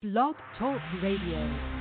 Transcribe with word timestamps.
Blog 0.00 0.36
Talk 0.56 0.80
Radio. 1.02 1.77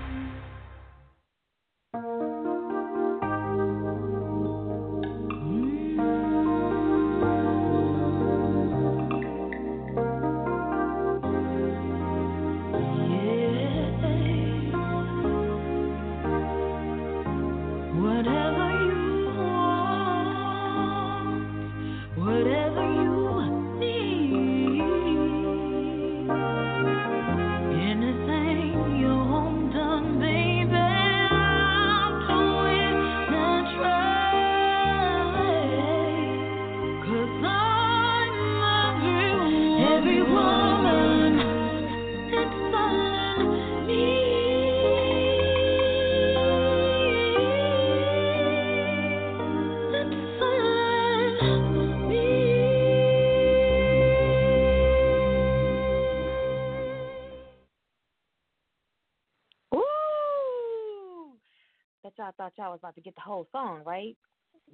Thought 62.47 62.63
y'all 62.63 62.71
was 62.71 62.79
about 62.79 62.95
to 62.95 63.01
get 63.01 63.13
the 63.15 63.21
whole 63.21 63.45
song, 63.51 63.81
right? 63.85 64.15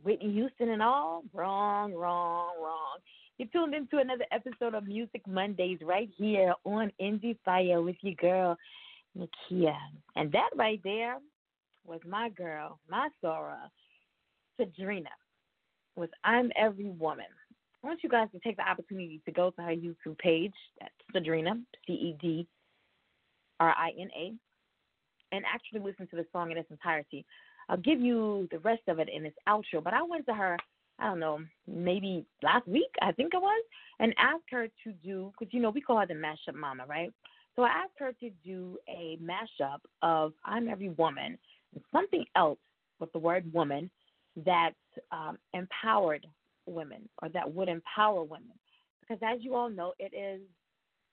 Whitney 0.03 0.31
Houston 0.33 0.69
and 0.69 0.83
all? 0.83 1.23
Wrong, 1.33 1.91
wrong, 1.91 2.51
wrong. 2.61 2.99
You 3.39 3.47
tuned 3.47 3.73
into 3.73 3.97
another 3.97 4.25
episode 4.31 4.75
of 4.75 4.85
Music 4.85 5.25
Mondays 5.27 5.79
right 5.81 6.07
here 6.15 6.53
on 6.65 6.91
Indie 7.01 7.35
Fire 7.43 7.81
with 7.81 7.95
your 8.01 8.13
girl, 8.13 8.57
Nakia. 9.17 9.75
And 10.15 10.31
that 10.33 10.49
right 10.55 10.79
there 10.83 11.17
was 11.83 11.99
my 12.07 12.29
girl, 12.29 12.77
my 12.87 13.09
Sora, 13.21 13.71
Cedrina, 14.59 15.07
with 15.95 16.11
I'm 16.23 16.51
Every 16.55 16.91
Woman. 16.91 17.25
I 17.83 17.87
want 17.87 18.01
you 18.03 18.09
guys 18.09 18.27
to 18.33 18.39
take 18.41 18.57
the 18.57 18.69
opportunity 18.69 19.19
to 19.25 19.31
go 19.31 19.49
to 19.49 19.61
her 19.63 19.73
YouTube 19.73 20.19
page, 20.19 20.53
that's 20.79 20.93
Cedrina, 21.15 21.59
C 21.87 21.93
E 21.93 22.15
D 22.21 22.47
R 23.59 23.73
I 23.75 23.89
N 23.99 24.09
A, 24.15 24.33
and 25.35 25.43
actually 25.51 25.79
listen 25.79 26.05
to 26.09 26.15
the 26.15 26.25
song 26.31 26.51
in 26.51 26.57
its 26.59 26.69
entirety. 26.69 27.25
I'll 27.69 27.77
give 27.77 27.99
you 27.99 28.47
the 28.51 28.59
rest 28.59 28.83
of 28.87 28.99
it 28.99 29.09
in 29.09 29.25
its 29.25 29.37
outro, 29.47 29.83
but 29.83 29.93
I 29.93 30.01
went 30.03 30.25
to 30.27 30.33
her, 30.33 30.57
I 30.99 31.05
don't 31.05 31.19
know, 31.19 31.39
maybe 31.67 32.25
last 32.41 32.67
week, 32.67 32.89
I 33.01 33.11
think 33.11 33.33
it 33.33 33.41
was, 33.41 33.63
and 33.99 34.13
asked 34.17 34.49
her 34.51 34.67
to 34.83 34.91
do, 35.03 35.31
because, 35.37 35.53
you 35.53 35.61
know, 35.61 35.69
we 35.69 35.81
call 35.81 35.99
her 35.99 36.07
the 36.07 36.13
mashup 36.13 36.55
mama, 36.55 36.85
right? 36.87 37.11
So 37.55 37.63
I 37.63 37.69
asked 37.69 37.99
her 37.99 38.13
to 38.19 38.29
do 38.43 38.77
a 38.89 39.17
mashup 39.21 39.79
of 40.01 40.33
I'm 40.45 40.67
Every 40.67 40.89
Woman 40.89 41.37
and 41.73 41.83
something 41.91 42.25
else 42.35 42.59
with 42.99 43.11
the 43.13 43.19
word 43.19 43.51
woman 43.53 43.89
that 44.45 44.71
um, 45.11 45.37
empowered 45.53 46.25
women 46.65 47.07
or 47.21 47.29
that 47.29 47.51
would 47.53 47.69
empower 47.69 48.23
women. 48.23 48.53
Because 49.01 49.21
as 49.23 49.43
you 49.43 49.55
all 49.55 49.69
know, 49.69 49.93
it 49.99 50.13
is 50.15 50.41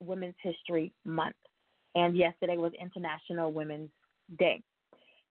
Women's 0.01 0.37
History 0.43 0.93
Month. 1.05 1.37
And 1.95 2.17
yesterday 2.17 2.57
was 2.57 2.73
International 2.81 3.53
Women's 3.53 3.91
Day. 4.39 4.63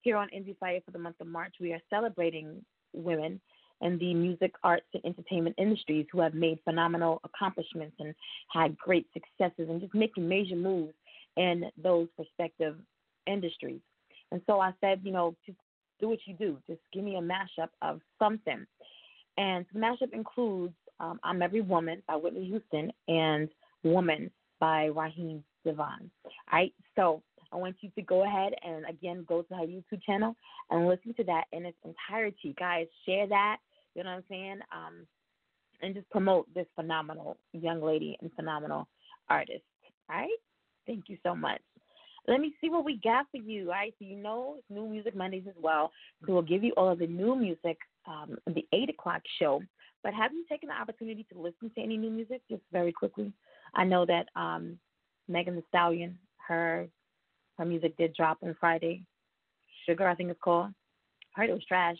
Here 0.01 0.17
on 0.17 0.29
Indie 0.29 0.57
Fire 0.57 0.79
for 0.85 0.91
the 0.91 0.99
month 0.99 1.17
of 1.19 1.27
March, 1.27 1.55
we 1.59 1.73
are 1.73 1.81
celebrating 1.89 2.63
women 2.93 3.39
in 3.81 3.97
the 3.97 4.13
music, 4.13 4.53
arts, 4.63 4.85
and 4.93 5.03
entertainment 5.05 5.55
industries 5.57 6.05
who 6.11 6.19
have 6.19 6.33
made 6.33 6.59
phenomenal 6.63 7.21
accomplishments 7.23 7.95
and 7.99 8.13
had 8.51 8.77
great 8.77 9.07
successes 9.13 9.69
and 9.69 9.81
just 9.81 9.93
making 9.93 10.27
major 10.27 10.55
moves 10.55 10.93
in 11.37 11.65
those 11.81 12.07
respective 12.17 12.75
industries. 13.27 13.79
And 14.31 14.41
so 14.47 14.59
I 14.59 14.73
said, 14.81 15.01
you 15.03 15.11
know, 15.11 15.35
just 15.45 15.57
do 15.99 16.09
what 16.09 16.19
you 16.25 16.33
do. 16.35 16.57
Just 16.67 16.81
give 16.93 17.03
me 17.03 17.15
a 17.15 17.21
mashup 17.21 17.69
of 17.81 18.01
something. 18.17 18.65
And 19.37 19.65
the 19.73 19.79
mashup 19.79 20.13
includes 20.13 20.73
um, 20.99 21.19
I'm 21.23 21.41
Every 21.41 21.61
Woman 21.61 22.03
by 22.07 22.15
Whitney 22.15 22.45
Houston 22.45 22.91
and 23.07 23.49
Woman 23.83 24.29
by 24.59 24.85
Raheem 24.87 25.43
DeVaughn. 25.65 26.09
All 26.25 26.31
right, 26.51 26.73
so 26.95 27.21
I 27.51 27.57
want 27.57 27.77
you 27.81 27.89
to 27.95 28.01
go 28.01 28.23
ahead 28.23 28.53
and 28.63 28.85
again 28.87 29.25
go 29.27 29.41
to 29.41 29.53
her 29.55 29.65
YouTube 29.65 30.03
channel 30.05 30.35
and 30.69 30.87
listen 30.87 31.13
to 31.15 31.23
that 31.25 31.45
in 31.51 31.65
its 31.65 31.77
entirety. 31.83 32.55
Guys, 32.59 32.87
share 33.05 33.27
that, 33.27 33.57
you 33.95 34.03
know 34.03 34.11
what 34.11 34.17
I'm 34.17 34.23
saying? 34.29 34.59
Um, 34.71 35.07
and 35.81 35.95
just 35.95 36.09
promote 36.09 36.53
this 36.53 36.67
phenomenal 36.75 37.37
young 37.53 37.81
lady 37.81 38.17
and 38.21 38.31
phenomenal 38.35 38.87
artist. 39.29 39.63
All 40.09 40.17
right? 40.17 40.29
Thank 40.85 41.05
you 41.07 41.17
so 41.23 41.35
much. 41.35 41.61
Let 42.27 42.41
me 42.41 42.53
see 42.61 42.69
what 42.69 42.85
we 42.85 42.99
got 43.03 43.25
for 43.31 43.37
you. 43.37 43.67
All 43.67 43.71
right, 43.71 43.93
so 43.97 44.05
you 44.05 44.15
know 44.15 44.55
it's 44.57 44.65
New 44.69 44.87
Music 44.87 45.15
Mondays 45.15 45.45
as 45.47 45.55
well. 45.61 45.91
So 46.25 46.33
we'll 46.33 46.41
give 46.41 46.63
you 46.63 46.73
all 46.77 46.91
of 46.91 46.99
the 46.99 47.07
new 47.07 47.35
music 47.35 47.77
um, 48.07 48.37
the 48.47 48.65
8 48.73 48.89
o'clock 48.89 49.21
show. 49.39 49.61
But 50.03 50.13
have 50.13 50.31
you 50.31 50.45
taken 50.49 50.69
the 50.69 50.75
opportunity 50.75 51.25
to 51.31 51.39
listen 51.39 51.71
to 51.75 51.81
any 51.81 51.97
new 51.97 52.09
music 52.09 52.41
just 52.49 52.61
very 52.71 52.91
quickly? 52.91 53.33
I 53.73 53.83
know 53.83 54.05
that 54.05 54.27
um, 54.35 54.77
Megan 55.27 55.55
Thee 55.55 55.63
Stallion, 55.69 56.17
her 56.47 56.87
her 57.59 57.65
music 57.65 57.95
did 57.97 58.15
drop 58.15 58.39
on 58.41 58.55
Friday. 58.59 59.03
Sugar, 59.85 60.07
I 60.07 60.15
think 60.15 60.31
it's 60.31 60.39
called. 60.41 60.71
I 61.35 61.41
heard 61.41 61.49
it 61.49 61.53
was 61.53 61.65
trash. 61.65 61.97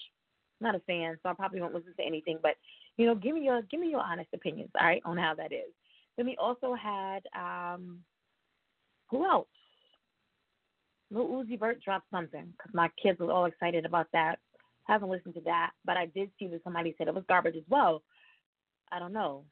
Not 0.62 0.76
a 0.76 0.80
fan, 0.80 1.18
so 1.22 1.30
I 1.30 1.34
probably 1.34 1.62
won't 1.62 1.74
listen 1.74 1.94
to 1.98 2.04
anything. 2.04 2.40
But 2.42 2.56
you 2.98 3.06
know, 3.06 3.16
give 3.16 3.36
me 3.36 3.42
your 3.44 3.62
give 3.64 3.80
me 3.80 3.90
your 3.90 4.02
honest 4.02 4.30
opinions, 4.34 4.72
all 4.80 4.88
right, 4.88 5.02
on 5.06 5.18
how 5.18 5.36
that 5.36 5.52
is. 5.52 5.72
Then 6.18 6.26
we 6.26 6.36
also 6.38 6.74
had 6.74 7.22
um, 7.36 8.00
who 9.10 9.26
else? 9.26 9.48
Lil 11.12 11.28
Uzi 11.28 11.60
Vert 11.60 11.82
dropped 11.82 12.10
something 12.12 12.54
because 12.58 12.74
my 12.74 12.90
kids 13.02 13.20
were 13.20 13.32
all 13.32 13.46
excited 13.46 13.86
about 13.86 14.08
that. 14.14 14.40
Haven't 14.84 15.10
listened 15.10 15.36
to 15.36 15.42
that, 15.42 15.72
but 15.86 15.98
I 15.98 16.08
did 16.08 16.30
see 16.40 16.48
that 16.48 16.64
somebody 16.64 16.96
said 16.98 17.08
it 17.08 17.14
was 17.14 17.24
garbage 17.28 17.56
as 17.56 17.64
well. 17.70 18.02
I 18.92 19.00
don't 19.00 19.14
know. 19.14 19.44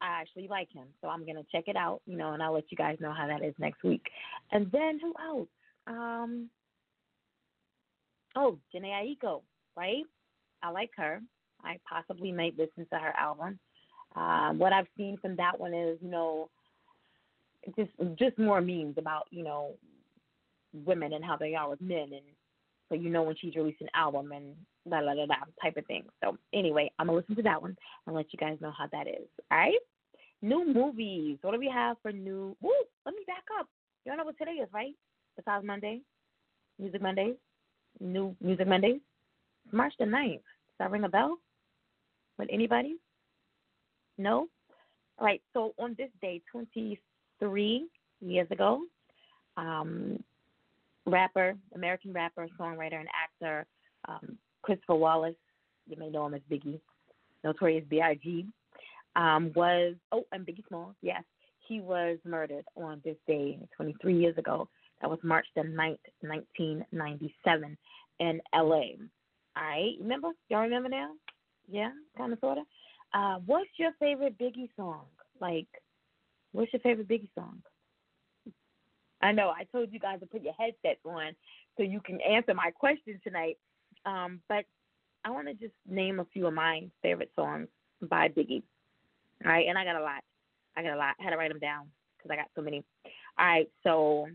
I 0.00 0.20
actually 0.20 0.48
like 0.48 0.72
him, 0.72 0.86
so 1.00 1.08
I'm 1.08 1.26
gonna 1.26 1.44
check 1.52 1.64
it 1.66 1.76
out, 1.76 2.00
you 2.06 2.16
know, 2.16 2.32
and 2.32 2.42
I'll 2.42 2.54
let 2.54 2.70
you 2.70 2.76
guys 2.76 2.98
know 3.00 3.12
how 3.12 3.26
that 3.26 3.44
is 3.44 3.54
next 3.58 3.82
week. 3.82 4.02
And 4.52 4.70
then 4.72 4.98
who 5.00 5.14
else? 5.22 5.48
Um, 5.86 6.48
oh, 8.36 8.58
Jhené 8.74 9.16
Aiko, 9.22 9.42
right? 9.76 10.04
I 10.62 10.70
like 10.70 10.90
her. 10.96 11.20
I 11.62 11.78
possibly 11.88 12.32
might 12.32 12.58
listen 12.58 12.86
to 12.90 12.98
her 12.98 13.12
album. 13.18 13.58
Um, 14.16 14.58
what 14.58 14.72
I've 14.72 14.86
seen 14.96 15.18
from 15.20 15.36
that 15.36 15.58
one 15.58 15.74
is, 15.74 15.98
you 16.02 16.10
know, 16.10 16.48
just 17.76 17.90
just 18.18 18.38
more 18.38 18.60
memes 18.60 18.96
about, 18.98 19.26
you 19.30 19.44
know, 19.44 19.74
women 20.72 21.12
and 21.12 21.24
how 21.24 21.36
they 21.36 21.54
are 21.54 21.68
with 21.68 21.80
men, 21.80 22.08
and 22.12 22.24
so 22.88 22.94
you 22.94 23.10
know 23.10 23.22
when 23.22 23.36
she's 23.36 23.54
releasing 23.54 23.86
an 23.86 23.92
album 23.94 24.32
and 24.32 24.54
la 24.86 24.98
la 25.00 25.12
la 25.12 25.24
la 25.24 25.36
type 25.62 25.76
of 25.76 25.86
thing. 25.86 26.04
So 26.22 26.36
anyway, 26.52 26.90
I'm 26.98 27.06
gonna 27.06 27.18
listen 27.18 27.36
to 27.36 27.42
that 27.42 27.60
one 27.60 27.76
and 28.06 28.16
let 28.16 28.32
you 28.32 28.38
guys 28.38 28.58
know 28.60 28.72
how 28.76 28.86
that 28.92 29.06
is. 29.06 29.28
All 29.50 29.58
right. 29.58 29.74
New 30.42 30.72
movies. 30.72 31.38
What 31.42 31.52
do 31.52 31.58
we 31.58 31.70
have 31.72 31.96
for 32.02 32.12
new? 32.12 32.56
Woo! 32.60 32.70
Let 33.04 33.14
me 33.14 33.22
back 33.26 33.44
up. 33.58 33.66
You 34.04 34.12
all 34.12 34.18
know 34.18 34.24
what 34.24 34.38
today 34.38 34.52
is, 34.52 34.68
right? 34.72 34.94
Besides 35.36 35.64
Monday, 35.64 36.00
Music 36.78 37.02
Mondays, 37.02 37.36
new 38.00 38.34
Music 38.40 38.66
Mondays. 38.66 39.00
March 39.72 39.92
the 39.98 40.04
9th. 40.04 40.32
Does 40.32 40.42
that 40.78 40.90
ring 40.90 41.04
a 41.04 41.08
bell? 41.08 41.38
With 42.38 42.48
anybody? 42.50 42.96
No. 44.18 44.48
All 45.18 45.26
right. 45.26 45.42
So 45.52 45.74
on 45.78 45.94
this 45.98 46.10
day, 46.22 46.40
23 46.50 47.86
years 48.20 48.50
ago, 48.50 48.82
um, 49.56 50.22
rapper, 51.06 51.54
American 51.74 52.12
rapper, 52.12 52.48
songwriter, 52.58 52.98
and 52.98 53.08
actor 53.14 53.66
um, 54.08 54.38
Christopher 54.62 54.94
Wallace, 54.94 55.34
you 55.88 55.96
may 55.98 56.08
know 56.08 56.26
him 56.26 56.34
as 56.34 56.40
Biggie, 56.50 56.80
Notorious 57.44 57.84
B.I.G., 57.88 58.46
um, 59.16 59.52
was, 59.54 59.94
oh, 60.12 60.24
and 60.32 60.46
Biggie 60.46 60.66
Small, 60.68 60.94
yes, 61.02 61.22
he 61.66 61.80
was 61.80 62.18
murdered 62.24 62.64
on 62.76 63.00
this 63.04 63.16
day 63.26 63.58
23 63.76 64.18
years 64.18 64.36
ago. 64.38 64.68
That 65.00 65.10
was 65.10 65.18
March 65.22 65.46
the 65.56 65.62
9th, 65.62 65.98
1997, 66.20 67.76
in 68.18 68.40
L.A. 68.52 68.98
All 69.56 69.62
right, 69.62 69.94
remember? 70.00 70.28
Y'all 70.48 70.62
remember 70.62 70.88
now? 70.88 71.10
Yeah, 71.68 71.90
kind 72.16 72.32
of, 72.32 72.38
sort 72.40 72.58
of. 72.58 72.64
Uh, 73.12 73.38
what's 73.46 73.70
your 73.76 73.92
favorite 73.98 74.38
Biggie 74.38 74.68
song? 74.76 75.04
Like, 75.40 75.66
what's 76.52 76.72
your 76.72 76.80
favorite 76.80 77.08
Biggie 77.08 77.30
song? 77.34 77.62
I 79.22 79.32
know 79.32 79.50
I 79.50 79.64
told 79.64 79.92
you 79.92 79.98
guys 79.98 80.20
to 80.20 80.26
put 80.26 80.42
your 80.42 80.54
headsets 80.54 81.00
on 81.04 81.34
so 81.76 81.82
you 81.82 82.00
can 82.00 82.20
answer 82.20 82.54
my 82.54 82.70
question 82.70 83.20
tonight. 83.22 83.58
Um, 84.06 84.40
but 84.48 84.64
I 85.24 85.30
want 85.30 85.48
to 85.48 85.54
just 85.54 85.74
name 85.88 86.20
a 86.20 86.26
few 86.32 86.46
of 86.46 86.54
my 86.54 86.88
favorite 87.02 87.30
songs 87.36 87.68
by 88.02 88.28
Biggie. 88.28 88.62
All 89.44 89.50
right, 89.50 89.66
and 89.68 89.78
I 89.78 89.84
got 89.84 89.96
a 89.96 90.02
lot. 90.02 90.22
I 90.76 90.82
got 90.82 90.94
a 90.94 90.96
lot. 90.96 91.14
I 91.18 91.24
had 91.24 91.30
to 91.30 91.36
write 91.36 91.50
them 91.50 91.58
down 91.58 91.86
because 92.16 92.30
I 92.30 92.36
got 92.36 92.50
so 92.54 92.62
many. 92.62 92.84
All 93.38 93.46
right, 93.46 93.68
so 93.82 94.26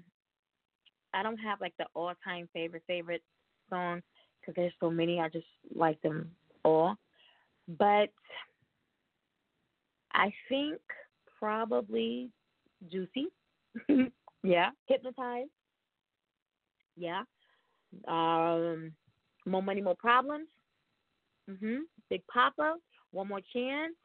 I 1.14 1.24
don't 1.24 1.38
have 1.38 1.62
like 1.62 1.74
the 1.78 1.86
all 1.94 2.14
time 2.24 2.50
favorite 2.54 2.84
favorite 2.88 3.24
song 3.70 4.02
because 4.42 4.56
there's 4.56 4.74
so 4.80 4.90
many. 4.90 5.20
I 5.20 5.30
just 5.30 5.46
like 5.76 6.02
them 6.02 6.32
all, 6.64 6.96
but 7.68 8.10
I 10.14 10.34
think 10.50 10.80
probably 11.40 12.30
Juicy. 12.92 13.28
yeah, 14.44 14.70
Hypnotized. 14.88 15.50
Yeah. 16.98 17.24
Um, 18.08 18.94
more 19.46 19.62
money, 19.62 19.82
more 19.82 19.96
problems. 19.96 20.48
Mhm. 21.50 21.82
Big 22.10 22.26
Papa. 22.28 22.76
One 23.12 23.28
more 23.28 23.42
chance. 23.54 23.96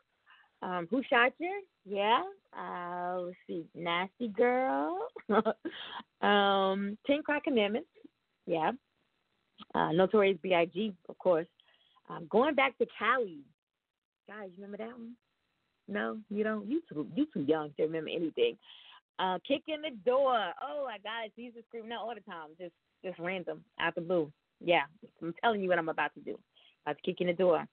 Um, 0.62 0.86
who 0.90 1.02
shot 1.08 1.32
you? 1.38 1.62
Yeah. 1.84 2.22
Uh, 2.56 3.20
let's 3.20 3.36
see. 3.46 3.64
Nasty 3.74 4.28
Girl. 4.28 4.98
um, 6.20 6.98
Ten 7.06 7.22
Crack 7.24 7.44
Commandments. 7.44 7.88
Yeah. 8.46 8.72
Uh, 9.74 9.92
Notorious 9.92 10.38
B.I.G. 10.42 10.92
Of 11.08 11.18
course. 11.18 11.46
Um, 12.08 12.26
going 12.30 12.54
back 12.54 12.76
to 12.78 12.86
Cali. 12.98 13.38
Guys, 14.26 14.50
you 14.56 14.62
remember 14.62 14.78
that 14.78 14.98
one? 14.98 15.14
No, 15.88 16.18
you 16.28 16.44
don't. 16.44 16.66
You 16.66 16.82
too. 16.88 17.06
You 17.14 17.26
too 17.32 17.42
young 17.42 17.72
to 17.76 17.82
remember 17.82 18.10
anything. 18.10 18.56
Uh, 19.18 19.38
kicking 19.46 19.82
the 19.82 19.96
door. 20.04 20.52
Oh 20.62 20.86
my 20.86 20.98
God, 21.02 21.26
it's 21.26 21.36
used 21.36 21.56
to 21.56 21.62
scream 21.68 21.90
all 21.92 22.12
the 22.14 22.20
time. 22.22 22.50
Just, 22.58 22.72
just 23.04 23.18
random, 23.18 23.64
out 23.78 23.94
the 23.94 24.00
blue. 24.00 24.32
Yeah, 24.64 24.82
I'm 25.20 25.34
telling 25.42 25.60
you 25.62 25.68
what 25.68 25.78
I'm 25.78 25.88
about 25.88 26.14
to 26.14 26.20
do. 26.20 26.38
I 26.86 26.90
was 26.90 26.96
kicking 27.04 27.26
the 27.26 27.32
door. 27.32 27.66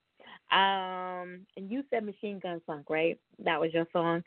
Um, 0.52 1.46
and 1.58 1.70
you 1.70 1.84
said 1.90 2.06
Machine 2.06 2.40
Gun 2.40 2.62
Funk, 2.66 2.90
right? 2.90 3.20
That 3.44 3.60
was 3.60 3.74
your 3.74 3.86
song. 3.92 4.24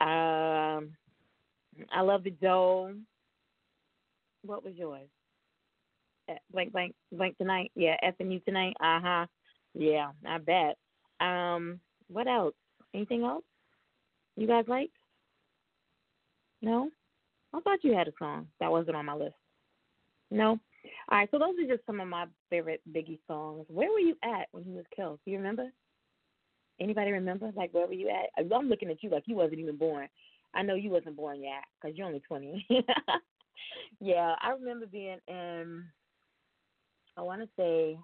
Um, 0.00 0.96
I 1.92 2.00
love 2.02 2.24
the 2.24 2.30
dough. 2.30 2.94
What 4.44 4.64
was 4.64 4.74
yours? 4.76 5.08
Eh, 6.28 6.34
Blank, 6.52 6.72
blank, 6.72 6.94
blank 7.12 7.38
tonight. 7.38 7.70
Yeah, 7.74 7.96
F 8.02 8.14
and 8.20 8.32
you 8.32 8.40
tonight. 8.40 8.74
Uh 8.80 9.00
huh. 9.00 9.26
Yeah, 9.74 10.10
I 10.26 10.38
bet. 10.38 10.76
Um, 11.20 11.80
what 12.08 12.26
else? 12.26 12.54
Anything 12.94 13.22
else? 13.22 13.44
You 14.36 14.46
guys 14.46 14.64
like? 14.68 14.90
No. 16.62 16.90
I 17.54 17.60
thought 17.60 17.84
you 17.84 17.94
had 17.94 18.08
a 18.08 18.12
song 18.18 18.48
that 18.60 18.70
wasn't 18.70 18.96
on 18.96 19.06
my 19.06 19.14
list. 19.14 19.34
No. 20.30 20.58
All 21.10 21.18
right, 21.18 21.28
so 21.30 21.38
those 21.38 21.54
are 21.62 21.74
just 21.74 21.86
some 21.86 22.00
of 22.00 22.08
my 22.08 22.26
favorite 22.50 22.80
Biggie 22.92 23.18
songs. 23.26 23.66
Where 23.68 23.90
were 23.90 23.98
you 23.98 24.16
at 24.22 24.48
when 24.52 24.64
he 24.64 24.72
was 24.72 24.84
killed? 24.94 25.20
Do 25.24 25.30
you 25.30 25.38
remember? 25.38 25.70
Anybody 26.80 27.10
remember? 27.10 27.50
Like, 27.56 27.72
where 27.72 27.86
were 27.86 27.92
you 27.92 28.10
at? 28.10 28.30
I'm 28.52 28.68
looking 28.68 28.90
at 28.90 29.02
you 29.02 29.10
like 29.10 29.24
you 29.26 29.36
wasn't 29.36 29.60
even 29.60 29.76
born. 29.76 30.08
I 30.54 30.62
know 30.62 30.74
you 30.74 30.90
wasn't 30.90 31.16
born 31.16 31.42
yet 31.42 31.64
because 31.80 31.96
you're 31.96 32.06
only 32.06 32.20
20. 32.20 32.66
yeah, 34.00 34.34
I 34.40 34.50
remember 34.50 34.86
being 34.86 35.18
in, 35.28 35.84
I 37.16 37.22
want 37.22 37.42
to 37.42 37.48
say, 37.56 37.98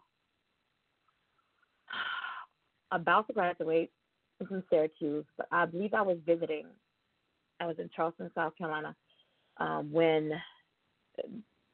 about 2.93 3.27
to 3.29 3.33
graduate 3.33 3.91
from 4.39 4.63
Syracuse, 4.71 5.25
but 5.37 5.47
I 5.53 5.67
believe 5.67 5.95
I 5.95 6.03
was 6.03 6.19
visiting. 6.27 6.67
I 7.61 7.67
was 7.67 7.77
in 7.79 7.91
Charleston, 7.95 8.31
South 8.35 8.57
Carolina, 8.57 8.95
um, 9.59 9.93
when, 9.93 10.33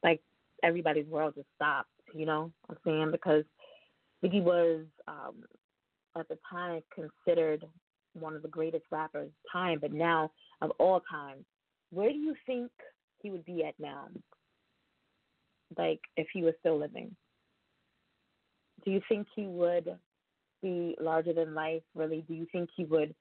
like, 0.03 0.21
everybody's 0.63 1.07
world 1.07 1.35
just 1.37 1.49
stopped. 1.55 1.91
You 2.15 2.27
know 2.27 2.51
what 2.67 2.79
I'm 2.87 2.91
saying? 2.91 3.11
Because 3.13 3.45
Biggie 4.25 4.43
was 4.43 4.85
um, 5.07 5.35
at 6.19 6.29
the 6.29 6.39
time 6.51 6.83
considered 6.95 7.65
one 8.15 8.35
of 8.35 8.43
the 8.43 8.49
greatest 8.49 8.85
rappers 8.91 9.29
of 9.29 9.53
time, 9.53 9.79
but 9.81 9.93
now 9.93 10.31
of 10.61 10.71
all 10.79 11.01
time. 11.11 11.45
Where 11.91 12.11
do 12.11 12.17
you 12.17 12.35
think 12.47 12.71
he 13.23 13.31
would 13.31 13.45
be 13.45 13.65
at 13.65 13.75
now? 13.79 14.09
Like 15.77 16.01
if 16.17 16.27
he 16.33 16.43
was 16.43 16.55
still 16.61 16.79
living? 16.79 17.15
Do 18.85 18.91
you 18.91 19.01
think 19.09 19.27
he 19.35 19.47
would 19.47 19.99
be 20.63 20.97
larger 21.01 21.33
than 21.33 21.55
life? 21.55 21.83
Really? 21.95 22.25
Do 22.27 22.35
you 22.35 22.47
think 22.53 22.71
he 22.77 22.85
would 22.85 23.15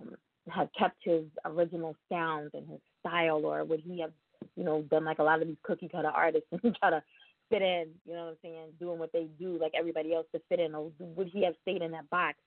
um, 0.00 0.14
have 0.48 0.68
kept 0.78 0.96
his 1.02 1.24
original 1.44 1.94
sound 2.10 2.50
and 2.54 2.68
his 2.68 2.80
style, 3.00 3.44
or 3.44 3.64
would 3.64 3.80
he 3.80 4.00
have 4.00 4.12
you 4.56 4.64
know, 4.64 4.82
done 4.82 5.04
like 5.04 5.18
a 5.18 5.22
lot 5.22 5.40
of 5.40 5.48
these 5.48 5.56
cookie 5.62 5.88
cutter 5.88 6.08
artists 6.08 6.48
and 6.62 6.76
try 6.76 6.90
to 6.90 7.02
fit 7.50 7.62
in, 7.62 7.88
you 8.06 8.14
know 8.14 8.24
what 8.24 8.30
I'm 8.30 8.36
saying, 8.42 8.68
doing 8.80 8.98
what 8.98 9.12
they 9.12 9.26
do 9.38 9.58
like 9.60 9.72
everybody 9.78 10.14
else 10.14 10.26
to 10.34 10.40
fit 10.48 10.60
in, 10.60 10.74
or 10.74 10.90
would 10.98 11.28
he 11.28 11.44
have 11.44 11.54
stayed 11.62 11.82
in 11.82 11.92
that 11.92 12.08
box 12.10 12.38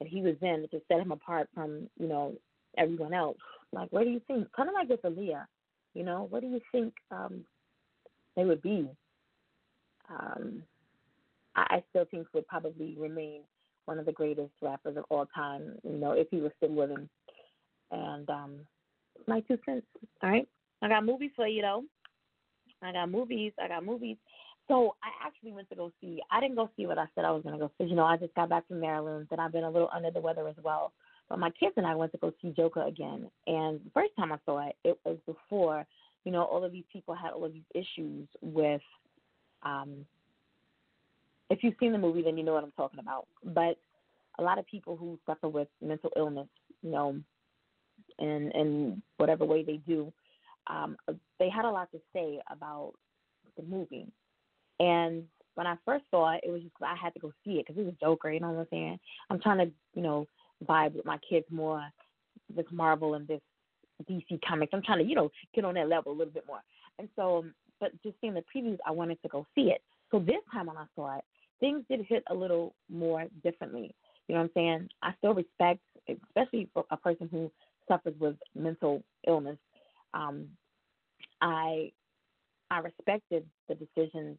that 0.00 0.08
he 0.08 0.22
was 0.22 0.36
in 0.42 0.66
to 0.70 0.80
set 0.88 1.00
him 1.00 1.12
apart 1.12 1.48
from, 1.54 1.88
you 1.98 2.08
know, 2.08 2.34
everyone 2.76 3.14
else? 3.14 3.38
Like, 3.72 3.88
where 3.90 4.04
do 4.04 4.10
you 4.10 4.20
think? 4.26 4.50
Kind 4.52 4.68
of 4.68 4.74
like 4.74 4.88
with 4.88 5.02
Aaliyah, 5.02 5.46
you 5.94 6.02
know, 6.02 6.26
what 6.30 6.40
do 6.40 6.48
you 6.48 6.60
think 6.72 6.94
um, 7.10 7.44
they 8.36 8.44
would 8.44 8.62
be? 8.62 8.88
Um, 10.08 10.62
I, 11.54 11.76
I 11.76 11.84
still 11.90 12.06
think 12.10 12.26
would 12.34 12.46
probably 12.48 12.96
remain 12.98 13.42
one 13.84 13.98
of 13.98 14.06
the 14.06 14.12
greatest 14.12 14.52
rappers 14.62 14.96
of 14.96 15.04
all 15.10 15.26
time, 15.34 15.76
you 15.84 15.96
know, 15.96 16.12
if 16.12 16.28
he 16.30 16.40
was 16.40 16.52
still 16.56 16.74
living. 16.74 17.08
And 17.90 18.28
um, 18.30 18.56
my 19.26 19.40
two 19.40 19.58
cents. 19.64 19.86
All 20.22 20.30
right. 20.30 20.48
I 20.82 20.88
got 20.88 21.04
movies 21.04 21.30
for 21.36 21.46
you 21.46 21.62
though. 21.62 21.84
I 22.82 22.92
got 22.92 23.10
movies. 23.10 23.52
I 23.62 23.68
got 23.68 23.84
movies. 23.84 24.16
So 24.68 24.94
I 25.02 25.26
actually 25.26 25.52
went 25.52 25.68
to 25.70 25.74
go 25.76 25.90
see. 26.00 26.20
I 26.30 26.40
didn't 26.40 26.56
go 26.56 26.70
see 26.76 26.86
what 26.86 26.98
I 26.98 27.06
said 27.14 27.24
I 27.24 27.30
was 27.32 27.42
to 27.42 27.50
go 27.58 27.70
see. 27.76 27.84
You 27.84 27.96
know, 27.96 28.04
I 28.04 28.16
just 28.16 28.34
got 28.34 28.48
back 28.48 28.68
from 28.68 28.80
Maryland, 28.80 29.26
and 29.30 29.40
I've 29.40 29.52
been 29.52 29.64
a 29.64 29.70
little 29.70 29.90
under 29.92 30.10
the 30.10 30.20
weather 30.20 30.46
as 30.48 30.54
well. 30.62 30.92
But 31.28 31.40
my 31.40 31.50
kids 31.50 31.74
and 31.76 31.86
I 31.86 31.94
went 31.94 32.12
to 32.12 32.18
go 32.18 32.32
see 32.40 32.54
Joker 32.56 32.82
again. 32.86 33.30
And 33.46 33.80
the 33.84 33.90
first 33.92 34.12
time 34.16 34.32
I 34.32 34.38
saw 34.46 34.66
it, 34.68 34.76
it 34.84 34.98
was 35.04 35.18
before, 35.26 35.86
you 36.24 36.32
know, 36.32 36.44
all 36.44 36.64
of 36.64 36.72
these 36.72 36.84
people 36.92 37.14
had 37.14 37.32
all 37.32 37.44
of 37.44 37.52
these 37.52 37.62
issues 37.74 38.28
with. 38.40 38.82
um 39.62 40.06
If 41.50 41.64
you've 41.64 41.74
seen 41.80 41.92
the 41.92 41.98
movie, 41.98 42.22
then 42.22 42.38
you 42.38 42.44
know 42.44 42.54
what 42.54 42.64
I'm 42.64 42.72
talking 42.72 43.00
about. 43.00 43.26
But 43.44 43.76
a 44.38 44.42
lot 44.42 44.58
of 44.58 44.66
people 44.66 44.96
who 44.96 45.18
suffer 45.26 45.48
with 45.48 45.68
mental 45.82 46.10
illness, 46.16 46.48
you 46.82 46.90
know, 46.90 47.20
and 48.18 48.52
and 48.54 49.02
whatever 49.16 49.44
way 49.44 49.64
they 49.64 49.78
do, 49.78 50.12
um, 50.66 50.96
they 51.38 51.48
had 51.48 51.64
a 51.64 51.70
lot 51.70 51.90
to 51.92 52.00
say 52.12 52.40
about 52.50 52.92
the 53.56 53.62
movie. 53.62 54.06
And 54.78 55.24
when 55.54 55.66
I 55.66 55.76
first 55.84 56.04
saw 56.10 56.34
it, 56.34 56.40
it 56.44 56.50
was 56.50 56.62
just 56.62 56.74
I 56.82 56.94
had 56.96 57.12
to 57.14 57.20
go 57.20 57.32
see 57.44 57.52
it 57.52 57.66
because 57.66 57.80
it 57.80 57.84
was 57.84 57.94
Joker. 58.00 58.30
You 58.30 58.40
know 58.40 58.50
what 58.50 58.60
I'm 58.60 58.66
saying? 58.70 59.00
I'm 59.28 59.40
trying 59.40 59.58
to, 59.58 59.72
you 59.94 60.02
know, 60.02 60.26
vibe 60.66 60.94
with 60.94 61.06
my 61.06 61.18
kids 61.28 61.46
more. 61.50 61.84
This 62.54 62.66
Marvel 62.72 63.14
and 63.14 63.28
this 63.28 63.40
DC 64.08 64.40
comics. 64.46 64.72
I'm 64.72 64.82
trying 64.82 64.98
to, 64.98 65.04
you 65.04 65.14
know, 65.14 65.30
get 65.54 65.64
on 65.64 65.74
that 65.74 65.88
level 65.88 66.12
a 66.12 66.16
little 66.16 66.32
bit 66.32 66.46
more. 66.46 66.60
And 66.98 67.08
so, 67.16 67.44
but 67.78 67.92
just 68.02 68.16
seeing 68.20 68.34
the 68.34 68.44
previews, 68.54 68.78
I 68.86 68.90
wanted 68.90 69.20
to 69.22 69.28
go 69.28 69.46
see 69.54 69.70
it. 69.70 69.82
So 70.10 70.18
this 70.18 70.40
time 70.52 70.66
when 70.66 70.76
I 70.76 70.86
saw 70.96 71.18
it, 71.18 71.24
things 71.60 71.84
did 71.88 72.04
hit 72.08 72.24
a 72.30 72.34
little 72.34 72.74
more 72.88 73.26
differently. 73.42 73.94
You 74.26 74.34
know 74.34 74.42
what 74.42 74.44
I'm 74.44 74.50
saying? 74.54 74.88
I 75.02 75.12
still 75.18 75.34
respect, 75.34 75.80
especially 76.08 76.68
for 76.72 76.84
a 76.90 76.96
person 76.96 77.28
who 77.30 77.50
suffers 77.88 78.14
with 78.18 78.36
mental 78.54 79.02
illness. 79.26 79.58
Um, 80.14 80.46
I 81.40 81.92
I 82.70 82.78
respected 82.78 83.44
the 83.68 83.74
decisions, 83.74 84.36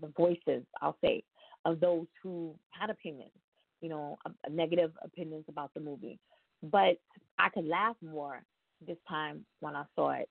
the 0.00 0.12
voices, 0.16 0.62
I'll 0.80 0.96
say, 1.02 1.24
of 1.64 1.80
those 1.80 2.06
who 2.22 2.54
had 2.70 2.90
opinions, 2.90 3.32
you 3.80 3.88
know, 3.88 4.18
a, 4.24 4.30
a 4.46 4.50
negative 4.50 4.92
opinions 5.02 5.44
about 5.48 5.72
the 5.74 5.80
movie. 5.80 6.18
But 6.62 6.98
I 7.38 7.48
could 7.52 7.66
laugh 7.66 7.96
more 8.00 8.42
this 8.86 8.96
time 9.08 9.44
when 9.60 9.74
I 9.74 9.84
saw 9.94 10.10
it. 10.10 10.28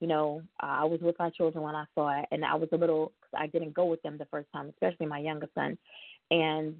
You 0.00 0.06
know, 0.06 0.42
uh, 0.62 0.66
I 0.66 0.84
was 0.84 1.00
with 1.00 1.18
my 1.18 1.30
children 1.30 1.64
when 1.64 1.74
I 1.74 1.86
saw 1.94 2.20
it, 2.20 2.26
and 2.30 2.44
I 2.44 2.54
was 2.54 2.68
a 2.72 2.76
little. 2.76 3.12
I 3.36 3.46
didn't 3.46 3.74
go 3.74 3.86
with 3.86 4.02
them 4.02 4.18
the 4.18 4.26
first 4.26 4.48
time, 4.52 4.68
especially 4.68 5.06
my 5.06 5.18
younger 5.18 5.48
son, 5.54 5.78
and 6.30 6.74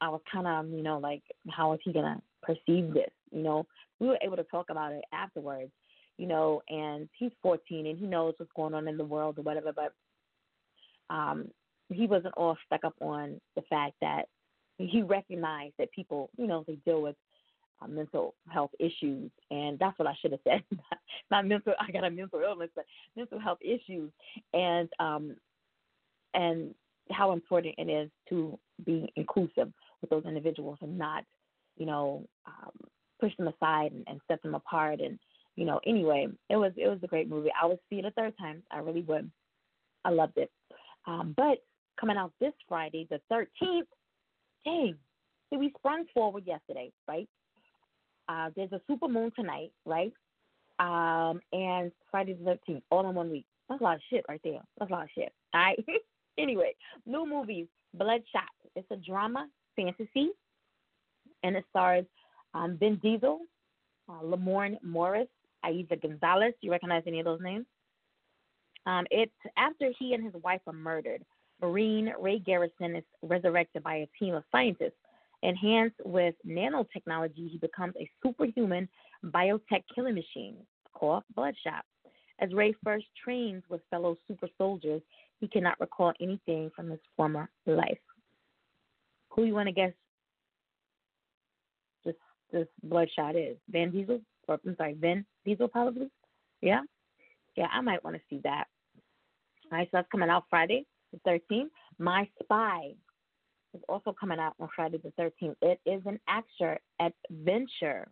I 0.00 0.08
was 0.08 0.20
kind 0.32 0.46
of, 0.46 0.68
you 0.70 0.82
know, 0.82 0.98
like, 0.98 1.22
how 1.50 1.74
is 1.74 1.80
he 1.84 1.92
gonna 1.92 2.20
perceive 2.42 2.94
this? 2.94 3.10
You 3.30 3.42
know, 3.42 3.66
we 3.98 4.08
were 4.08 4.18
able 4.22 4.36
to 4.36 4.44
talk 4.44 4.70
about 4.70 4.92
it 4.92 5.04
afterwards, 5.12 5.70
you 6.20 6.26
know, 6.26 6.60
and 6.68 7.08
he's 7.18 7.30
14 7.42 7.86
and 7.86 7.98
he 7.98 8.04
knows 8.04 8.34
what's 8.36 8.52
going 8.54 8.74
on 8.74 8.86
in 8.86 8.98
the 8.98 9.04
world 9.04 9.38
or 9.38 9.42
whatever, 9.42 9.72
but 9.72 9.94
um, 11.08 11.48
he 11.88 12.06
wasn't 12.06 12.34
all 12.36 12.58
stuck 12.66 12.84
up 12.84 12.94
on 13.00 13.40
the 13.56 13.62
fact 13.70 13.94
that 14.02 14.24
he 14.76 15.00
recognized 15.00 15.72
that 15.78 15.90
people, 15.92 16.28
you 16.36 16.46
know, 16.46 16.62
they 16.66 16.74
deal 16.84 17.00
with 17.00 17.16
uh, 17.80 17.88
mental 17.88 18.34
health 18.50 18.70
issues, 18.78 19.30
and 19.50 19.78
that's 19.78 19.98
what 19.98 20.06
I 20.06 20.14
should 20.20 20.32
have 20.32 20.40
said. 20.46 20.62
Not 21.30 21.46
mental, 21.46 21.72
I 21.80 21.90
got 21.90 22.04
a 22.04 22.10
mental 22.10 22.40
illness, 22.40 22.68
but 22.76 22.84
mental 23.16 23.40
health 23.40 23.58
issues, 23.62 24.10
and 24.52 24.90
um, 24.98 25.36
and 26.34 26.74
how 27.10 27.32
important 27.32 27.76
it 27.78 27.88
is 27.88 28.10
to 28.28 28.58
be 28.84 29.10
inclusive 29.16 29.72
with 30.02 30.10
those 30.10 30.24
individuals 30.26 30.78
and 30.82 30.96
not, 30.98 31.24
you 31.76 31.86
know, 31.86 32.24
um, 32.46 32.70
push 33.20 33.36
them 33.36 33.48
aside 33.48 33.92
and, 33.92 34.04
and 34.06 34.20
set 34.28 34.40
them 34.42 34.54
apart 34.54 35.00
and 35.00 35.18
you 35.56 35.64
know, 35.64 35.80
anyway, 35.86 36.28
it 36.48 36.56
was 36.56 36.72
it 36.76 36.88
was 36.88 36.98
a 37.02 37.08
great 37.08 37.28
movie. 37.28 37.50
I 37.60 37.66
would 37.66 37.78
see 37.88 37.96
it 37.96 38.04
a 38.04 38.10
third 38.12 38.34
time. 38.38 38.62
I 38.70 38.78
really 38.78 39.02
would. 39.02 39.30
I 40.04 40.10
loved 40.10 40.36
it. 40.36 40.50
Um, 41.06 41.34
but 41.36 41.58
coming 41.98 42.16
out 42.16 42.32
this 42.40 42.52
Friday, 42.68 43.06
the 43.10 43.20
thirteenth, 43.28 43.88
dang, 44.64 44.94
see, 45.50 45.56
we 45.56 45.72
sprung 45.78 46.04
forward 46.14 46.44
yesterday, 46.46 46.92
right? 47.08 47.28
Uh, 48.28 48.50
there's 48.54 48.72
a 48.72 48.80
super 48.86 49.08
moon 49.08 49.32
tonight, 49.36 49.72
right? 49.84 50.12
um, 50.80 51.40
and 51.52 51.92
Friday 52.10 52.32
the 52.32 52.58
13th, 52.68 52.82
all 52.90 53.08
in 53.08 53.14
one 53.14 53.30
week. 53.30 53.44
That's 53.68 53.80
a 53.80 53.84
lot 53.84 53.96
of 53.96 54.00
shit 54.10 54.24
right 54.28 54.40
there. 54.42 54.60
That's 54.78 54.90
a 54.90 54.94
lot 54.94 55.04
of 55.04 55.10
shit. 55.14 55.32
All 55.54 55.60
right. 55.60 55.78
anyway, 56.38 56.74
new 57.06 57.28
movies, 57.28 57.66
Bloodshot. 57.94 58.48
It's 58.74 58.90
a 58.90 58.96
drama 58.96 59.46
fantasy, 59.76 60.30
and 61.42 61.56
it 61.56 61.64
stars 61.70 62.06
um, 62.54 62.78
Vin 62.78 62.96
Diesel, 63.02 63.40
uh, 64.08 64.22
Lamorne 64.24 64.78
Morris, 64.82 65.28
Eiza 65.64 66.00
Gonzalez. 66.00 66.52
Do 66.60 66.66
you 66.66 66.72
recognize 66.72 67.02
any 67.06 67.20
of 67.20 67.24
those 67.24 67.40
names? 67.42 67.66
Um, 68.86 69.06
it's 69.10 69.32
after 69.56 69.90
he 69.98 70.14
and 70.14 70.24
his 70.24 70.34
wife 70.42 70.60
are 70.66 70.72
murdered. 70.72 71.24
Marine 71.60 72.12
Ray 72.18 72.38
Garrison 72.38 72.96
is 72.96 73.04
resurrected 73.22 73.82
by 73.82 73.96
a 73.96 74.08
team 74.18 74.34
of 74.34 74.44
scientists. 74.50 74.96
Enhanced 75.42 75.96
with 76.04 76.34
nanotechnology, 76.46 77.50
he 77.50 77.58
becomes 77.60 77.94
a 77.98 78.10
superhuman 78.22 78.88
biotech 79.24 79.82
killing 79.94 80.14
machine 80.14 80.56
called 80.92 81.22
Bloodshot. 81.34 81.84
As 82.40 82.52
Ray 82.52 82.74
first 82.84 83.06
trains 83.22 83.62
with 83.68 83.80
fellow 83.90 84.16
super 84.26 84.48
soldiers, 84.56 85.02
he 85.40 85.48
cannot 85.48 85.80
recall 85.80 86.12
anything 86.20 86.70
from 86.74 86.90
his 86.90 87.00
former 87.16 87.50
life. 87.66 87.98
Who 89.30 89.44
you 89.44 89.54
want 89.54 89.68
to 89.68 89.72
guess 89.72 89.92
this 92.04 92.14
this 92.52 92.66
Bloodshot 92.82 93.36
is? 93.36 93.56
Van 93.70 93.90
Diesel? 93.90 94.20
Or 94.50 94.58
I'm 94.66 94.76
sorry, 94.76 94.94
Vin 94.94 95.24
Diesel 95.44 95.68
probably? 95.68 96.10
Yeah? 96.60 96.80
Yeah, 97.56 97.68
I 97.72 97.80
might 97.80 98.02
want 98.04 98.16
to 98.16 98.22
see 98.28 98.40
that. 98.44 98.64
All 99.70 99.78
right, 99.78 99.86
so 99.86 99.90
that's 99.92 100.08
coming 100.10 100.28
out 100.28 100.44
Friday 100.50 100.86
the 101.12 101.40
13th. 101.50 101.70
My 101.98 102.28
Spy 102.42 102.90
is 103.74 103.80
also 103.88 104.14
coming 104.18 104.38
out 104.38 104.54
on 104.60 104.68
Friday 104.74 104.98
the 105.02 105.12
13th. 105.22 105.54
It 105.62 105.80
is 105.86 106.02
an 106.04 106.18
action 106.28 106.76
adventure 107.00 108.08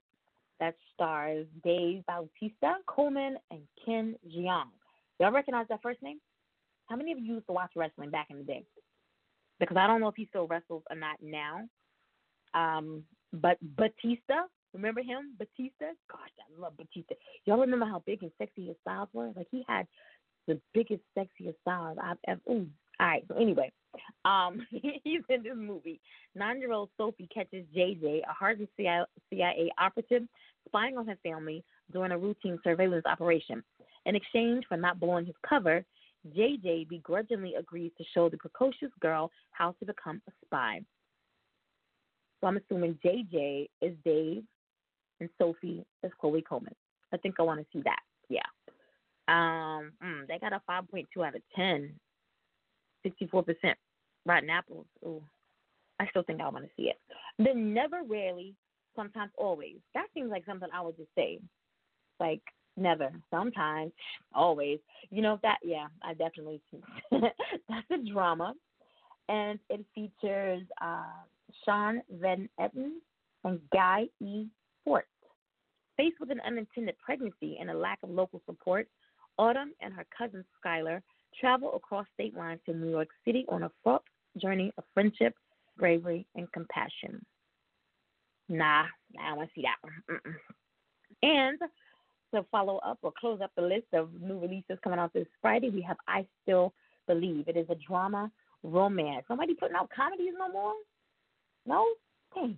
that 0.60 0.74
stars 0.94 1.46
Dave 1.64 2.04
Bautista, 2.06 2.76
Coleman, 2.86 3.36
and 3.50 3.60
Ken 3.84 4.14
Jeong. 4.28 4.70
Y'all 5.20 5.32
recognize 5.32 5.66
that 5.68 5.82
first 5.82 6.02
name? 6.02 6.18
How 6.86 6.96
many 6.96 7.12
of 7.12 7.18
you 7.18 7.34
used 7.34 7.46
to 7.46 7.52
watch 7.52 7.72
wrestling 7.76 8.10
back 8.10 8.28
in 8.30 8.38
the 8.38 8.44
day? 8.44 8.64
Because 9.60 9.76
I 9.76 9.86
don't 9.86 10.00
know 10.00 10.08
if 10.08 10.14
he 10.16 10.26
still 10.26 10.46
wrestles 10.46 10.82
or 10.88 10.96
not 10.96 11.16
now. 11.20 11.62
Um, 12.54 13.04
but 13.32 13.58
Batista, 13.76 14.46
remember 14.74 15.02
him? 15.02 15.34
Batista? 15.38 15.92
Gosh, 16.10 16.30
I 16.38 16.60
love 16.60 16.76
Batista. 16.76 17.14
Y'all 17.44 17.60
remember 17.60 17.86
how 17.86 18.02
big 18.06 18.22
and 18.22 18.32
sexy 18.38 18.66
his 18.66 18.76
styles 18.82 19.08
were? 19.12 19.32
Like 19.36 19.48
he 19.50 19.64
had 19.68 19.86
the 20.46 20.60
biggest, 20.74 21.02
sexiest 21.16 21.54
styles 21.62 21.98
I've 22.02 22.18
ever. 22.26 22.40
Ooh. 22.50 22.66
All 23.00 23.06
right. 23.06 23.24
So 23.28 23.36
anyway, 23.36 23.70
um, 24.24 24.66
he's 24.70 25.22
in 25.28 25.42
this 25.42 25.52
movie. 25.56 26.00
Nine-year-old 26.34 26.90
Sophie 26.96 27.28
catches 27.32 27.64
JJ, 27.76 28.22
a 28.28 28.32
hardened 28.32 28.68
CIA 28.76 29.70
operative, 29.78 30.22
spying 30.66 30.98
on 30.98 31.06
her 31.06 31.18
family 31.22 31.64
during 31.92 32.12
a 32.12 32.18
routine 32.18 32.58
surveillance 32.64 33.06
operation. 33.06 33.62
In 34.06 34.16
exchange 34.16 34.64
for 34.68 34.76
not 34.76 34.98
blowing 34.98 35.26
his 35.26 35.34
cover, 35.48 35.84
JJ 36.36 36.88
begrudgingly 36.88 37.54
agrees 37.54 37.92
to 37.98 38.04
show 38.14 38.28
the 38.28 38.36
precocious 38.36 38.90
girl 39.00 39.30
how 39.52 39.74
to 39.78 39.86
become 39.86 40.20
a 40.28 40.32
spy. 40.44 40.80
So 42.40 42.46
I'm 42.46 42.56
assuming 42.56 42.98
JJ 43.04 43.68
is 43.82 43.94
Dave 44.04 44.44
and 45.20 45.28
Sophie 45.38 45.84
is 46.02 46.12
Chloe 46.20 46.42
Coleman. 46.42 46.74
I 47.12 47.16
think 47.16 47.36
I 47.38 47.42
want 47.42 47.60
to 47.60 47.66
see 47.72 47.82
that. 47.84 48.00
Yeah. 48.28 48.40
Um, 49.28 49.92
mm, 50.02 50.26
they 50.26 50.38
got 50.38 50.52
a 50.52 50.62
5.2 50.68 51.06
out 51.26 51.34
of 51.34 51.42
10. 51.54 51.92
64% 53.06 53.74
rotten 54.26 54.50
apples. 54.50 54.86
Ooh, 55.04 55.22
I 56.00 56.06
still 56.08 56.22
think 56.22 56.40
I 56.40 56.48
want 56.48 56.64
to 56.64 56.70
see 56.76 56.88
it. 56.88 56.98
Then 57.38 57.72
never, 57.72 58.02
rarely, 58.06 58.54
sometimes, 58.96 59.32
always. 59.36 59.76
That 59.94 60.06
seems 60.14 60.30
like 60.30 60.44
something 60.46 60.68
I 60.74 60.80
would 60.80 60.96
just 60.96 61.10
say. 61.14 61.38
Like 62.20 62.42
never, 62.76 63.10
sometimes, 63.30 63.92
always. 64.34 64.78
You 65.10 65.22
know 65.22 65.38
that? 65.42 65.58
Yeah, 65.62 65.86
I 66.02 66.14
definitely. 66.14 66.60
That's 67.10 67.90
a 67.92 68.10
drama, 68.12 68.54
and 69.28 69.58
it 69.70 69.84
features 69.94 70.62
uh, 70.80 71.04
Sean 71.64 72.02
Van 72.10 72.48
Etten 72.60 72.94
and 73.44 73.60
Guy 73.72 74.06
E. 74.20 74.46
Fort. 74.88 75.06
Faced 75.98 76.18
with 76.18 76.30
an 76.30 76.40
unintended 76.46 76.96
pregnancy 77.04 77.58
and 77.60 77.70
a 77.70 77.76
lack 77.76 77.98
of 78.02 78.08
local 78.08 78.40
support, 78.46 78.88
Autumn 79.36 79.72
and 79.82 79.92
her 79.92 80.06
cousin 80.16 80.44
Skylar 80.64 81.02
travel 81.38 81.74
across 81.74 82.06
state 82.14 82.34
lines 82.34 82.60
to 82.64 82.72
New 82.72 82.88
York 82.88 83.08
City 83.24 83.44
on 83.50 83.64
a 83.64 83.70
fraught 83.82 84.02
journey 84.38 84.72
of 84.78 84.84
friendship, 84.94 85.34
bravery, 85.76 86.24
and 86.36 86.50
compassion. 86.52 87.24
Nah, 88.48 88.84
I 89.20 89.28
don't 89.28 89.36
want 89.36 89.50
to 89.50 89.54
see 89.54 89.62
that 89.62 89.76
one. 89.82 90.34
And 91.22 91.58
to 92.34 92.46
follow 92.50 92.78
up 92.78 92.98
or 93.02 93.12
close 93.20 93.40
up 93.42 93.50
the 93.56 93.62
list 93.62 93.88
of 93.92 94.08
new 94.20 94.38
releases 94.38 94.78
coming 94.82 94.98
out 94.98 95.12
this 95.12 95.26
Friday, 95.42 95.68
we 95.68 95.82
have 95.82 95.98
I 96.06 96.26
Still 96.42 96.72
Believe. 97.06 97.48
It 97.48 97.58
is 97.58 97.66
a 97.68 97.74
drama 97.74 98.30
romance. 98.62 99.24
Nobody 99.28 99.54
putting 99.54 99.76
out 99.76 99.90
comedies 99.94 100.32
no 100.38 100.50
more? 100.50 100.72
No? 101.66 101.86
Hey. 102.34 102.56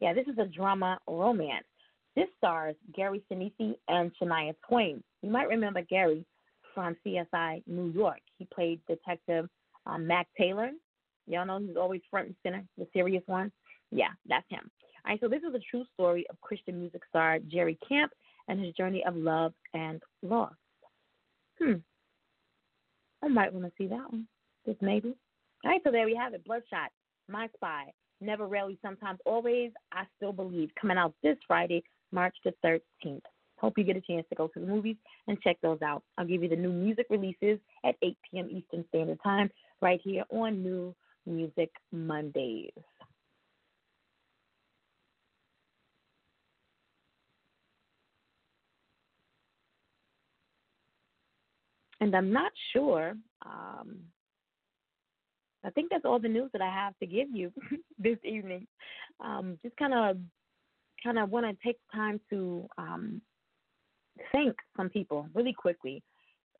Yeah, 0.00 0.12
this 0.12 0.26
is 0.26 0.38
a 0.38 0.46
drama 0.46 0.98
romance. 1.08 1.64
This 2.14 2.28
stars 2.36 2.74
Gary 2.94 3.22
Sinise 3.30 3.76
and 3.88 4.10
Shania 4.20 4.54
Twain. 4.68 5.02
You 5.22 5.30
might 5.30 5.48
remember 5.48 5.82
Gary 5.82 6.24
from 6.74 6.96
CSI 7.06 7.62
New 7.66 7.90
York. 7.90 8.20
He 8.38 8.46
played 8.52 8.80
Detective 8.86 9.48
um, 9.86 10.06
Mac 10.06 10.28
Taylor. 10.38 10.70
Y'all 11.26 11.46
know 11.46 11.58
he's 11.58 11.76
always 11.76 12.02
front 12.10 12.28
and 12.28 12.36
center, 12.42 12.64
the 12.76 12.86
serious 12.92 13.22
one. 13.26 13.50
Yeah, 13.90 14.08
that's 14.28 14.48
him. 14.48 14.70
All 15.04 15.12
right, 15.12 15.20
so 15.20 15.28
this 15.28 15.42
is 15.42 15.54
a 15.54 15.60
true 15.70 15.84
story 15.94 16.26
of 16.30 16.40
Christian 16.40 16.78
music 16.78 17.02
star 17.08 17.38
Jeremy 17.48 17.78
Camp 17.88 18.12
and 18.48 18.62
his 18.62 18.74
journey 18.74 19.04
of 19.06 19.16
love 19.16 19.52
and 19.74 20.02
loss. 20.22 20.54
Hmm. 21.60 21.74
I 23.22 23.28
might 23.28 23.52
want 23.52 23.66
to 23.66 23.72
see 23.78 23.88
that 23.88 24.10
one. 24.10 24.26
Just 24.66 24.82
maybe. 24.82 25.14
All 25.64 25.70
right, 25.70 25.80
so 25.84 25.90
there 25.90 26.06
we 26.06 26.14
have 26.14 26.34
it. 26.34 26.44
Bloodshot, 26.44 26.90
My 27.28 27.48
Spy, 27.54 27.86
Never, 28.20 28.46
Rarely, 28.46 28.78
Sometimes, 28.82 29.18
Always, 29.24 29.70
I 29.92 30.04
Still 30.16 30.32
Believe, 30.32 30.70
coming 30.80 30.98
out 30.98 31.14
this 31.22 31.36
Friday, 31.46 31.82
March 32.12 32.36
the 32.44 32.52
13th. 32.64 33.22
Hope 33.56 33.78
you 33.78 33.84
get 33.84 33.96
a 33.96 34.00
chance 34.00 34.26
to 34.28 34.34
go 34.34 34.48
to 34.48 34.60
the 34.60 34.66
movies 34.66 34.96
and 35.28 35.40
check 35.40 35.56
those 35.62 35.80
out. 35.82 36.02
I'll 36.18 36.26
give 36.26 36.42
you 36.42 36.48
the 36.48 36.56
new 36.56 36.72
music 36.72 37.06
releases 37.10 37.58
at 37.84 37.94
8 38.02 38.16
p.m. 38.30 38.48
Eastern 38.50 38.84
Standard 38.88 39.18
Time 39.22 39.50
right 39.80 40.00
here 40.02 40.24
on 40.30 40.62
New 40.62 40.94
Music 41.26 41.70
Mondays. 41.92 42.72
And 52.00 52.16
I'm 52.16 52.32
not 52.32 52.50
sure. 52.72 53.14
Um, 53.46 53.98
I 55.64 55.70
think 55.70 55.90
that's 55.90 56.04
all 56.04 56.18
the 56.18 56.28
news 56.28 56.50
that 56.52 56.60
I 56.60 56.68
have 56.68 56.98
to 56.98 57.06
give 57.06 57.28
you 57.32 57.52
this 57.98 58.18
evening. 58.24 58.66
Um, 59.20 59.56
just 59.62 59.76
kind 59.76 59.94
of, 59.94 60.16
kind 61.02 61.18
of 61.18 61.30
want 61.30 61.46
to 61.46 61.66
take 61.66 61.78
time 61.94 62.20
to 62.30 62.68
um, 62.78 63.20
thank 64.32 64.54
some 64.76 64.88
people 64.88 65.28
really 65.34 65.52
quickly 65.52 66.02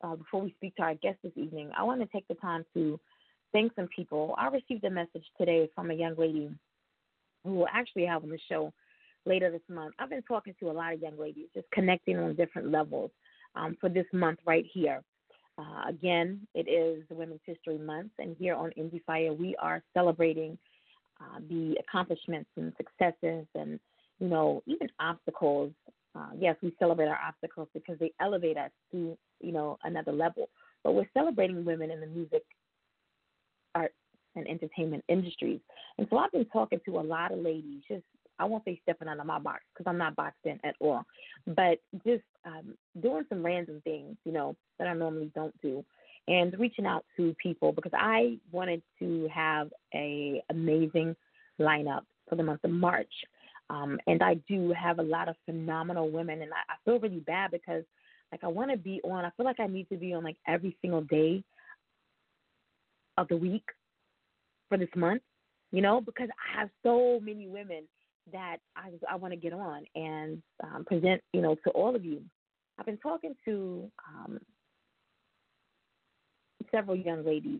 uh, 0.03 0.15
before 0.15 0.41
we 0.41 0.53
speak 0.57 0.75
to 0.75 0.83
our 0.83 0.95
guest 0.95 1.17
this 1.23 1.33
evening. 1.35 1.71
I 1.77 1.83
want 1.83 2.01
to 2.01 2.07
take 2.07 2.27
the 2.27 2.35
time 2.35 2.65
to 2.73 2.99
thank 3.51 3.73
some 3.75 3.87
people. 3.95 4.35
I 4.37 4.47
received 4.47 4.83
a 4.83 4.89
message 4.89 5.25
today 5.37 5.69
from 5.75 5.91
a 5.91 5.93
young 5.93 6.15
lady 6.17 6.49
who 7.43 7.53
will 7.55 7.67
actually 7.71 8.05
have 8.05 8.23
on 8.23 8.29
the 8.29 8.39
show 8.49 8.73
later 9.25 9.51
this 9.51 9.61
month. 9.69 9.93
I've 9.99 10.09
been 10.09 10.23
talking 10.23 10.55
to 10.59 10.69
a 10.69 10.73
lot 10.73 10.93
of 10.93 11.01
young 11.01 11.17
ladies, 11.17 11.47
just 11.53 11.67
connecting 11.71 12.17
on 12.17 12.35
different 12.35 12.71
levels 12.71 13.11
um, 13.55 13.77
for 13.79 13.89
this 13.89 14.05
month 14.11 14.39
right 14.45 14.65
here. 14.73 15.01
Uh, 15.57 15.87
again, 15.87 16.47
it 16.55 16.67
is 16.67 17.03
Women's 17.11 17.41
History 17.45 17.77
Month, 17.77 18.11
and 18.17 18.35
here 18.39 18.55
on 18.55 18.71
Indie 18.71 19.03
Fire, 19.05 19.33
we 19.33 19.55
are 19.57 19.83
celebrating 19.93 20.57
uh, 21.21 21.39
the 21.47 21.75
accomplishments 21.79 22.49
and 22.57 22.73
successes 22.75 23.45
and, 23.53 23.79
you 24.23 24.29
know, 24.29 24.63
even 24.65 24.87
obstacles 24.99 25.71
uh, 26.15 26.27
yes, 26.37 26.55
we 26.61 26.73
celebrate 26.79 27.07
our 27.07 27.19
obstacles 27.27 27.67
because 27.73 27.97
they 27.99 28.11
elevate 28.21 28.57
us 28.57 28.71
to, 28.91 29.17
you 29.41 29.51
know, 29.51 29.77
another 29.83 30.11
level. 30.11 30.49
But 30.83 30.93
we're 30.93 31.09
celebrating 31.13 31.65
women 31.65 31.89
in 31.89 31.99
the 31.99 32.07
music, 32.07 32.43
art, 33.73 33.93
and 34.35 34.47
entertainment 34.47 35.03
industries. 35.07 35.59
And 35.97 36.07
so 36.09 36.17
I've 36.17 36.31
been 36.31 36.45
talking 36.45 36.79
to 36.85 36.99
a 36.99 37.01
lot 37.01 37.31
of 37.31 37.39
ladies, 37.39 37.81
just 37.87 38.03
I 38.39 38.45
won't 38.45 38.65
say 38.65 38.79
stepping 38.83 39.07
out 39.07 39.19
of 39.19 39.25
my 39.25 39.39
box 39.39 39.61
because 39.73 39.89
I'm 39.89 39.97
not 39.97 40.15
boxed 40.15 40.39
in 40.45 40.59
at 40.63 40.75
all, 40.79 41.03
but 41.47 41.79
just 42.05 42.23
um, 42.45 42.75
doing 43.01 43.23
some 43.29 43.45
random 43.45 43.79
things, 43.83 44.17
you 44.25 44.31
know, 44.31 44.55
that 44.79 44.87
I 44.87 44.93
normally 44.93 45.31
don't 45.35 45.53
do, 45.61 45.85
and 46.27 46.57
reaching 46.59 46.85
out 46.85 47.05
to 47.17 47.35
people 47.41 47.71
because 47.71 47.91
I 47.95 48.37
wanted 48.51 48.81
to 48.99 49.29
have 49.33 49.71
a 49.93 50.43
amazing 50.49 51.15
lineup 51.59 52.01
for 52.27 52.35
the 52.35 52.43
month 52.43 52.63
of 52.63 52.71
March. 52.71 53.11
Um, 53.73 53.99
and 54.05 54.21
I 54.21 54.35
do 54.47 54.71
have 54.73 54.99
a 54.99 55.03
lot 55.03 55.29
of 55.29 55.35
phenomenal 55.45 56.09
women, 56.09 56.41
and 56.41 56.51
I, 56.53 56.73
I 56.73 56.75
feel 56.85 56.99
really 56.99 57.21
bad 57.21 57.51
because, 57.51 57.83
like, 58.31 58.43
I 58.43 58.47
want 58.47 58.69
to 58.69 58.77
be 58.77 59.01
on. 59.03 59.25
I 59.25 59.31
feel 59.35 59.45
like 59.45 59.59
I 59.59 59.67
need 59.67 59.89
to 59.89 59.97
be 59.97 60.13
on 60.13 60.23
like 60.23 60.37
every 60.47 60.77
single 60.81 61.01
day 61.01 61.43
of 63.17 63.27
the 63.29 63.37
week 63.37 63.65
for 64.69 64.77
this 64.77 64.89
month, 64.95 65.23
you 65.71 65.81
know, 65.81 66.01
because 66.01 66.29
I 66.29 66.59
have 66.59 66.69
so 66.83 67.19
many 67.23 67.47
women 67.47 67.83
that 68.31 68.57
I 68.75 68.91
I 69.09 69.15
want 69.15 69.33
to 69.33 69.39
get 69.39 69.53
on 69.53 69.85
and 69.95 70.41
um, 70.63 70.85
present, 70.85 71.21
you 71.33 71.41
know, 71.41 71.55
to 71.63 71.71
all 71.71 71.95
of 71.95 72.05
you. 72.05 72.21
I've 72.77 72.85
been 72.85 72.97
talking 72.97 73.35
to 73.45 73.89
um, 74.07 74.39
several 76.71 76.95
young 76.95 77.25
ladies, 77.25 77.59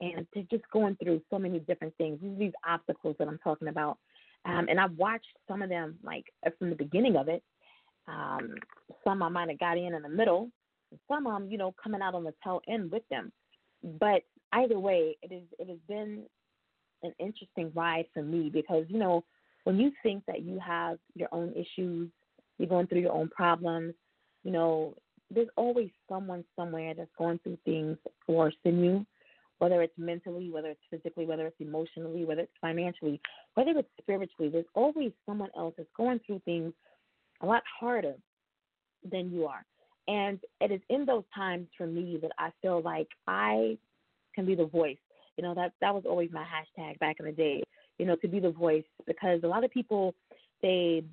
and 0.00 0.26
they're 0.34 0.44
just 0.50 0.64
going 0.72 0.96
through 1.02 1.22
so 1.30 1.38
many 1.38 1.58
different 1.60 1.94
things. 1.96 2.18
These, 2.22 2.38
these 2.38 2.52
obstacles 2.66 3.16
that 3.18 3.28
I'm 3.28 3.38
talking 3.38 3.68
about, 3.68 3.98
um, 4.44 4.66
and 4.68 4.78
I've 4.78 4.96
watched 4.96 5.36
some 5.48 5.62
of 5.62 5.68
them 5.68 5.98
like 6.02 6.24
from 6.58 6.70
the 6.70 6.76
beginning 6.76 7.16
of 7.16 7.28
it. 7.28 7.42
Um, 8.06 8.54
some 9.02 9.22
I 9.22 9.28
might 9.28 9.48
have 9.48 9.58
got 9.58 9.78
in 9.78 9.94
in 9.94 10.02
the 10.02 10.08
middle, 10.08 10.50
some 11.08 11.26
I'm 11.26 11.48
you 11.50 11.58
know 11.58 11.74
coming 11.82 12.02
out 12.02 12.14
on 12.14 12.24
the 12.24 12.34
tail 12.42 12.60
end 12.68 12.90
with 12.90 13.02
them. 13.10 13.32
But 13.82 14.22
either 14.52 14.78
way, 14.78 15.16
it 15.22 15.32
is 15.32 15.44
it 15.58 15.68
has 15.68 15.78
been 15.88 16.24
an 17.02 17.14
interesting 17.18 17.72
ride 17.74 18.06
for 18.12 18.22
me 18.22 18.50
because 18.52 18.84
you 18.88 18.98
know 18.98 19.24
when 19.64 19.78
you 19.78 19.90
think 20.02 20.24
that 20.26 20.42
you 20.42 20.58
have 20.58 20.98
your 21.14 21.28
own 21.32 21.52
issues, 21.52 22.10
you're 22.58 22.68
going 22.68 22.86
through 22.86 23.00
your 23.00 23.12
own 23.12 23.28
problems, 23.28 23.94
you 24.42 24.52
know, 24.52 24.94
there's 25.30 25.48
always 25.56 25.88
someone 26.08 26.44
somewhere 26.54 26.94
that's 26.94 27.10
going 27.18 27.40
through 27.42 27.58
things 27.64 27.96
worse 28.28 28.54
than 28.62 28.84
you, 28.84 29.06
whether 29.58 29.82
it's 29.82 29.94
mentally, 29.96 30.50
whether 30.50 30.68
it's 30.68 30.80
physically, 30.90 31.26
whether 31.26 31.46
it's 31.46 31.60
emotionally, 31.60 32.24
whether 32.24 32.42
it's 32.42 32.52
financially, 32.60 33.20
whether 33.54 33.70
it's 33.70 33.88
spiritually. 34.00 34.50
There's 34.50 34.64
always 34.74 35.12
someone 35.26 35.50
else 35.56 35.74
that's 35.76 35.88
going 35.96 36.20
through 36.26 36.42
things 36.44 36.72
a 37.40 37.46
lot 37.46 37.62
harder 37.80 38.14
than 39.10 39.30
you 39.30 39.46
are. 39.46 39.64
And 40.06 40.38
it 40.60 40.70
is 40.70 40.80
in 40.90 41.06
those 41.06 41.24
times 41.34 41.68
for 41.78 41.86
me 41.86 42.18
that 42.20 42.32
I 42.38 42.50
feel 42.60 42.82
like 42.82 43.08
I 43.26 43.78
can 44.34 44.44
be 44.44 44.54
the 44.54 44.66
voice. 44.66 44.98
You 45.36 45.44
know, 45.44 45.54
that 45.54 45.72
that 45.80 45.94
was 45.94 46.04
always 46.06 46.30
my 46.32 46.44
hashtag 46.44 46.98
back 46.98 47.16
in 47.18 47.26
the 47.26 47.32
day, 47.32 47.62
you 47.98 48.06
know, 48.06 48.16
to 48.16 48.28
be 48.28 48.38
the 48.38 48.50
voice 48.50 48.84
because 49.06 49.40
a 49.42 49.48
lot 49.48 49.64
of 49.64 49.70
people 49.70 50.14
they 50.62 51.04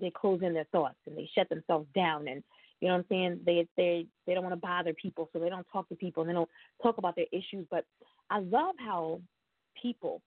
they 0.00 0.10
close 0.10 0.40
in 0.42 0.54
their 0.54 0.66
thoughts 0.72 0.96
and 1.06 1.16
they 1.16 1.28
shut 1.34 1.48
themselves 1.48 1.86
down 1.94 2.28
and 2.28 2.42
you 2.84 2.90
know 2.90 2.96
what 2.96 3.06
I'm 3.10 3.16
saying? 3.16 3.40
They 3.46 3.66
they 3.78 4.06
they 4.26 4.34
don't 4.34 4.42
want 4.42 4.52
to 4.52 4.60
bother 4.60 4.92
people, 4.92 5.30
so 5.32 5.38
they 5.38 5.48
don't 5.48 5.66
talk 5.72 5.88
to 5.88 5.94
people 5.94 6.22
and 6.22 6.28
they 6.28 6.34
don't 6.34 6.50
talk 6.82 6.98
about 6.98 7.16
their 7.16 7.24
issues. 7.32 7.66
But 7.70 7.86
I 8.28 8.40
love 8.40 8.74
how 8.78 9.22
people, 9.80 10.20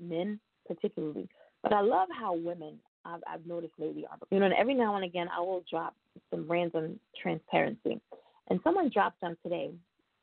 men 0.00 0.40
particularly, 0.66 1.28
but 1.62 1.74
I 1.74 1.82
love 1.82 2.08
how 2.18 2.34
women 2.34 2.78
I've, 3.04 3.20
I've 3.30 3.44
noticed 3.44 3.74
lately 3.76 4.06
are. 4.10 4.16
You 4.30 4.38
know, 4.38 4.46
and 4.46 4.54
every 4.54 4.72
now 4.72 4.96
and 4.96 5.04
again 5.04 5.28
I 5.30 5.40
will 5.40 5.64
drop 5.70 5.94
some 6.30 6.50
random 6.50 6.98
transparency, 7.20 8.00
and 8.48 8.58
someone 8.64 8.88
dropped 8.88 9.20
them 9.20 9.36
today 9.42 9.68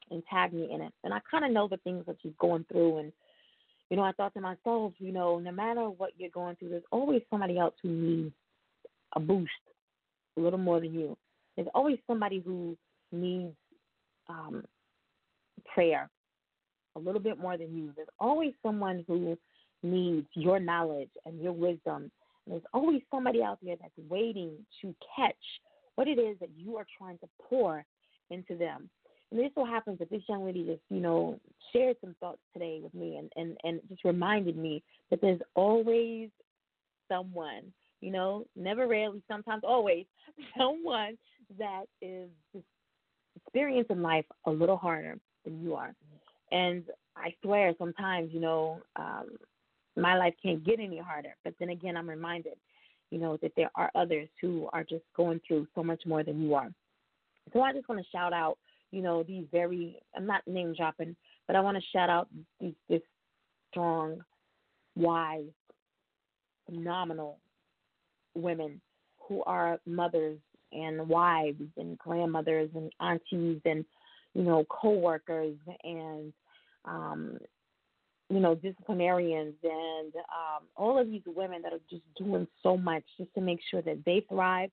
and 0.10 0.24
tagged 0.31 0.55
me 0.55 0.69
in 0.74 0.81
it, 0.81 0.93
and 1.03 1.13
I 1.13 1.19
kind 1.29 1.45
of 1.45 1.51
know 1.51 1.67
the 1.67 1.77
things 1.77 2.03
that 2.07 2.15
she's 2.24 2.33
going 2.39 2.65
through 2.72 2.98
and. 2.98 3.12
You 3.89 3.98
know, 3.98 4.03
I 4.03 4.13
thought 4.13 4.33
to 4.33 4.41
myself, 4.41 4.93
you 4.98 5.12
know, 5.12 5.38
no 5.38 5.51
matter 5.51 5.81
what 5.81 6.13
you're 6.17 6.31
going 6.31 6.55
through, 6.55 6.69
there's 6.69 6.83
always 6.89 7.22
somebody 7.29 7.60
else 7.60 7.75
who 7.83 7.89
needs 7.89 8.33
a 9.15 9.19
boost 9.19 9.51
a 10.38 10.41
little 10.41 10.57
more 10.57 10.79
than 10.79 10.93
you. 10.93 11.15
There's 11.55 11.67
always 11.74 11.98
somebody 12.07 12.41
who 12.45 12.77
needs 13.12 13.55
um, 14.27 14.63
prayer 15.74 16.10
a 16.95 17.00
little 17.00 17.22
bit 17.22 17.39
more 17.39 17.57
than 17.57 17.75
you. 17.75 17.91
There's 17.95 18.07
always 18.19 18.53
someone 18.63 19.03
who 19.07 19.38
needs 19.81 20.27
your 20.33 20.60
knowledge 20.60 21.10
and 21.25 21.41
your 21.41 21.53
wisdom. 21.53 22.12
And 22.45 22.53
there's 22.53 22.63
always 22.74 23.01
somebody 23.12 23.41
out 23.41 23.60
there 23.63 23.75
that's 23.79 24.10
waiting 24.10 24.51
to 24.81 24.95
catch 25.15 25.36
what 25.95 26.07
it 26.07 26.19
is 26.19 26.38
that 26.39 26.50
you 26.55 26.77
are 26.77 26.86
trying 26.98 27.17
to 27.19 27.29
pour 27.50 27.86
into 28.29 28.55
them. 28.55 28.89
And 29.31 29.39
it 29.39 29.51
so 29.55 29.65
happens 29.65 30.00
that 30.00 30.10
this 30.12 30.22
young 30.29 30.45
lady 30.45 30.63
just, 30.63 30.81
you 30.89 31.00
know, 31.00 31.39
shared 31.72 31.98
some 32.01 32.15
thoughts 32.19 32.41
today 32.53 32.79
with 32.83 32.93
me 32.93 33.17
and, 33.17 33.31
and, 33.36 33.57
and 33.63 33.79
just 33.89 34.03
reminded 34.03 34.57
me 34.57 34.83
that 35.10 35.22
there's 35.22 35.41
always 35.55 36.29
someone, 37.10 37.74
you 38.00 38.12
know, 38.12 38.45
never 38.55 38.88
rarely, 38.88 39.24
sometimes 39.27 39.63
always, 39.65 40.05
someone 40.57 41.17
that 41.58 41.86
is 42.02 42.30
experiencing 43.36 44.02
life 44.02 44.26
a 44.46 44.52
little 44.52 44.78
harder 44.78 45.18
than 45.46 45.62
you 45.62 45.76
are. 45.76 45.94
And 46.52 46.84
I 47.16 47.34
swear 47.42 47.74
sometimes, 47.78 48.30
you 48.34 48.40
know, 48.40 48.79
um, 48.96 49.38
my 49.96 50.18
life 50.18 50.34
can't 50.42 50.64
get 50.64 50.79
any 50.79 50.98
harder. 50.98 51.36
But 51.44 51.53
then 51.60 51.70
again, 51.70 51.98
I'm 51.98 52.10
reminded, 52.10 52.53
you 53.12 53.20
know, 53.20 53.38
that 53.42 53.51
there 53.56 53.72
are 53.75 53.92
others 53.96 54.27
who 54.42 54.70
are 54.74 54.84
just 54.84 55.03
going 55.16 55.40
through 55.48 55.68
so 55.75 55.84
much 55.84 56.03
more 56.06 56.24
than 56.24 56.42
you 56.42 56.53
are. 56.56 56.70
So 57.51 57.62
I 57.62 57.74
just 57.74 57.88
want 57.90 58.01
to 58.01 58.08
shout 58.12 58.34
out, 58.34 58.58
you 58.92 59.01
know, 59.01 59.24
these 59.24 59.46
very, 59.51 59.98
I'm 60.16 60.25
not 60.25 60.48
name 60.48 60.74
dropping, 60.75 61.16
but 61.48 61.56
I 61.56 61.60
want 61.62 61.77
to 61.77 61.84
shout 61.92 62.10
out 62.10 62.27
these, 62.60 62.74
this 62.90 63.01
strong, 63.72 64.24
wise, 64.96 65.46
phenomenal 66.66 67.40
women 68.36 68.79
who 69.27 69.44
are 69.44 69.79
mothers 69.86 70.40
and 70.74 71.07
wives 71.07 71.62
and 71.77 71.98
grandmothers 71.98 72.70
and 72.75 72.92
aunties 73.00 73.62
and 73.66 73.86
you 74.33 74.44
know 74.44 74.66
coworkers 74.70 75.55
and 75.83 76.33
um 76.86 77.38
you 78.29 78.40
know 78.40 78.55
disciplinarians 78.55 79.53
and 79.64 80.14
um 80.16 80.64
all 80.75 81.00
of 81.00 81.07
these 81.07 81.22
women 81.25 81.62
that 81.62 81.74
are 81.74 81.79
just 81.90 82.03
doing 82.18 82.48
so 82.62 82.77
much 82.77 83.03
just 83.18 83.33
to 83.33 83.42
make 83.42 83.59
sure 83.70 83.81
that 83.81 84.03
they 84.05 84.25
thrive 84.29 84.70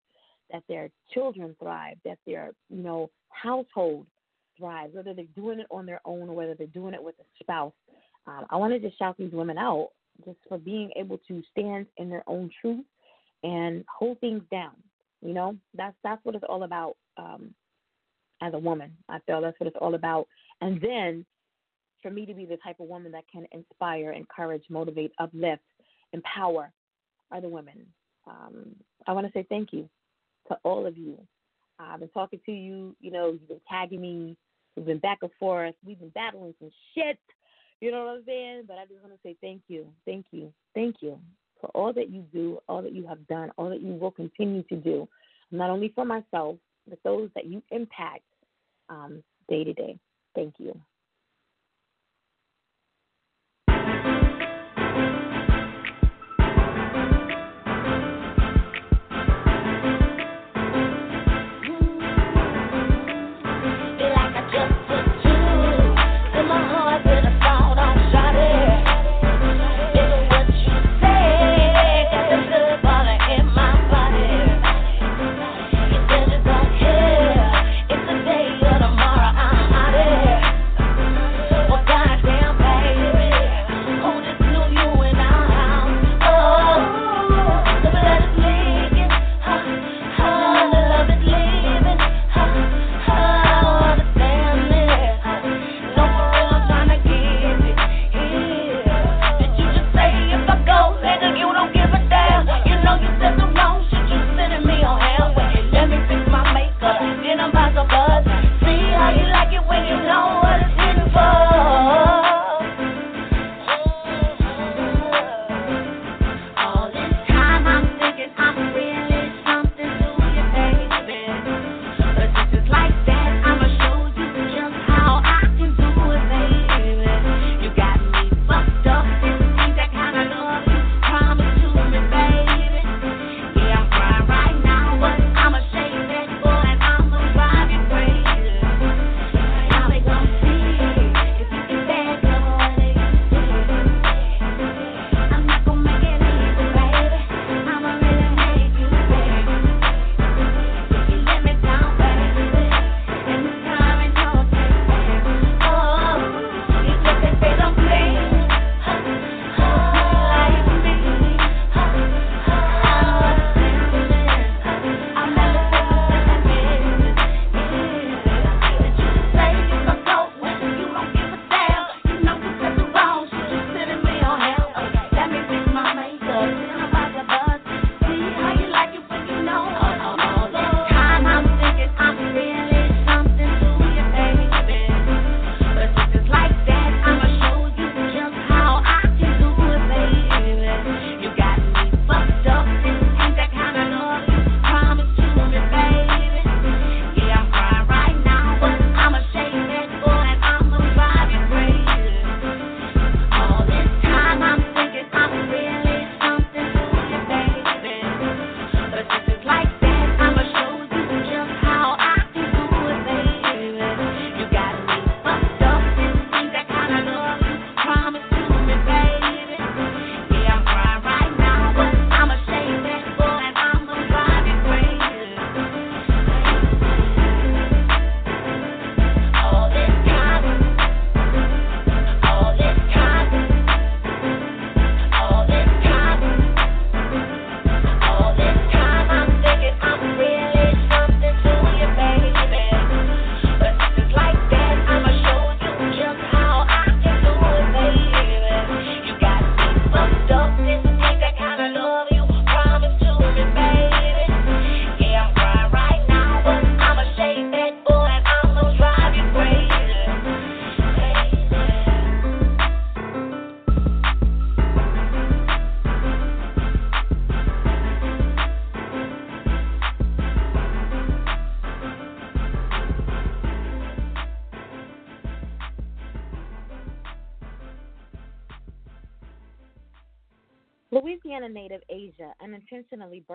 that 0.53 0.63
their 0.69 0.91
children 1.13 1.55
thrive 1.61 1.97
that 2.05 2.19
their 2.27 2.51
you 2.69 2.83
know 2.83 3.11
household 3.29 4.07
thrives 4.59 4.95
whether 4.95 5.15
they're 5.15 5.25
doing 5.37 5.61
it 5.61 5.67
on 5.71 5.87
their 5.87 6.01
own 6.05 6.29
or 6.29 6.35
whether 6.35 6.55
they're 6.55 6.67
doing 6.69 6.95
it 6.95 7.03
with 7.03 7.15
a 7.21 7.25
spouse. 7.43 7.73
Um, 8.27 8.47
i 8.51 8.57
wanted 8.57 8.83
to 8.83 8.91
shout 8.99 9.17
these 9.19 9.33
women 9.33 9.59
out 9.59 9.91
just 10.25 10.39
for 10.49 10.59
being 10.59 10.91
able 10.97 11.19
to 11.29 11.43
stand 11.51 11.87
in 11.97 12.11
their 12.11 12.25
own 12.27 12.51
truth 12.61 12.85
and 13.43 13.85
hold 13.89 14.21
things 14.21 14.43
down 14.51 14.73
you 15.23 15.35
know, 15.35 15.57
that's 15.75 15.97
that's 16.03 16.25
what 16.25 16.35
it's 16.35 16.45
all 16.49 16.63
about 16.63 16.97
um, 17.17 17.55
as 18.43 18.55
a 18.55 18.59
woman. 18.59 18.97
I 19.09 19.19
feel 19.27 19.41
that's 19.41 19.59
what 19.61 19.67
it's 19.67 19.77
all 19.81 19.95
about. 19.95 20.27
And 20.61 20.81
then 20.81 21.25
for 22.03 22.11
me 22.11 22.25
to 22.27 22.35
be 22.35 22.47
the 22.47 22.57
type 22.59 22.81
of 22.81 22.89
woman 22.89 23.13
that 23.13 23.25
can 23.31 23.47
inspire, 23.53 24.13
encourage, 24.13 24.65
motivate, 24.71 25.13
uplift, 25.19 25.63
empower 26.13 26.73
other 27.31 27.49
women. 27.49 27.87
Um, 28.27 28.75
I 29.07 29.13
want 29.13 29.27
to 29.27 29.33
say 29.33 29.47
thank 29.49 29.73
you 29.73 29.89
to 30.49 30.57
all 30.63 30.87
of 30.87 30.97
you. 30.97 31.19
I've 31.79 32.01
been 32.01 32.09
talking 32.11 32.41
to 32.47 32.53
you. 32.53 32.97
You 33.01 33.11
know, 33.11 33.33
you've 33.33 33.49
been 33.49 33.61
tagging 33.69 34.01
me. 34.01 34.37
We've 34.77 34.87
been 34.87 34.99
back 34.99 35.19
and 35.23 35.31
forth. 35.39 35.75
We've 35.85 35.99
been 35.99 36.11
battling 36.11 36.55
some 36.59 36.71
shit. 36.95 37.19
You 37.81 37.91
know 37.91 38.05
what 38.05 38.17
I'm 38.17 38.23
saying? 38.27 38.65
But 38.67 38.79
I 38.79 38.85
just 38.85 39.01
want 39.03 39.15
to 39.15 39.21
say 39.23 39.37
thank 39.41 39.63
you, 39.69 39.87
thank 40.05 40.27
you, 40.33 40.53
thank 40.75 40.97
you 41.01 41.19
for 41.61 41.69
all 41.69 41.93
that 41.93 42.11
you 42.11 42.25
do, 42.33 42.59
all 42.69 42.83
that 42.83 42.93
you 42.93 43.07
have 43.07 43.27
done, 43.27 43.51
all 43.57 43.69
that 43.69 43.83
you 43.83 43.95
will 43.95 44.11
continue 44.11 44.63
to 44.65 44.77
do, 44.77 45.09
not 45.51 45.71
only 45.71 45.93
for 45.95 46.05
myself, 46.05 46.57
but 46.89 46.99
those 47.05 47.31
that 47.35 47.47
you 47.47 47.63
impact 47.71 48.25
um, 48.89 49.23
day 49.49 49.65
to 49.65 49.73
day. 49.73 49.99
Thank 50.35 50.55
you. 50.59 50.81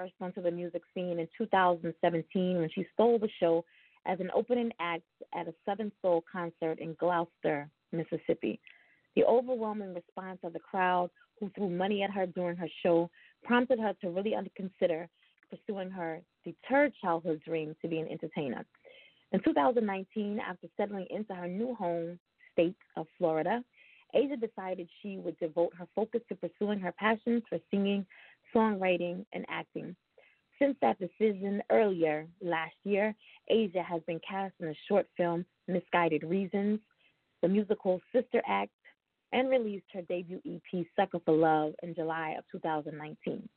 Burst 0.06 0.14
onto 0.22 0.42
the 0.44 0.52
music 0.52 0.84
scene 0.94 1.18
in 1.18 1.28
2017 1.36 2.58
when 2.58 2.70
she 2.70 2.86
stole 2.94 3.18
the 3.18 3.30
show 3.40 3.66
as 4.06 4.20
an 4.20 4.30
opening 4.36 4.70
act 4.80 5.02
at 5.34 5.48
a 5.48 5.54
Southern 5.66 5.92
Soul 6.00 6.24
concert 6.32 6.78
in 6.78 6.96
Gloster, 7.00 7.68
Mississippi. 7.92 8.60
The 9.16 9.24
overwhelming 9.24 9.96
response 9.96 10.38
of 10.44 10.54
the 10.54 10.60
crowd, 10.60 11.10
who 11.40 11.50
threw 11.56 11.72
money 11.72 12.04
at 12.04 12.12
her 12.12 12.28
during 12.28 12.56
her 12.56 12.68
show, 12.84 13.10
prompted 13.44 13.80
her 13.80 13.94
to 14.02 14.12
really 14.12 14.36
consider 14.56 15.10
pursuing 15.50 15.90
her 15.90 16.22
deterred 16.44 16.94
childhood 17.02 17.42
dream 17.44 17.76
to 17.82 17.88
be 17.88 17.98
an 17.98 18.08
entertainer. 18.08 18.64
In 19.32 19.42
2019, 19.44 20.40
after 20.40 20.68
settling 20.78 21.08
into 21.10 21.34
her 21.34 21.48
new 21.48 21.74
home 21.74 22.20
state 22.54 22.78
of 22.96 23.08
Florida, 23.18 23.64
Asia 24.14 24.38
decided 24.38 24.88
she 25.02 25.18
would 25.18 25.40
devote 25.40 25.74
her 25.80 25.88
focus 25.96 26.22
to 26.30 26.36
pursuing 26.36 26.80
her 26.80 26.92
passions 26.92 27.42
for 27.50 27.58
singing, 27.72 28.06
songwriting, 28.56 29.26
and 29.34 29.46
acting. 29.50 29.96
Since 30.60 30.78
that 30.82 30.98
decision 31.00 31.62
earlier 31.70 32.28
last 32.42 32.76
year, 32.84 33.14
Asia 33.50 33.84
has 33.84 34.02
been 34.08 34.22
cast 34.28 34.54
in 34.60 34.68
the 34.68 34.76
short 34.88 35.06
film 35.18 35.46
Misguided 35.68 36.24
Reasons, 36.24 36.80
the 37.42 37.50
musical 37.50 38.00
Sister 38.14 38.42
Act, 38.48 38.72
and 39.34 39.50
released 39.50 39.88
her 39.94 40.02
debut 40.04 40.40
EP 40.46 40.86
Sucker 40.96 41.20
for 41.26 41.34
Love 41.36 41.74
in 41.84 41.94
July 41.94 42.36
of 42.38 42.46
2019. 42.52 43.50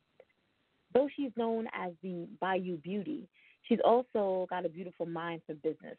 Though 0.93 1.09
she's 1.15 1.31
known 1.37 1.69
as 1.73 1.93
the 2.03 2.27
Bayou 2.41 2.79
Beauty, 2.79 3.29
she's 3.63 3.79
also 3.85 4.47
got 4.51 4.67
a 4.67 4.69
beautiful 4.69 5.07
mind 5.07 5.43
for 5.47 5.55
business. 5.55 5.97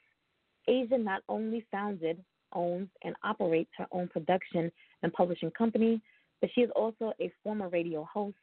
Asia 0.67 0.97
not 0.97 1.21
only 1.29 1.65
founded, 1.71 2.23
owns, 2.53 2.89
and 3.03 3.15
operates 3.23 3.69
her 3.77 3.87
own 3.91 4.07
production 4.09 4.71
and 5.01 5.13
publishing 5.13 5.51
company, 5.51 6.01
but 6.41 6.49
she 6.53 6.61
is 6.61 6.71
also 6.75 7.13
a 7.21 7.31
former 7.43 7.69
radio 7.69 8.07
host, 8.11 8.35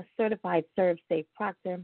a 0.00 0.04
certified 0.16 0.64
ServSafe 0.78 1.26
proctor, 1.36 1.78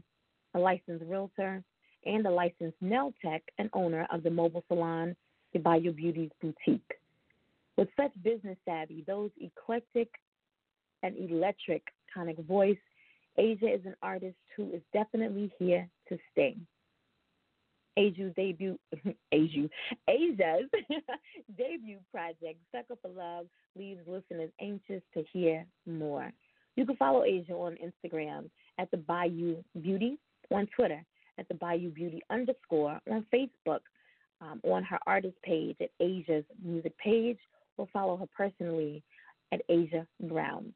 a 0.55 0.59
licensed 0.59 1.05
realtor, 1.05 1.63
and 2.05 2.25
a 2.25 2.31
licensed 2.31 2.81
nail 2.81 3.13
tech 3.23 3.43
and 3.59 3.69
owner 3.73 4.07
of 4.11 4.23
the 4.23 4.29
mobile 4.29 4.63
salon, 4.67 5.15
the 5.53 5.59
Bayou 5.59 5.91
Beauty's 5.91 6.31
Boutique. 6.41 6.93
With 7.77 7.89
such 7.95 8.11
business 8.23 8.57
savvy, 8.65 9.03
those 9.05 9.29
eclectic 9.39 10.09
and 11.03 11.15
electric 11.29 11.83
tonic 12.11 12.39
voice, 12.39 12.77
Asia 13.37 13.71
is 13.71 13.85
an 13.85 13.95
artist 14.01 14.37
who 14.55 14.71
is 14.73 14.81
definitely 14.93 15.51
here 15.59 15.87
to 16.09 16.17
stay. 16.31 16.57
Asia's 17.97 18.33
debut, 18.35 18.79
Asia, 19.31 19.69
Asia's 20.09 20.69
debut 21.57 21.99
project, 22.11 22.59
Sucker 22.71 22.95
for 22.99 23.09
Love, 23.09 23.45
leaves 23.75 24.01
listeners 24.07 24.49
anxious 24.59 25.03
to 25.13 25.23
hear 25.31 25.65
more. 25.85 26.31
You 26.77 26.85
can 26.85 26.95
follow 26.95 27.25
Asia 27.25 27.53
on 27.53 27.75
Instagram 27.83 28.49
at 28.77 28.89
the 28.91 28.97
Bayou 28.97 29.57
Beauty, 29.81 30.17
on 30.51 30.67
Twitter 30.73 31.03
at 31.37 31.47
the 31.49 31.55
Bayou 31.55 31.89
Beauty 31.89 32.21
underscore, 32.29 32.99
on 33.11 33.25
Facebook 33.33 33.81
um, 34.39 34.61
on 34.63 34.83
her 34.83 34.99
artist 35.05 35.35
page 35.43 35.75
at 35.81 35.89
Asia's 35.99 36.45
music 36.63 36.97
page, 36.99 37.39
or 37.77 37.87
follow 37.91 38.15
her 38.15 38.27
personally 38.35 39.03
at 39.51 39.61
Asia 39.67 40.07
Brown. 40.21 40.73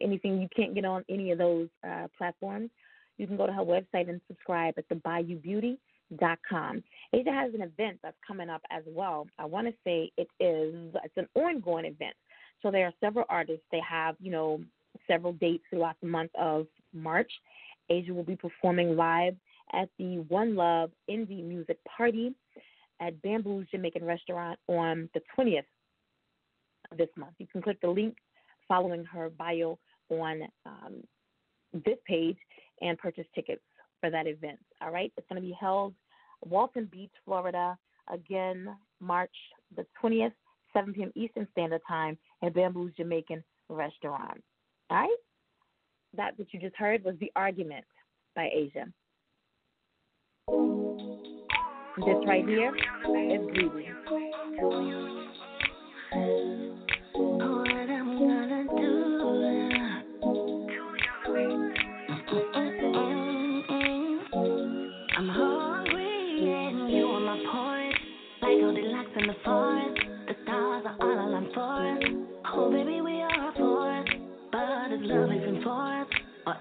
Anything 0.00 0.40
you 0.40 0.48
can't 0.54 0.74
get 0.74 0.84
on 0.84 1.04
any 1.08 1.30
of 1.30 1.38
those 1.38 1.68
uh, 1.88 2.06
platforms, 2.16 2.70
you 3.16 3.26
can 3.26 3.38
go 3.38 3.46
to 3.46 3.52
her 3.52 3.62
website 3.62 4.10
and 4.10 4.20
subscribe 4.28 4.74
at 4.76 4.88
the 4.90 4.96
Bayou 4.96 5.38
Beauty 5.38 5.78
dot 6.20 6.38
com. 6.48 6.84
Asia 7.12 7.32
has 7.32 7.52
an 7.54 7.62
event 7.62 7.98
that's 8.02 8.16
coming 8.26 8.50
up 8.50 8.62
as 8.70 8.82
well. 8.86 9.26
I 9.38 9.46
want 9.46 9.66
to 9.66 9.74
say 9.82 10.12
it 10.16 10.28
is 10.38 10.94
it's 11.02 11.16
an 11.16 11.28
ongoing 11.34 11.86
event. 11.86 12.14
So 12.62 12.70
there 12.70 12.86
are 12.86 12.92
several 13.00 13.24
artists. 13.28 13.64
They 13.72 13.80
have 13.88 14.16
you 14.20 14.30
know 14.30 14.60
several 15.06 15.32
dates 15.34 15.64
throughout 15.70 15.96
the 16.00 16.08
month 16.08 16.30
of 16.38 16.66
March. 16.92 17.30
Asia 17.88 18.12
will 18.12 18.24
be 18.24 18.36
performing 18.36 18.96
live 18.96 19.36
at 19.72 19.88
the 19.98 20.18
One 20.28 20.54
Love 20.54 20.90
Indie 21.10 21.44
Music 21.44 21.78
Party 21.84 22.34
at 23.00 23.20
Bamboo's 23.22 23.66
Jamaican 23.70 24.04
Restaurant 24.04 24.58
on 24.68 25.08
the 25.14 25.20
20th 25.36 25.64
of 26.90 26.98
this 26.98 27.08
month. 27.16 27.34
You 27.38 27.46
can 27.46 27.62
click 27.62 27.80
the 27.80 27.88
link 27.88 28.16
following 28.68 29.04
her 29.04 29.30
bio 29.30 29.78
on 30.08 30.42
um, 30.64 31.02
this 31.72 31.98
page 32.06 32.38
and 32.80 32.98
purchase 32.98 33.26
tickets 33.34 33.62
for 34.00 34.10
that 34.10 34.26
event. 34.26 34.58
All 34.80 34.90
right, 34.90 35.12
it's 35.16 35.26
going 35.28 35.40
to 35.40 35.46
be 35.46 35.56
held 35.58 35.94
Walton 36.44 36.88
Beach, 36.90 37.12
Florida, 37.24 37.76
again 38.12 38.68
March 39.00 39.34
the 39.76 39.86
20th, 40.02 40.32
7 40.72 40.92
p.m. 40.92 41.12
Eastern 41.14 41.46
Standard 41.52 41.80
Time 41.88 42.16
at 42.42 42.54
Bamboo's 42.54 42.92
Jamaican 42.96 43.42
Restaurant. 43.68 44.42
All 44.88 44.98
right, 44.98 45.16
that 46.16 46.38
what 46.38 46.52
you 46.52 46.60
just 46.60 46.76
heard 46.76 47.02
was 47.04 47.16
the 47.20 47.32
argument 47.34 47.84
by 48.36 48.48
Asia. 48.52 48.86
This 51.98 52.16
right 52.26 52.46
here 52.46 52.74
is 52.74 53.46
Greedy. 53.52 53.88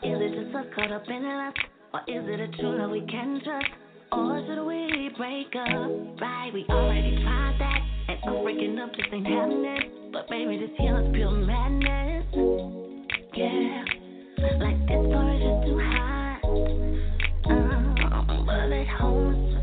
Is 0.05 0.21
it 0.21 0.43
just 0.43 0.55
us 0.55 0.65
caught 0.75 0.91
up 0.91 1.01
in 1.07 1.23
lust? 1.23 1.57
Or 1.91 1.99
is 2.01 2.23
it 2.29 2.39
a 2.39 2.47
true 2.59 2.77
love 2.77 2.91
we 2.91 3.01
can 3.09 3.41
trust? 3.43 3.65
Or 4.11 4.39
should 4.45 4.63
we 4.63 5.09
break 5.17 5.47
up? 5.55 6.21
Right, 6.21 6.51
we 6.53 6.63
already 6.69 7.23
tried 7.23 7.55
that. 7.57 7.79
And 8.09 8.19
us 8.19 8.43
breaking 8.43 8.77
up 8.77 8.93
just 8.93 9.09
ain't 9.11 9.25
happening. 9.25 10.11
But 10.13 10.29
baby, 10.29 10.59
this 10.59 10.69
here 10.77 11.01
is 11.01 11.11
pure 11.11 11.31
madness. 11.31 12.23
Yeah, 13.33 13.83
like 14.61 14.77
this 14.85 15.01
story 15.09 15.41
just 15.41 15.65
too 15.65 15.81
hot. 15.81 16.39
Uh, 17.49 18.45
but 18.45 18.71
at 18.71 18.87
home 18.99 19.54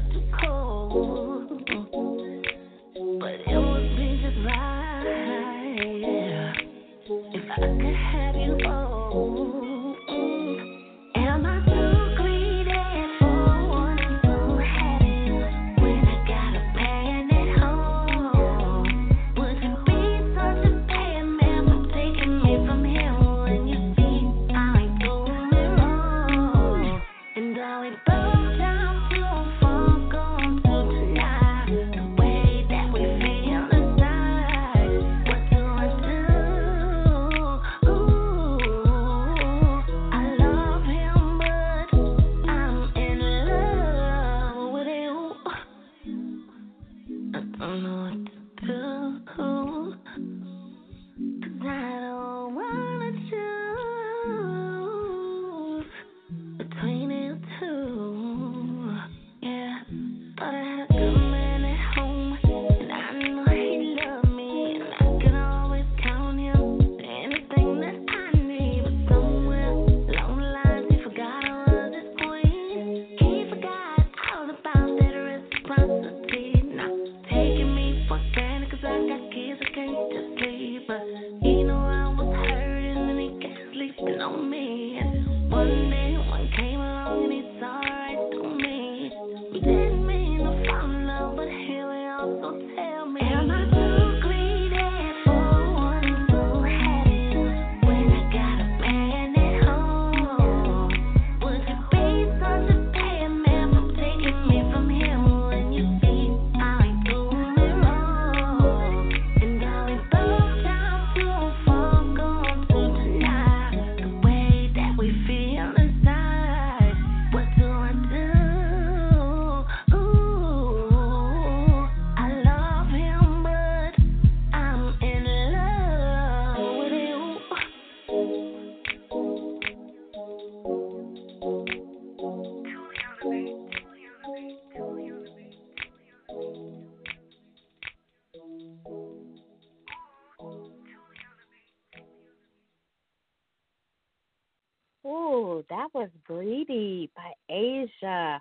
Asia. 148.03 148.41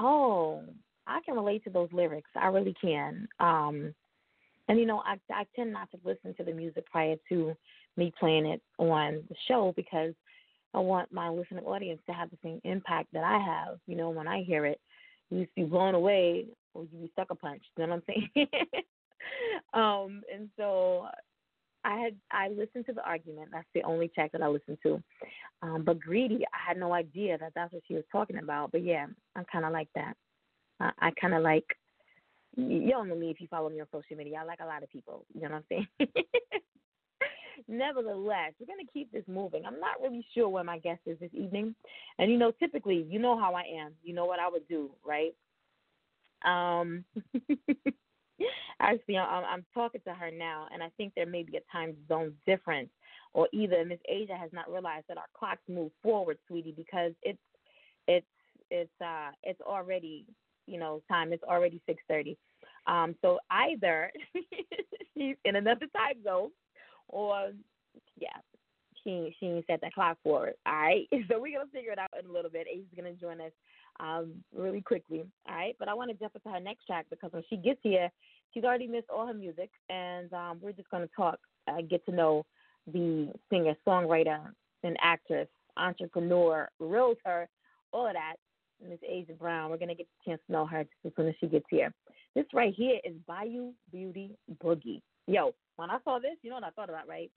Oh, 0.00 0.62
I 1.06 1.20
can 1.24 1.34
relate 1.34 1.64
to 1.64 1.70
those 1.70 1.88
lyrics. 1.92 2.30
I 2.36 2.46
really 2.46 2.74
can. 2.80 3.28
Um 3.40 3.94
and 4.68 4.78
you 4.78 4.86
know, 4.86 5.02
I 5.04 5.18
I 5.32 5.44
tend 5.54 5.72
not 5.72 5.90
to 5.90 5.98
listen 6.04 6.34
to 6.36 6.44
the 6.44 6.52
music 6.52 6.90
prior 6.90 7.16
to 7.28 7.56
me 7.96 8.12
playing 8.18 8.46
it 8.46 8.62
on 8.78 9.22
the 9.28 9.34
show 9.48 9.72
because 9.76 10.14
I 10.74 10.78
want 10.78 11.12
my 11.12 11.28
listening 11.28 11.64
audience 11.64 12.00
to 12.06 12.12
have 12.12 12.30
the 12.30 12.38
same 12.42 12.60
impact 12.64 13.08
that 13.12 13.24
I 13.24 13.38
have. 13.38 13.78
You 13.86 13.96
know, 13.96 14.10
when 14.10 14.26
I 14.26 14.42
hear 14.42 14.64
it, 14.64 14.80
you 15.30 15.42
just 15.42 15.54
be 15.54 15.64
blown 15.64 15.94
away 15.94 16.46
or 16.72 16.84
you 16.84 16.98
be 17.00 17.12
sucker 17.14 17.34
punched. 17.34 17.66
You 17.76 17.86
know 17.86 17.96
what 17.96 18.02
I'm 18.08 18.28
saying? 18.34 18.48
um, 19.74 20.22
and 20.32 20.48
so 20.56 21.06
I 21.84 21.98
had 21.98 22.16
I 22.30 22.48
listened 22.48 22.86
to 22.86 22.92
the 22.92 23.04
argument. 23.06 23.50
That's 23.52 23.66
the 23.74 23.82
only 23.82 24.08
track 24.08 24.32
that 24.32 24.42
I 24.42 24.48
listened 24.48 24.78
to. 24.84 25.02
Um, 25.62 25.82
but 25.84 26.00
greedy, 26.00 26.44
I 26.52 26.68
had 26.68 26.78
no 26.78 26.92
idea 26.92 27.38
that 27.38 27.52
that's 27.54 27.72
what 27.72 27.82
she 27.86 27.94
was 27.94 28.04
talking 28.10 28.38
about. 28.38 28.72
But 28.72 28.84
yeah, 28.84 29.06
I'm 29.36 29.44
kind 29.50 29.64
of 29.64 29.72
like 29.72 29.88
that. 29.94 30.14
I, 30.80 30.90
I 31.00 31.10
kind 31.20 31.34
of 31.34 31.42
like. 31.42 31.64
Don't 32.54 33.08
know 33.08 33.16
me 33.16 33.30
if 33.30 33.40
you 33.40 33.46
follow 33.48 33.70
me 33.70 33.80
on 33.80 33.86
social 33.90 34.14
media. 34.14 34.38
I 34.38 34.44
like 34.44 34.60
a 34.60 34.66
lot 34.66 34.82
of 34.82 34.90
people. 34.90 35.24
You 35.34 35.40
know 35.40 35.48
what 35.48 35.64
I'm 35.70 35.86
saying? 35.98 36.08
Nevertheless, 37.68 38.52
we're 38.60 38.66
going 38.66 38.84
to 38.84 38.92
keep 38.92 39.10
this 39.10 39.24
moving. 39.26 39.64
I'm 39.64 39.80
not 39.80 40.02
really 40.02 40.22
sure 40.34 40.50
where 40.50 40.62
my 40.62 40.78
guest 40.78 41.00
is 41.06 41.18
this 41.18 41.30
evening. 41.32 41.74
And, 42.18 42.30
you 42.30 42.36
know, 42.36 42.52
typically, 42.58 43.06
you 43.08 43.18
know 43.18 43.38
how 43.38 43.54
I 43.54 43.62
am. 43.80 43.92
You 44.02 44.14
know 44.14 44.26
what 44.26 44.38
I 44.38 44.50
would 44.50 44.68
do, 44.68 44.90
right? 45.02 45.34
Um, 46.44 47.04
actually, 48.80 49.18
I'm, 49.18 49.44
I'm 49.44 49.64
talking 49.74 50.00
to 50.06 50.14
her 50.14 50.30
now, 50.30 50.66
and 50.72 50.82
I 50.82 50.90
think 50.96 51.12
there 51.14 51.26
may 51.26 51.42
be 51.42 51.56
a 51.56 51.72
time 51.72 51.96
zone 52.08 52.34
difference, 52.46 52.90
or 53.32 53.48
either 53.52 53.84
Miss 53.84 54.00
Asia 54.08 54.36
has 54.36 54.50
not 54.52 54.70
realized 54.70 55.06
that 55.08 55.18
our 55.18 55.24
clocks 55.34 55.62
move 55.68 55.90
forward, 56.02 56.38
sweetie, 56.48 56.74
because 56.76 57.12
it's 57.22 57.38
it's 58.08 58.26
it's 58.70 59.00
uh 59.00 59.30
it's 59.42 59.60
already 59.60 60.24
you 60.66 60.78
know 60.78 61.02
time. 61.08 61.32
It's 61.32 61.44
already 61.44 61.80
six 61.86 62.02
thirty. 62.08 62.36
Um, 62.86 63.14
so 63.22 63.38
either 63.50 64.10
she's 65.14 65.36
in 65.44 65.56
another 65.56 65.86
time 65.96 66.22
zone, 66.24 66.50
or 67.08 67.52
yeah, 68.18 68.28
she 69.04 69.34
she 69.38 69.62
set 69.66 69.80
that 69.80 69.94
clock 69.94 70.18
for 70.22 70.48
it. 70.48 70.58
All 70.66 70.72
right, 70.72 71.08
so 71.28 71.40
we're 71.40 71.58
gonna 71.58 71.70
figure 71.72 71.92
it 71.92 71.98
out 71.98 72.10
in 72.18 72.28
a 72.28 72.32
little 72.32 72.50
bit. 72.50 72.66
Ace's 72.72 72.86
gonna 72.96 73.12
join 73.12 73.40
us 73.40 73.52
um 74.00 74.32
really 74.54 74.80
quickly. 74.80 75.24
All 75.48 75.54
right, 75.54 75.76
but 75.78 75.88
I 75.88 75.94
want 75.94 76.10
to 76.10 76.16
jump 76.16 76.34
into 76.34 76.48
her 76.50 76.60
next 76.60 76.86
track 76.86 77.06
because 77.10 77.32
when 77.32 77.44
she 77.48 77.56
gets 77.56 77.80
here, 77.82 78.10
she's 78.52 78.64
already 78.64 78.86
missed 78.86 79.10
all 79.10 79.26
her 79.26 79.34
music, 79.34 79.70
and 79.88 80.32
um, 80.32 80.58
we're 80.60 80.72
just 80.72 80.90
gonna 80.90 81.08
talk, 81.16 81.38
uh, 81.68 81.82
get 81.88 82.04
to 82.06 82.12
know 82.12 82.44
the 82.92 83.32
singer, 83.50 83.74
songwriter, 83.86 84.40
and 84.82 84.96
actress, 85.00 85.48
entrepreneur, 85.76 86.68
realtor, 86.80 87.48
all 87.92 88.06
of 88.06 88.14
that. 88.14 88.36
Miss 88.88 88.98
Asia 89.08 89.34
Brown. 89.34 89.70
We're 89.70 89.78
gonna 89.78 89.94
get 89.94 90.06
a 90.06 90.30
chance 90.30 90.40
to 90.46 90.52
know 90.52 90.66
her 90.66 90.82
just 90.82 91.06
as 91.06 91.12
soon 91.16 91.28
as 91.28 91.34
she 91.40 91.46
gets 91.46 91.66
here. 91.70 91.92
This 92.34 92.46
right 92.52 92.74
here 92.74 92.98
is 93.04 93.14
Bayou 93.26 93.72
Beauty 93.92 94.36
Boogie. 94.62 95.02
Yo, 95.26 95.54
when 95.76 95.90
I 95.90 95.98
saw 96.04 96.18
this, 96.18 96.36
you 96.42 96.50
know 96.50 96.56
what 96.56 96.64
I 96.64 96.70
thought 96.70 96.88
about, 96.88 97.06
right? 97.06 97.30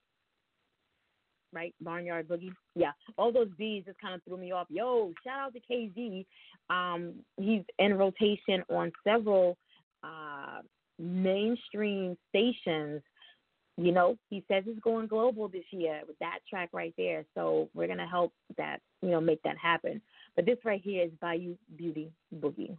Right, 1.53 1.73
Barnyard 1.81 2.27
Boogie. 2.27 2.51
Yeah, 2.75 2.91
all 3.17 3.31
those 3.31 3.49
B's 3.57 3.85
just 3.85 3.99
kind 3.99 4.15
of 4.15 4.23
threw 4.23 4.37
me 4.37 4.51
off. 4.51 4.67
Yo, 4.69 5.13
shout 5.23 5.39
out 5.39 5.53
to 5.53 5.59
KZ. 5.71 6.25
Um, 6.69 7.13
he's 7.37 7.61
in 7.79 7.93
rotation 7.93 8.63
on 8.69 8.91
several 9.03 9.57
uh, 10.03 10.61
mainstream 10.99 12.17
stations. 12.29 13.01
You 13.77 13.91
know, 13.91 14.17
he 14.29 14.43
says 14.49 14.63
it's 14.67 14.79
going 14.79 15.07
global 15.07 15.49
this 15.49 15.65
year 15.71 16.01
with 16.07 16.17
that 16.19 16.39
track 16.49 16.69
right 16.71 16.93
there. 16.97 17.25
So 17.35 17.69
we're 17.73 17.87
gonna 17.87 18.07
help 18.07 18.33
that, 18.57 18.79
you 19.01 19.09
know, 19.09 19.19
make 19.19 19.41
that 19.43 19.57
happen. 19.57 20.01
But 20.35 20.45
this 20.45 20.57
right 20.63 20.81
here 20.81 21.03
is 21.03 21.11
Bayou 21.21 21.57
Beauty 21.75 22.11
Boogie. 22.33 22.77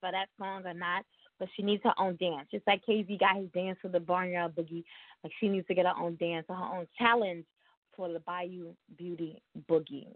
For 0.00 0.10
that 0.10 0.26
song 0.38 0.62
or 0.64 0.74
not, 0.74 1.04
but 1.38 1.48
she 1.56 1.62
needs 1.62 1.82
her 1.84 1.94
own 1.98 2.16
dance. 2.16 2.48
Just 2.50 2.66
like 2.66 2.82
KZ 2.88 3.18
got 3.18 3.36
his 3.36 3.50
dance 3.54 3.78
for 3.80 3.88
the 3.88 4.00
Barnyard 4.00 4.54
Boogie, 4.54 4.84
like 5.22 5.32
she 5.40 5.48
needs 5.48 5.66
to 5.68 5.74
get 5.74 5.86
her 5.86 5.94
own 5.98 6.16
dance 6.16 6.46
or 6.48 6.56
her 6.56 6.78
own 6.78 6.86
challenge 6.98 7.44
for 7.96 8.12
the 8.12 8.20
Bayou 8.20 8.74
Beauty 8.96 9.40
Boogie. 9.70 10.08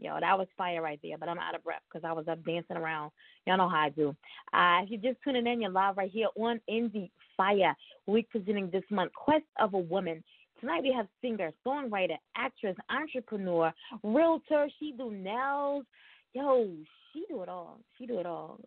Yo, 0.00 0.16
that 0.20 0.38
was 0.38 0.46
fire 0.56 0.80
right 0.80 1.00
there, 1.02 1.18
but 1.18 1.28
I'm 1.28 1.40
out 1.40 1.56
of 1.56 1.64
breath 1.64 1.82
because 1.92 2.08
I 2.08 2.12
was 2.12 2.28
up 2.28 2.44
dancing 2.44 2.76
around. 2.76 3.10
Y'all 3.46 3.56
know 3.56 3.68
how 3.68 3.86
I 3.86 3.88
do. 3.88 4.10
Uh, 4.52 4.82
if 4.84 4.90
you're 4.90 5.12
just 5.12 5.22
tuning 5.24 5.46
in, 5.46 5.60
you're 5.60 5.72
live 5.72 5.96
right 5.96 6.10
here 6.10 6.28
on 6.36 6.60
Indie 6.70 7.10
Fire. 7.36 7.74
We're 8.06 8.22
presenting 8.30 8.70
this 8.70 8.84
month 8.90 9.12
Quest 9.14 9.44
of 9.58 9.74
a 9.74 9.78
Woman. 9.78 10.22
Tonight 10.60 10.82
we 10.82 10.92
have 10.92 11.08
singer, 11.20 11.52
songwriter, 11.66 12.16
actress, 12.36 12.76
entrepreneur, 12.90 13.72
realtor. 14.04 14.68
She 14.78 14.92
do 14.96 15.10
nails. 15.10 15.84
Yo, 16.32 16.68
she 17.12 17.24
do 17.28 17.42
it 17.42 17.48
all. 17.48 17.80
She 17.96 18.06
do 18.06 18.20
it 18.20 18.26
all. 18.26 18.60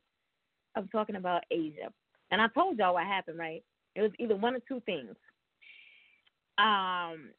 I'm 0.76 0.88
talking 0.90 1.16
about 1.16 1.44
Asia. 1.52 1.92
And 2.32 2.42
I 2.42 2.48
told 2.50 2.78
y'all 2.78 2.94
what 2.94 3.06
happened, 3.06 3.38
right? 3.38 3.64
It 3.96 4.02
was 4.02 4.12
either 4.20 4.36
one 4.36 4.56
or 4.56 4.62
two 4.68 4.82
things. 4.86 5.16
Um, 6.58 7.30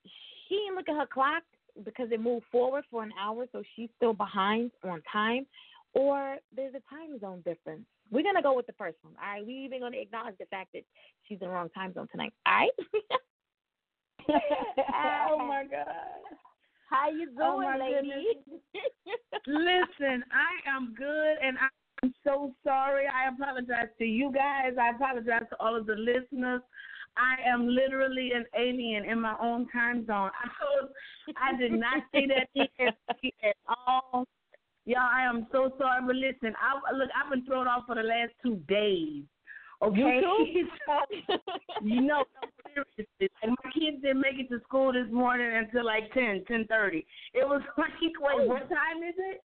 she 0.48 0.56
didn't 0.56 0.76
look 0.76 0.88
at 0.88 0.96
her 0.96 1.06
clock 1.06 1.42
because 1.84 2.08
it 2.12 2.20
moved 2.20 2.44
forward 2.52 2.84
for 2.90 3.02
an 3.02 3.12
hour, 3.18 3.46
so 3.52 3.62
she's 3.74 3.88
still 3.96 4.12
behind 4.12 4.70
on 4.84 5.02
time, 5.10 5.46
or 5.94 6.36
there's 6.54 6.74
a 6.74 6.82
time 6.94 7.18
zone 7.20 7.42
difference. 7.44 7.84
We're 8.10 8.24
gonna 8.24 8.42
go 8.42 8.54
with 8.54 8.66
the 8.66 8.74
first 8.74 8.98
one. 9.02 9.14
All 9.22 9.32
right, 9.32 9.46
we 9.46 9.54
even 9.54 9.80
gonna 9.80 9.96
acknowledge 9.96 10.36
the 10.38 10.46
fact 10.46 10.70
that 10.74 10.82
she's 11.26 11.38
in 11.40 11.48
the 11.48 11.54
wrong 11.54 11.70
time 11.70 11.94
zone 11.94 12.08
tonight. 12.10 12.32
All 12.46 12.52
right. 12.52 12.70
oh 14.28 15.38
my 15.38 15.64
God. 15.70 15.86
How 16.90 17.10
you 17.10 17.26
doing, 17.26 17.38
oh 17.40 17.76
lady? 17.78 18.26
Listen, 19.46 20.22
I 20.30 20.68
am 20.68 20.94
good, 20.96 21.36
and 21.42 21.56
I'm 22.02 22.14
so 22.24 22.54
sorry. 22.64 23.04
I 23.06 23.28
apologize 23.28 23.88
to 23.98 24.04
you 24.04 24.32
guys. 24.32 24.72
I 24.80 24.90
apologize 24.90 25.46
to 25.50 25.56
all 25.60 25.76
of 25.76 25.86
the 25.86 25.94
listeners. 25.94 26.62
I 27.16 27.48
am 27.48 27.68
literally 27.68 28.30
an 28.34 28.44
alien 28.58 29.04
in 29.04 29.20
my 29.20 29.36
own 29.40 29.68
time 29.68 30.06
zone. 30.06 30.30
I 30.34 30.48
I 31.54 31.56
did 31.56 31.72
not 31.72 32.02
see 32.12 32.26
that 32.26 32.48
at 33.44 33.56
all. 33.68 34.26
Y'all, 34.84 34.98
I 34.98 35.22
am 35.22 35.46
so 35.52 35.72
sorry, 35.78 36.02
but 36.04 36.16
listen, 36.16 36.54
I 36.60 36.92
look, 36.96 37.08
I've 37.14 37.30
been 37.30 37.44
thrown 37.44 37.68
off 37.68 37.84
for 37.86 37.94
the 37.94 38.02
last 38.02 38.32
two 38.42 38.56
days. 38.68 39.22
Okay, 39.80 40.20
you, 40.54 40.68
so, 40.86 41.36
you 41.82 42.00
know, 42.00 42.24
seriously, 42.66 43.30
like 43.42 43.50
my 43.64 43.70
kids 43.70 44.02
didn't 44.02 44.20
make 44.20 44.38
it 44.38 44.48
to 44.48 44.60
school 44.62 44.92
this 44.92 45.10
morning 45.12 45.50
until 45.54 45.84
like 45.84 46.12
ten, 46.14 46.44
ten 46.48 46.66
thirty. 46.68 47.06
It 47.34 47.46
was 47.46 47.62
like, 47.76 47.90
wait, 48.00 48.12
oh. 48.40 48.46
what 48.46 48.68
time 48.68 49.02
is 49.08 49.14
it? 49.18 49.42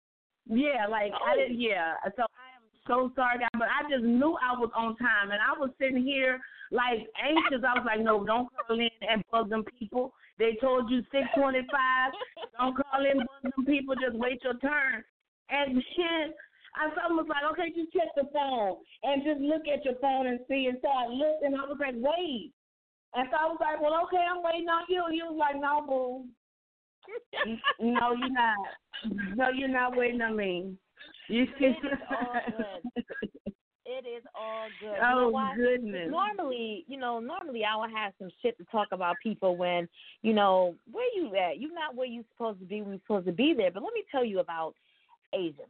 Yeah, 0.51 0.87
like 0.89 1.11
oh. 1.15 1.31
I 1.31 1.35
didn't. 1.35 1.59
Yeah, 1.59 1.95
so 2.15 2.23
I 2.27 2.59
am 2.59 2.67
so 2.85 3.11
sorry, 3.15 3.39
guys, 3.39 3.49
but 3.53 3.71
I 3.71 3.87
just 3.89 4.03
knew 4.03 4.35
I 4.37 4.51
was 4.59 4.69
on 4.75 4.95
time, 4.97 5.31
and 5.31 5.39
I 5.39 5.57
was 5.57 5.71
sitting 5.79 6.03
here 6.03 6.39
like 6.71 7.07
anxious. 7.15 7.63
I 7.63 7.79
was 7.79 7.87
like, 7.87 8.03
no, 8.03 8.23
don't 8.25 8.49
call 8.51 8.79
in 8.79 8.89
and 9.07 9.23
bug 9.31 9.49
them 9.49 9.63
people. 9.79 10.13
They 10.37 10.57
told 10.59 10.91
you 10.91 11.01
six 11.11 11.23
twenty 11.35 11.63
five. 11.71 12.11
don't 12.59 12.75
call 12.75 12.99
in, 12.99 13.19
bug 13.19 13.41
them 13.55 13.65
people. 13.65 13.95
Just 13.95 14.19
wait 14.19 14.43
your 14.43 14.59
turn. 14.59 15.03
And 15.49 15.75
then 15.75 16.33
I 16.75 16.87
was 17.11 17.27
like, 17.27 17.43
okay, 17.51 17.71
just 17.75 17.91
check 17.91 18.07
the 18.15 18.23
phone 18.31 18.79
and 19.03 19.23
just 19.23 19.41
look 19.41 19.67
at 19.67 19.83
your 19.83 19.95
phone 19.99 20.27
and 20.27 20.39
see. 20.47 20.67
And 20.67 20.77
so 20.81 20.87
I 20.87 21.07
looked 21.07 21.43
and 21.43 21.55
I 21.55 21.67
was 21.67 21.77
like, 21.79 21.95
wait. 21.95 22.51
And 23.13 23.27
so 23.27 23.35
I 23.35 23.45
was 23.51 23.59
like, 23.59 23.81
well, 23.81 23.99
okay, 24.07 24.23
I'm 24.23 24.41
waiting 24.41 24.71
on 24.71 24.87
you. 24.87 25.03
You 25.11 25.35
was 25.35 25.39
like, 25.39 25.59
no, 25.59 25.83
boo. 25.83 26.31
No, 27.79 28.13
you're 28.13 28.29
not. 28.29 28.57
No, 29.35 29.49
you're 29.49 29.67
not 29.67 29.95
waiting 29.95 30.21
on 30.21 30.35
me. 30.35 30.73
You 31.27 31.47
see? 31.57 31.73
It 33.85 34.07
is 34.07 34.23
all 34.35 34.67
good. 34.79 34.97
Oh 35.03 35.27
you 35.27 35.31
know 35.31 35.53
goodness! 35.55 36.07
Normally, 36.09 36.85
you 36.87 36.97
know, 36.97 37.19
normally 37.19 37.63
I 37.65 37.75
would 37.75 37.91
have 37.93 38.13
some 38.19 38.29
shit 38.41 38.57
to 38.57 38.63
talk 38.65 38.87
about 38.91 39.17
people 39.21 39.57
when, 39.57 39.89
you 40.21 40.33
know, 40.33 40.75
where 40.91 41.09
you 41.13 41.35
at? 41.35 41.59
You're 41.59 41.73
not 41.73 41.95
where 41.95 42.07
you 42.07 42.23
supposed 42.31 42.59
to 42.59 42.65
be 42.65 42.81
when 42.81 42.91
you're 42.91 43.01
supposed 43.05 43.25
to 43.25 43.33
be 43.33 43.53
there. 43.55 43.69
But 43.69 43.83
let 43.83 43.93
me 43.93 44.03
tell 44.09 44.23
you 44.23 44.39
about 44.39 44.75
Asian. 45.33 45.65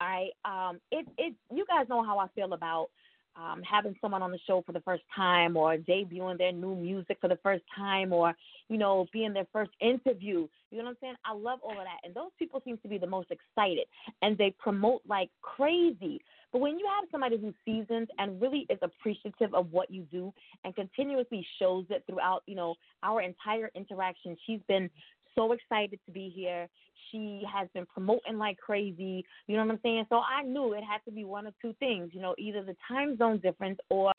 All 0.00 0.08
right. 0.08 0.30
Um, 0.44 0.80
it 0.92 1.06
it 1.16 1.34
you 1.50 1.64
guys 1.66 1.88
know 1.88 2.04
how 2.04 2.18
I 2.18 2.26
feel 2.34 2.52
about 2.52 2.88
um, 3.36 3.62
having 3.62 3.96
someone 4.00 4.22
on 4.22 4.30
the 4.30 4.38
show 4.46 4.62
for 4.64 4.72
the 4.72 4.80
first 4.80 5.02
time 5.14 5.56
or 5.56 5.76
debuting 5.76 6.38
their 6.38 6.52
new 6.52 6.74
music 6.74 7.18
for 7.20 7.28
the 7.28 7.38
first 7.42 7.64
time 7.76 8.12
or, 8.12 8.34
you 8.68 8.78
know, 8.78 9.06
being 9.12 9.32
their 9.32 9.46
first 9.52 9.72
interview. 9.80 10.46
You 10.70 10.78
know 10.78 10.84
what 10.84 10.90
I'm 10.90 10.96
saying? 11.00 11.14
I 11.24 11.34
love 11.34 11.60
all 11.62 11.72
of 11.72 11.84
that. 11.84 12.00
And 12.04 12.14
those 12.14 12.30
people 12.38 12.60
seem 12.64 12.78
to 12.78 12.88
be 12.88 12.98
the 12.98 13.06
most 13.06 13.30
excited 13.30 13.86
and 14.22 14.36
they 14.38 14.54
promote 14.58 15.02
like 15.06 15.30
crazy. 15.42 16.20
But 16.52 16.60
when 16.60 16.78
you 16.78 16.86
have 17.00 17.08
somebody 17.10 17.36
who's 17.36 17.54
seasoned 17.64 18.10
and 18.18 18.40
really 18.40 18.64
is 18.70 18.78
appreciative 18.80 19.52
of 19.54 19.72
what 19.72 19.90
you 19.90 20.02
do 20.12 20.32
and 20.62 20.72
continuously 20.76 21.44
shows 21.58 21.84
it 21.90 22.04
throughout, 22.08 22.44
you 22.46 22.54
know, 22.54 22.76
our 23.02 23.22
entire 23.22 23.72
interaction, 23.74 24.36
she's 24.46 24.60
been 24.68 24.88
so 25.34 25.52
excited 25.52 25.98
to 26.06 26.12
be 26.12 26.32
here. 26.34 26.68
She 27.10 27.42
has 27.52 27.68
been 27.74 27.86
promoting 27.86 28.38
like 28.38 28.58
crazy. 28.58 29.24
You 29.46 29.56
know 29.56 29.64
what 29.64 29.72
I'm 29.72 29.80
saying? 29.82 30.06
So 30.08 30.16
I 30.16 30.42
knew 30.42 30.72
it 30.72 30.82
had 30.84 31.04
to 31.04 31.12
be 31.12 31.24
one 31.24 31.46
of 31.46 31.54
two 31.60 31.74
things. 31.78 32.10
You 32.12 32.20
know, 32.20 32.34
either 32.38 32.62
the 32.62 32.76
time 32.88 33.16
zone 33.16 33.38
difference 33.38 33.78
or 33.90 34.12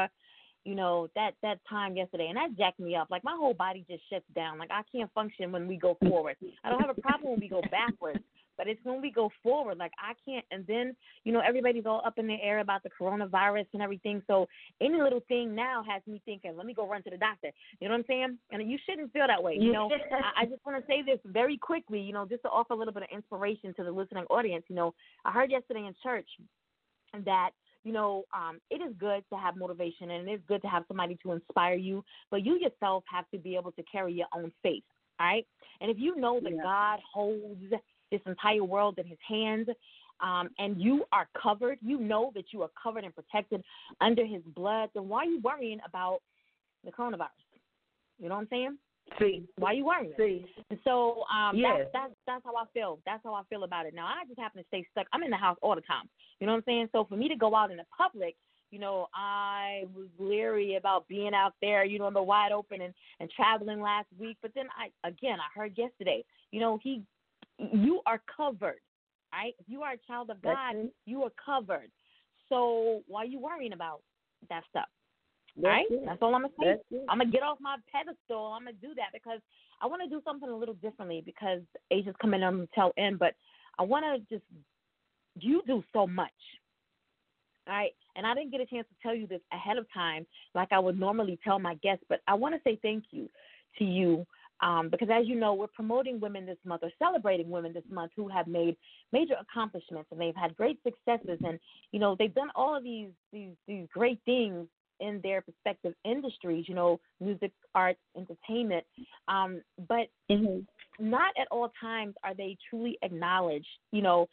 you 0.65 0.75
know 0.75 1.07
that 1.15 1.31
that 1.43 1.59
time 1.69 1.95
yesterday 1.95 2.27
and 2.27 2.37
that 2.37 2.57
jacked 2.57 2.79
me 2.79 2.95
up 2.95 3.07
like 3.11 3.23
my 3.23 3.35
whole 3.37 3.53
body 3.53 3.85
just 3.87 4.01
shuts 4.11 4.25
down 4.35 4.57
like 4.57 4.71
i 4.71 4.81
can't 4.91 5.11
function 5.13 5.51
when 5.51 5.67
we 5.67 5.77
go 5.77 5.95
forward 6.01 6.35
i 6.63 6.69
don't 6.69 6.81
have 6.81 6.95
a 6.97 7.01
problem 7.01 7.31
when 7.31 7.39
we 7.39 7.47
go 7.47 7.61
backwards 7.69 8.19
but 8.57 8.67
it's 8.67 8.79
when 8.83 9.01
we 9.01 9.11
go 9.11 9.29
forward, 9.43 9.77
like 9.77 9.91
I 9.99 10.13
can't. 10.25 10.45
And 10.51 10.65
then 10.67 10.95
you 11.23 11.33
know 11.33 11.41
everybody's 11.45 11.85
all 11.85 12.01
up 12.05 12.17
in 12.17 12.27
the 12.27 12.37
air 12.41 12.59
about 12.59 12.83
the 12.83 12.89
coronavirus 12.99 13.67
and 13.73 13.81
everything. 13.81 14.21
So 14.27 14.47
any 14.81 15.01
little 15.01 15.21
thing 15.27 15.55
now 15.55 15.83
has 15.89 16.01
me 16.07 16.21
thinking, 16.25 16.55
let 16.55 16.65
me 16.65 16.73
go 16.73 16.87
run 16.87 17.03
to 17.03 17.09
the 17.09 17.17
doctor. 17.17 17.51
You 17.79 17.87
know 17.87 17.93
what 17.93 17.99
I'm 17.99 18.05
saying? 18.07 18.37
And 18.51 18.69
you 18.69 18.77
shouldn't 18.87 19.13
feel 19.13 19.27
that 19.27 19.41
way. 19.41 19.57
You 19.59 19.71
know, 19.71 19.89
I, 20.11 20.43
I 20.43 20.45
just 20.45 20.65
want 20.65 20.79
to 20.79 20.87
say 20.87 21.01
this 21.05 21.19
very 21.25 21.57
quickly. 21.57 21.99
You 21.99 22.13
know, 22.13 22.25
just 22.25 22.43
to 22.43 22.49
offer 22.49 22.73
a 22.73 22.77
little 22.77 22.93
bit 22.93 23.03
of 23.03 23.09
inspiration 23.13 23.73
to 23.75 23.83
the 23.83 23.91
listening 23.91 24.25
audience. 24.29 24.65
You 24.67 24.75
know, 24.75 24.93
I 25.23 25.31
heard 25.31 25.51
yesterday 25.51 25.85
in 25.85 25.95
church 26.03 26.27
that 27.25 27.51
you 27.85 27.93
know, 27.93 28.23
um, 28.33 28.59
it 28.71 28.81
is 28.81 28.93
good 28.99 29.23
to 29.31 29.37
have 29.37 29.55
motivation 29.55 30.09
and 30.09 30.27
it 30.27 30.33
is 30.33 30.39
good 30.47 30.61
to 30.63 30.67
have 30.67 30.83
somebody 30.87 31.17
to 31.21 31.31
inspire 31.31 31.75
you, 31.75 32.03
but 32.31 32.43
you 32.43 32.57
yourself 32.59 33.03
have 33.09 33.29
to 33.29 33.37
be 33.37 33.55
able 33.55 33.71
to 33.73 33.83
carry 33.83 34.11
your 34.11 34.27
own 34.35 34.51
faith. 34.63 34.83
All 35.19 35.27
right. 35.27 35.45
And 35.79 35.89
if 35.89 35.97
you 35.99 36.15
know 36.17 36.39
that 36.41 36.51
yeah. 36.51 36.63
God 36.63 36.99
holds 37.13 37.63
this 38.11 38.21
entire 38.25 38.63
world 38.63 38.97
in 38.97 39.05
his 39.05 39.19
hands. 39.27 39.67
Um, 40.21 40.49
and 40.59 40.81
you 40.81 41.03
are 41.11 41.27
covered, 41.41 41.77
you 41.81 41.99
know 41.99 42.31
that 42.35 42.45
you 42.51 42.61
are 42.61 42.69
covered 42.81 43.03
and 43.03 43.13
protected 43.13 43.61
under 43.99 44.25
his 44.25 44.41
blood, 44.55 44.89
then 44.93 45.09
why 45.09 45.23
are 45.23 45.25
you 45.25 45.41
worrying 45.41 45.79
about 45.85 46.19
the 46.85 46.91
coronavirus? 46.91 47.29
You 48.19 48.29
know 48.29 48.35
what 48.35 48.41
I'm 48.41 48.47
saying? 48.49 48.77
See. 49.19 49.43
Why 49.57 49.71
are 49.71 49.73
you 49.73 49.85
worrying? 49.85 50.13
See. 50.17 50.45
And 50.69 50.79
so 50.83 51.23
um 51.33 51.55
yes. 51.57 51.81
that's 51.81 51.89
that's 51.93 52.13
that's 52.25 52.43
how 52.43 52.55
I 52.55 52.65
feel. 52.73 52.99
That's 53.05 53.23
how 53.23 53.33
I 53.33 53.43
feel 53.49 53.63
about 53.63 53.85
it. 53.85 53.93
Now 53.93 54.05
I 54.05 54.25
just 54.27 54.39
happen 54.39 54.61
to 54.61 54.67
stay 54.67 54.85
stuck. 54.91 55.07
I'm 55.13 55.23
in 55.23 55.29
the 55.29 55.37
house 55.37 55.57
all 55.61 55.75
the 55.75 55.81
time. 55.81 56.09
You 56.39 56.47
know 56.47 56.53
what 56.53 56.59
I'm 56.59 56.63
saying? 56.65 56.89
So 56.91 57.05
for 57.05 57.15
me 57.15 57.27
to 57.29 57.35
go 57.35 57.55
out 57.55 57.71
in 57.71 57.77
the 57.77 57.85
public, 57.95 58.35
you 58.71 58.79
know, 58.79 59.07
I 59.13 59.83
was 59.95 60.07
leery 60.17 60.75
about 60.75 61.07
being 61.07 61.33
out 61.33 61.53
there, 61.61 61.85
you 61.85 61.99
know, 61.99 62.07
in 62.07 62.13
the 62.13 62.23
wide 62.23 62.51
open 62.51 62.81
and, 62.81 62.93
and 63.19 63.29
traveling 63.35 63.79
last 63.79 64.07
week. 64.19 64.37
But 64.41 64.51
then 64.55 64.65
I 64.77 65.07
again 65.07 65.37
I 65.39 65.57
heard 65.57 65.77
yesterday, 65.77 66.23
you 66.51 66.59
know, 66.59 66.79
he 66.81 67.03
you 67.59 68.01
are 68.05 68.21
covered. 68.35 68.79
Right? 69.33 69.53
If 69.59 69.67
you 69.67 69.81
are 69.83 69.93
a 69.93 69.97
child 70.07 70.29
of 70.29 70.41
God, 70.41 70.75
you 71.05 71.23
are 71.23 71.31
covered. 71.43 71.91
So 72.49 73.01
why 73.07 73.23
are 73.23 73.25
you 73.25 73.39
worrying 73.39 73.73
about 73.73 74.01
that 74.49 74.63
stuff? 74.69 74.87
That's 75.57 75.65
right? 75.65 75.85
It. 75.89 76.03
That's 76.05 76.21
all 76.21 76.35
I'm 76.35 76.41
gonna 76.41 76.53
say. 76.61 76.97
I'm 77.09 77.19
gonna 77.19 77.31
get 77.31 77.43
off 77.43 77.57
my 77.59 77.77
pedestal. 77.91 78.53
I'm 78.53 78.65
gonna 78.65 78.77
do 78.81 78.93
that 78.95 79.09
because 79.13 79.39
I 79.81 79.87
want 79.87 80.01
to 80.03 80.09
do 80.09 80.21
something 80.23 80.49
a 80.49 80.55
little 80.55 80.75
differently 80.75 81.21
because 81.25 81.61
Asia's 81.91 82.15
coming 82.21 82.43
on 82.43 82.59
the 82.59 82.69
tail 82.75 82.91
end, 82.97 83.19
but 83.19 83.35
I 83.79 83.83
want 83.83 84.05
to 84.05 84.35
just 84.35 84.45
you 85.39 85.61
do 85.67 85.83
so 85.93 86.07
much. 86.07 86.31
All 87.67 87.73
right, 87.73 87.95
and 88.15 88.27
I 88.27 88.35
didn't 88.35 88.51
get 88.51 88.61
a 88.61 88.65
chance 88.65 88.85
to 88.87 88.95
tell 89.01 89.15
you 89.15 89.27
this 89.27 89.41
ahead 89.51 89.77
of 89.77 89.91
time 89.93 90.25
like 90.53 90.69
I 90.71 90.79
would 90.79 90.99
normally 90.99 91.39
tell 91.43 91.57
my 91.57 91.75
guests, 91.75 92.05
but 92.07 92.21
I 92.27 92.35
want 92.35 92.53
to 92.53 92.61
say 92.63 92.77
thank 92.81 93.05
you 93.11 93.29
to 93.79 93.83
you 93.83 94.25
um, 94.61 94.89
because 94.89 95.09
as 95.11 95.27
you 95.27 95.35
know, 95.35 95.53
we're 95.53 95.67
promoting 95.67 96.19
women 96.19 96.45
this 96.45 96.57
month 96.65 96.83
or 96.83 96.91
celebrating 96.97 97.49
women 97.49 97.73
this 97.73 97.83
month 97.89 98.11
who 98.15 98.27
have 98.29 98.47
made 98.47 98.77
major 99.11 99.35
accomplishments 99.39 100.09
and 100.11 100.19
they've 100.19 100.35
had 100.35 100.55
great 100.55 100.79
successes 100.83 101.39
and 101.45 101.59
you 101.91 101.99
know 101.99 102.15
they've 102.17 102.33
done 102.33 102.49
all 102.55 102.75
of 102.75 102.83
these 102.83 103.09
these 103.33 103.53
these 103.67 103.87
great 103.93 104.19
things 104.25 104.67
in 105.01 105.19
their 105.23 105.43
respective 105.45 105.93
industries, 106.05 106.65
you 106.69 106.75
know, 106.75 106.99
music, 107.19 107.51
arts, 107.73 107.99
entertainment. 108.15 108.85
Um, 109.27 109.61
but 109.89 110.07
mm-hmm. 110.31 110.59
not 110.99 111.33
at 111.39 111.47
all 111.51 111.71
times 111.81 112.15
are 112.23 112.33
they 112.33 112.57
truly 112.69 112.97
acknowledged, 113.01 113.67
you 113.91 114.01
know, 114.01 114.27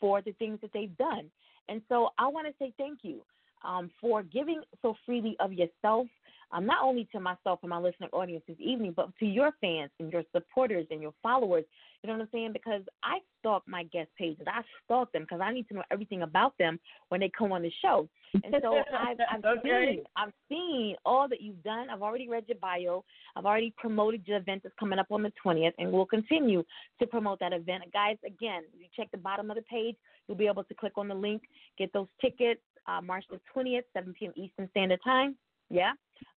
for 0.00 0.20
the 0.22 0.32
things 0.32 0.58
that 0.62 0.72
they've 0.72 0.96
done. 0.96 1.30
And 1.68 1.82
so 1.88 2.10
I 2.18 2.26
want 2.26 2.46
to 2.46 2.54
say 2.58 2.72
thank 2.78 3.00
you 3.02 3.22
um, 3.64 3.90
for 4.00 4.22
giving 4.22 4.62
so 4.82 4.94
freely 5.06 5.36
of 5.40 5.52
yourself 5.52 6.06
um, 6.50 6.66
not 6.66 6.82
only 6.82 7.06
to 7.12 7.20
myself 7.20 7.60
and 7.62 7.70
my 7.70 7.78
listening 7.78 8.08
audience 8.12 8.42
this 8.48 8.56
evening, 8.58 8.94
but 8.96 9.10
to 9.18 9.26
your 9.26 9.52
fans 9.60 9.90
and 10.00 10.10
your 10.12 10.22
supporters 10.32 10.86
and 10.90 11.02
your 11.02 11.12
followers. 11.22 11.64
You 12.02 12.08
know 12.08 12.14
what 12.14 12.22
I'm 12.22 12.28
saying? 12.32 12.52
Because 12.52 12.82
I 13.02 13.18
stalk 13.40 13.64
my 13.66 13.84
guest 13.84 14.08
pages. 14.16 14.46
I 14.46 14.62
stalk 14.84 15.12
them 15.12 15.22
because 15.22 15.40
I 15.42 15.52
need 15.52 15.68
to 15.68 15.74
know 15.74 15.82
everything 15.90 16.22
about 16.22 16.56
them 16.58 16.78
when 17.08 17.20
they 17.20 17.30
come 17.36 17.52
on 17.52 17.62
the 17.62 17.72
show. 17.82 18.08
And 18.32 18.54
so 18.62 18.76
I've, 18.98 19.16
I've 19.30 19.44
okay. 19.58 19.96
seen, 19.96 20.04
I've 20.16 20.32
seen 20.48 20.96
all 21.04 21.28
that 21.28 21.42
you've 21.42 21.62
done. 21.64 21.90
I've 21.90 22.02
already 22.02 22.28
read 22.28 22.44
your 22.46 22.58
bio. 22.58 23.04
I've 23.36 23.46
already 23.46 23.74
promoted 23.76 24.22
your 24.26 24.38
event 24.38 24.62
that's 24.62 24.74
coming 24.78 24.98
up 24.98 25.08
on 25.10 25.22
the 25.22 25.32
20th, 25.44 25.72
and 25.78 25.92
we'll 25.92 26.06
continue 26.06 26.62
to 27.00 27.06
promote 27.06 27.40
that 27.40 27.52
event. 27.52 27.84
Guys, 27.92 28.16
again, 28.24 28.62
you 28.78 28.86
check 28.96 29.10
the 29.10 29.18
bottom 29.18 29.50
of 29.50 29.56
the 29.56 29.62
page. 29.62 29.96
You'll 30.26 30.38
be 30.38 30.46
able 30.46 30.64
to 30.64 30.74
click 30.74 30.92
on 30.96 31.08
the 31.08 31.14
link, 31.14 31.42
get 31.76 31.92
those 31.92 32.08
tickets. 32.20 32.60
Uh, 32.88 33.00
March 33.02 33.24
the 33.30 33.38
20th, 33.54 33.82
7 33.92 34.14
p.m. 34.18 34.32
Eastern 34.34 34.68
Standard 34.70 35.00
Time. 35.04 35.36
Yeah. 35.70 35.92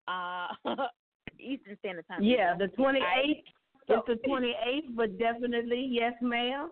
Uh, 0.08 0.48
Eastern 1.38 1.76
Standard 1.78 2.04
Time. 2.08 2.22
Yeah, 2.22 2.54
the 2.58 2.66
twenty 2.68 3.00
eighth. 3.00 3.46
So- 3.86 3.94
It's 4.06 4.06
the 4.08 4.28
twenty 4.28 4.54
eighth, 4.66 4.88
but 4.96 5.16
definitely 5.18 5.86
yes, 5.90 6.12
ma'am. 6.20 6.70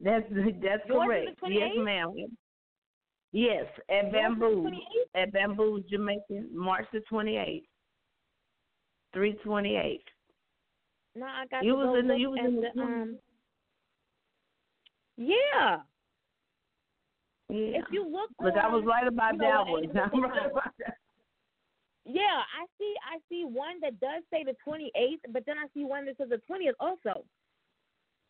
That's 0.00 0.24
that's 0.62 0.82
Yours 0.88 1.04
correct. 1.06 1.38
Yes, 1.48 1.70
28th? 1.76 1.84
ma'am. 1.84 2.14
Yes, 3.32 3.66
at 3.90 4.04
Yours 4.04 4.12
Bamboo, 4.12 4.70
at 5.14 5.32
Bamboo, 5.32 5.82
Jamaican, 5.90 6.48
March 6.52 6.86
the 6.92 7.00
twenty 7.00 7.36
eighth, 7.36 7.66
three 9.12 9.32
twenty 9.44 9.76
eight. 9.76 10.04
No, 11.16 11.26
I 11.26 11.44
got 11.50 11.64
You 11.64 11.74
was 11.74 11.98
in 11.98 12.06
the- 12.06 12.16
you 12.18 12.30
was 12.30 12.38
in 12.42 12.56
the 12.60 12.68
the, 12.74 12.80
um. 12.80 13.18
Yeah, 15.16 15.78
Yeah. 17.48 17.80
if 17.80 17.84
you 17.90 18.04
look, 18.04 18.30
Look, 18.40 18.56
I 18.56 18.68
was 18.68 18.84
right 18.86 19.06
about 19.06 19.34
you 19.34 19.38
know 19.38 19.64
that 19.64 19.70
one. 19.70 20.10
I'm 20.12 20.22
right 20.22 20.50
about 20.50 20.72
that. 20.80 20.94
Yeah, 22.04 22.40
I 22.40 22.64
see. 22.78 22.94
I 23.04 23.18
see 23.28 23.44
one 23.44 23.80
that 23.82 24.00
does 24.00 24.22
say 24.30 24.44
the 24.44 24.54
28th, 24.66 25.32
but 25.32 25.44
then 25.46 25.56
I 25.58 25.66
see 25.74 25.84
one 25.84 26.06
that 26.06 26.16
says 26.16 26.30
the 26.30 26.40
20th 26.50 26.72
also. 26.80 27.24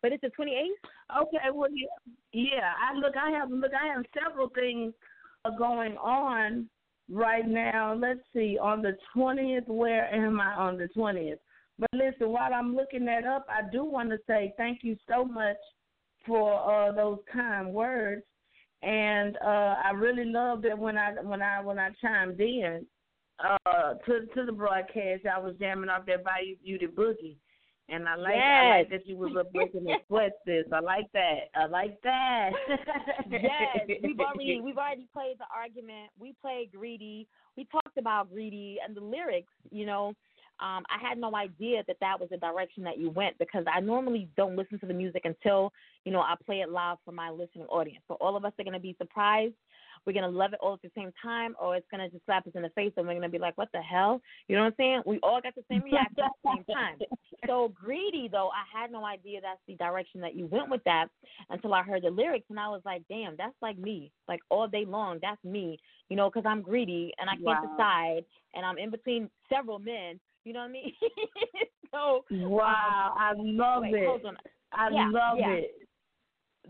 But 0.01 0.11
it's 0.11 0.21
the 0.21 0.31
28th. 0.37 1.21
Okay, 1.21 1.37
well, 1.53 1.69
yeah, 1.73 2.13
yeah. 2.33 2.73
I 2.79 2.95
look, 2.97 3.15
I 3.17 3.31
have 3.31 3.51
look, 3.51 3.71
I 3.73 3.87
have 3.93 4.05
several 4.13 4.49
things 4.49 4.93
going 5.57 5.97
on 5.97 6.69
right 7.09 7.47
now. 7.47 7.93
Let's 7.93 8.19
see, 8.33 8.57
on 8.61 8.81
the 8.81 8.97
twentieth, 9.13 9.67
where 9.67 10.13
am 10.13 10.39
I 10.39 10.53
on 10.53 10.77
the 10.77 10.87
twentieth? 10.89 11.39
But 11.77 11.89
listen, 11.93 12.29
while 12.29 12.53
I'm 12.53 12.75
looking 12.75 13.05
that 13.05 13.25
up, 13.25 13.45
I 13.49 13.69
do 13.69 13.83
want 13.83 14.09
to 14.09 14.17
say 14.27 14.53
thank 14.57 14.79
you 14.83 14.97
so 15.07 15.23
much 15.23 15.57
for 16.27 16.89
uh, 16.89 16.91
those 16.91 17.19
kind 17.31 17.73
words, 17.73 18.23
and 18.81 19.37
uh, 19.37 19.75
I 19.83 19.91
really 19.95 20.25
loved 20.25 20.65
it 20.65 20.77
when 20.77 20.97
I 20.97 21.13
when 21.21 21.41
I 21.41 21.61
when 21.61 21.79
I 21.79 21.89
chimed 22.01 22.39
in 22.39 22.85
uh, 23.43 23.93
to 24.05 24.25
to 24.33 24.45
the 24.45 24.51
broadcast. 24.51 25.25
I 25.25 25.39
was 25.39 25.55
jamming 25.59 25.89
off 25.89 26.05
that 26.07 26.23
Bayou 26.23 26.55
Beauty 26.63 26.87
Boogie. 26.87 27.37
And 27.91 28.07
I 28.07 28.15
like 28.15 28.35
I 28.35 28.77
like 28.77 28.89
that 28.91 29.07
you 29.07 29.17
was 29.17 29.31
up 29.37 29.51
breaking 29.51 29.83
the 29.83 29.95
sweat, 30.07 30.33
sis. 30.45 30.65
I 30.71 30.79
like 30.79 31.11
that. 31.13 31.49
I 31.55 31.65
like 31.65 31.99
that. 32.03 32.51
yes, 33.31 33.99
we've 34.03 34.19
already 34.19 34.61
we've 34.61 34.77
already 34.77 35.07
played 35.11 35.37
the 35.39 35.45
argument. 35.55 36.11
We 36.19 36.35
played 36.39 36.71
greedy. 36.71 37.27
We 37.57 37.65
talked 37.65 37.97
about 37.97 38.29
greedy 38.29 38.77
and 38.85 38.95
the 38.95 39.01
lyrics. 39.01 39.53
You 39.71 39.87
know, 39.87 40.13
um, 40.61 40.83
I 40.89 40.97
had 41.01 41.17
no 41.17 41.35
idea 41.35 41.83
that 41.87 41.97
that 42.01 42.19
was 42.19 42.29
the 42.29 42.37
direction 42.37 42.83
that 42.83 42.97
you 42.97 43.09
went 43.09 43.37
because 43.37 43.65
I 43.71 43.79
normally 43.79 44.27
don't 44.35 44.55
listen 44.55 44.79
to 44.79 44.85
the 44.85 44.93
music 44.93 45.23
until 45.25 45.71
you 46.05 46.11
know 46.11 46.19
I 46.19 46.35
play 46.45 46.61
it 46.61 46.69
live 46.69 46.97
for 47.05 47.11
my 47.11 47.29
listening 47.29 47.67
audience. 47.67 48.03
So 48.07 48.15
all 48.15 48.35
of 48.35 48.45
us 48.45 48.53
are 48.59 48.63
gonna 48.63 48.79
be 48.79 48.95
surprised. 48.97 49.53
We're 50.05 50.13
gonna 50.13 50.29
love 50.29 50.53
it 50.53 50.59
all 50.61 50.73
at 50.73 50.81
the 50.81 50.91
same 50.95 51.11
time, 51.21 51.55
or 51.61 51.75
it's 51.75 51.87
gonna 51.91 52.09
just 52.09 52.25
slap 52.25 52.45
us 52.47 52.53
in 52.55 52.61
the 52.61 52.69
face, 52.69 52.93
and 52.97 53.07
we're 53.07 53.13
gonna 53.13 53.29
be 53.29 53.37
like, 53.37 53.57
"What 53.57 53.71
the 53.71 53.81
hell?" 53.81 54.21
You 54.47 54.55
know 54.55 54.63
what 54.63 54.69
I'm 54.69 54.75
saying? 54.77 55.03
We 55.05 55.19
all 55.23 55.41
got 55.41 55.55
the 55.55 55.63
same 55.69 55.83
reaction 55.83 56.23
at 56.23 56.31
the 56.43 56.55
same 56.55 56.75
time. 56.75 56.99
So 57.47 57.69
greedy 57.69 58.27
though, 58.27 58.49
I 58.49 58.63
had 58.81 58.91
no 58.91 59.05
idea 59.05 59.39
that's 59.39 59.61
the 59.65 59.75
direction 59.75 60.19
that 60.21 60.35
you 60.35 60.47
went 60.47 60.69
with 60.69 60.83
that 60.83 61.07
until 61.49 61.73
I 61.73 61.83
heard 61.83 62.03
the 62.03 62.09
lyrics, 62.09 62.47
and 62.49 62.59
I 62.59 62.67
was 62.67 62.81
like, 62.83 63.03
damn, 63.07 63.37
that's 63.37 63.55
like 63.61 63.77
me. 63.77 64.11
Like 64.27 64.41
all 64.49 64.67
day 64.67 64.83
long, 64.85 65.19
that's 65.21 65.41
me. 65.43 65.79
You 66.09 66.17
know, 66.17 66.29
because 66.29 66.45
I'm 66.45 66.61
greedy 66.61 67.13
and 67.17 67.29
I 67.29 67.33
can't 67.33 67.45
Wow. 67.45 67.69
decide, 67.69 68.25
and 68.55 68.65
I'm 68.65 68.77
in 68.77 68.89
between 68.89 69.29
several 69.47 69.79
men. 69.79 70.19
You 70.49 70.53
know 70.53 70.61
what 70.61 70.69
I 70.69 70.71
mean? 70.71 70.93
so 71.93 72.25
Wow, 72.31 73.13
I 73.15 73.33
um, 73.33 73.55
love 73.55 73.83
wait, 73.83 73.93
it. 73.93 74.07
hold 74.07 74.25
on. 74.25 74.35
I 74.73 74.89
Yeah, 74.89 75.09
love 75.13 75.37
yeah. 75.37 75.51
it. 75.61 75.71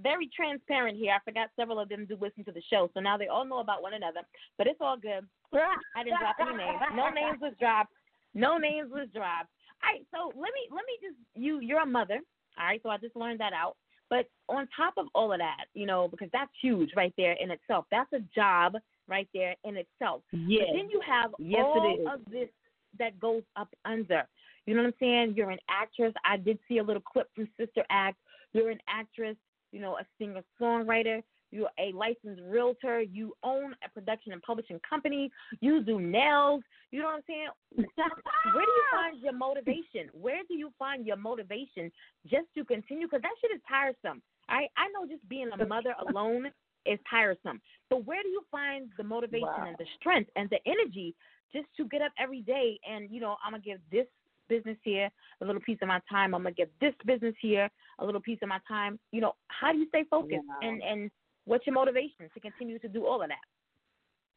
Very 0.03 0.29
transparent 0.35 0.97
here. 0.97 1.13
I 1.13 1.19
forgot 1.23 1.47
several 1.55 1.79
of 1.79 1.87
them 1.87 2.05
do 2.05 2.17
listen 2.19 2.43
to 2.43 2.51
the 2.51 2.61
show, 2.69 2.89
so 2.93 2.99
now 2.99 3.17
they 3.17 3.27
all 3.27 3.45
know 3.45 3.59
about 3.59 3.81
one 3.81 3.93
another. 3.93 4.19
But 4.57 4.67
it's 4.67 4.81
all 4.81 4.97
good. 4.97 5.25
I 5.53 6.03
didn't 6.03 6.19
drop 6.19 6.35
any 6.41 6.57
names. 6.57 6.81
No 6.93 7.09
names 7.09 7.39
was 7.39 7.53
dropped. 7.57 7.93
No 8.33 8.57
names 8.57 8.91
was 8.91 9.07
dropped. 9.15 9.47
All 9.81 9.93
right, 9.93 10.05
so 10.13 10.27
let 10.37 10.51
me 10.53 10.67
let 10.71 10.83
me 10.85 10.99
just 11.01 11.15
you 11.35 11.61
you're 11.61 11.83
a 11.83 11.85
mother. 11.85 12.19
All 12.59 12.65
right, 12.65 12.81
so 12.83 12.89
I 12.89 12.97
just 12.97 13.15
learned 13.15 13.39
that 13.39 13.53
out. 13.53 13.77
But 14.09 14.25
on 14.49 14.67
top 14.75 14.95
of 14.97 15.05
all 15.15 15.31
of 15.31 15.39
that, 15.39 15.67
you 15.73 15.85
know, 15.85 16.09
because 16.09 16.27
that's 16.33 16.51
huge 16.61 16.89
right 16.97 17.13
there 17.15 17.37
in 17.39 17.49
itself. 17.49 17.85
That's 17.91 18.11
a 18.11 18.19
job 18.35 18.73
right 19.07 19.29
there 19.33 19.55
in 19.63 19.77
itself. 19.77 20.21
Yes. 20.33 20.65
But 20.67 20.77
then 20.77 20.89
you 20.89 20.99
have 21.07 21.31
Yes, 21.39 21.61
it 21.61 21.79
all 21.79 21.97
is. 22.01 22.07
of 22.13 22.19
this 22.29 22.49
that 22.97 23.19
goes 23.19 23.43
up 23.55 23.69
under. 23.85 24.27
You 24.65 24.75
know 24.75 24.83
what 24.83 24.87
I'm 24.89 24.93
saying? 24.99 25.33
You're 25.35 25.51
an 25.51 25.59
actress. 25.69 26.13
I 26.25 26.37
did 26.37 26.59
see 26.67 26.77
a 26.77 26.83
little 26.83 27.01
clip 27.01 27.27
from 27.35 27.47
Sister 27.57 27.83
Act. 27.89 28.17
You're 28.53 28.69
an 28.69 28.79
actress, 28.87 29.35
you 29.71 29.81
know, 29.81 29.97
a 29.97 30.05
singer 30.17 30.41
songwriter. 30.61 31.21
You're 31.51 31.69
a 31.79 31.91
licensed 31.93 32.41
realtor. 32.45 33.01
You 33.01 33.33
own 33.43 33.73
a 33.83 33.89
production 33.89 34.33
and 34.33 34.41
publishing 34.43 34.79
company. 34.87 35.31
You 35.61 35.83
do 35.83 35.99
nails. 35.99 36.61
You 36.91 36.99
know 36.99 37.05
what 37.07 37.15
I'm 37.15 37.21
saying? 37.27 37.47
Where 38.53 38.65
do 38.65 38.71
you 38.71 38.83
find 38.91 39.21
your 39.21 39.33
motivation? 39.33 40.09
Where 40.13 40.41
do 40.47 40.53
you 40.53 40.71
find 40.77 41.05
your 41.05 41.17
motivation 41.17 41.91
just 42.27 42.45
to 42.55 42.63
continue? 42.63 43.07
Because 43.07 43.23
that 43.23 43.31
shit 43.41 43.51
is 43.55 43.61
tiresome. 43.67 44.21
I 44.47 44.67
I 44.77 44.89
know 44.93 45.07
just 45.07 45.27
being 45.29 45.49
a 45.51 45.65
mother 45.65 45.95
alone 46.07 46.51
is 46.85 46.99
tiresome. 47.09 47.61
So 47.89 47.97
where 47.97 48.21
do 48.23 48.29
you 48.29 48.41
find 48.51 48.89
the 48.97 49.03
motivation 49.03 49.47
Wow. 49.47 49.65
and 49.67 49.77
the 49.77 49.85
strength 49.99 50.29
and 50.35 50.49
the 50.49 50.59
energy 50.65 51.15
just 51.51 51.67
to 51.77 51.85
get 51.85 52.01
up 52.01 52.11
every 52.19 52.41
day 52.41 52.79
and 52.89 53.09
you 53.09 53.19
know 53.19 53.35
I'm 53.45 53.51
gonna 53.53 53.63
give 53.63 53.79
this 53.91 54.05
business 54.47 54.77
here 54.83 55.09
a 55.41 55.45
little 55.45 55.61
piece 55.61 55.77
of 55.81 55.87
my 55.87 56.01
time. 56.09 56.33
I'm 56.33 56.43
gonna 56.43 56.51
give 56.53 56.69
this 56.81 56.93
business 57.05 57.35
here 57.39 57.69
a 57.99 58.05
little 58.05 58.21
piece 58.21 58.39
of 58.41 58.49
my 58.49 58.59
time. 58.67 58.99
You 59.11 59.21
know 59.21 59.33
how 59.47 59.71
do 59.71 59.77
you 59.77 59.87
stay 59.89 60.03
focused 60.09 60.43
Wow. 60.47 60.59
and 60.61 60.81
and 60.81 61.11
what's 61.45 61.65
your 61.65 61.75
motivation 61.75 62.29
to 62.33 62.39
continue 62.39 62.79
to 62.79 62.87
do 62.87 63.05
all 63.05 63.21
of 63.21 63.29
that? 63.29 63.37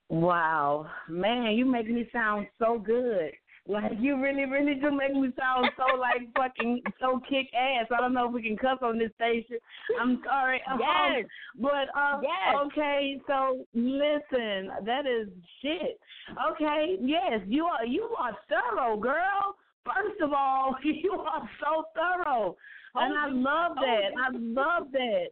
Wow, 0.09 0.91
man, 1.09 1.53
you 1.53 1.65
make 1.65 1.89
me 1.89 2.09
sound 2.13 2.47
so 2.59 2.79
good. 2.79 3.33
Like 3.69 3.93
you 4.01 4.21
really, 4.21 4.45
really 4.45 4.75
do 4.75 4.91
make 4.91 5.15
me 5.15 5.31
sound 5.39 5.71
so 5.77 5.97
like 5.97 6.29
fucking 6.37 6.83
so 7.01 7.21
kick 7.29 7.47
ass. 7.55 7.87
I 7.97 8.01
don't 8.01 8.13
know 8.13 8.27
if 8.27 8.33
we 8.33 8.43
can 8.43 8.57
cuss 8.57 8.79
on 8.83 8.99
this 8.99 9.13
station. 9.15 9.59
I'm 10.01 10.21
sorry. 10.25 10.61
Um, 10.71 10.81
Yes. 10.81 11.27
but 11.61 11.89
uh, 11.97 12.21
Yes. 12.23 12.57
okay, 12.67 13.21
so 13.29 13.65
listen, 13.73 14.73
that 14.85 15.07
is 15.07 15.29
shit. 15.61 16.01
Okay, 16.51 16.97
yes, 17.01 17.41
you 17.47 17.67
are 17.67 17.87
you 17.87 18.15
are 18.19 18.37
thorough, 18.49 18.97
girl. 18.97 19.57
First 19.85 20.21
of 20.21 20.33
all, 20.33 20.75
you 20.85 21.13
are 21.13 21.49
so 21.61 21.85
thorough, 21.95 22.57
and 22.97 23.17
I 23.17 23.29
love 23.29 23.77
that. 23.77 24.11
I 24.19 24.31
love 24.33 24.91
that. 24.91 25.27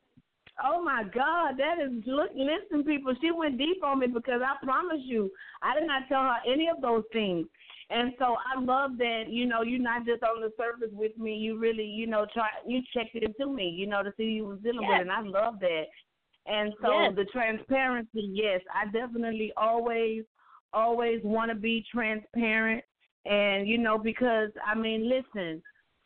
Oh 0.63 0.83
my 0.85 1.03
God, 1.03 1.57
that 1.59 1.79
is 1.83 1.91
look. 2.07 2.31
Listen, 2.35 2.85
people, 2.85 3.15
she 3.21 3.33
went 3.33 3.59
deep 3.59 3.83
on 3.83 3.99
me 3.99 4.07
because 4.07 4.41
I 4.45 4.65
promise 4.65 5.01
you, 5.05 5.31
I 5.63 5.75
did 5.79 5.87
not 5.89 6.07
tell 6.09 6.23
her 6.23 6.37
any 6.47 6.69
of 6.69 6.81
those 6.81 7.05
things. 7.13 7.47
And 7.91 8.13
so 8.21 8.37
I 8.55 8.61
love 8.61 8.99
that, 8.99 9.25
you 9.29 9.47
know, 9.47 9.63
you're 9.63 9.81
not 9.81 10.07
just 10.07 10.23
on 10.23 10.41
the 10.41 10.53
surface 10.57 10.93
with 10.93 11.17
me. 11.19 11.35
You 11.35 11.59
really, 11.59 11.85
you 11.85 12.07
know, 12.07 12.25
try 12.33 12.47
you 12.65 12.83
checked 12.95 13.17
it 13.17 13.25
into 13.25 13.53
me, 13.53 13.69
you 13.69 13.87
know, 13.87 14.03
to 14.05 14.13
see 14.17 14.25
who 14.25 14.31
you 14.31 14.47
was 14.47 14.61
dealing 14.61 14.83
Yes. 14.83 14.91
with, 14.91 15.01
and 15.01 15.11
I 15.11 15.23
love 15.23 15.59
that. 15.61 15.87
And 16.47 16.73
so 16.81 16.89
Yes. 16.89 17.15
the 17.17 17.25
transparency, 17.25 18.31
yes, 18.33 18.61
I 18.73 18.87
definitely 18.93 19.53
always, 19.57 20.25
always 20.73 21.21
want 21.25 21.51
to 21.51 21.57
be 21.57 21.85
transparent. 21.93 22.85
And 23.27 23.67
you 23.69 23.77
know, 23.77 23.99
because 23.99 24.51
I 24.65 24.77
mean, 24.77 25.09
listen, 25.09 25.61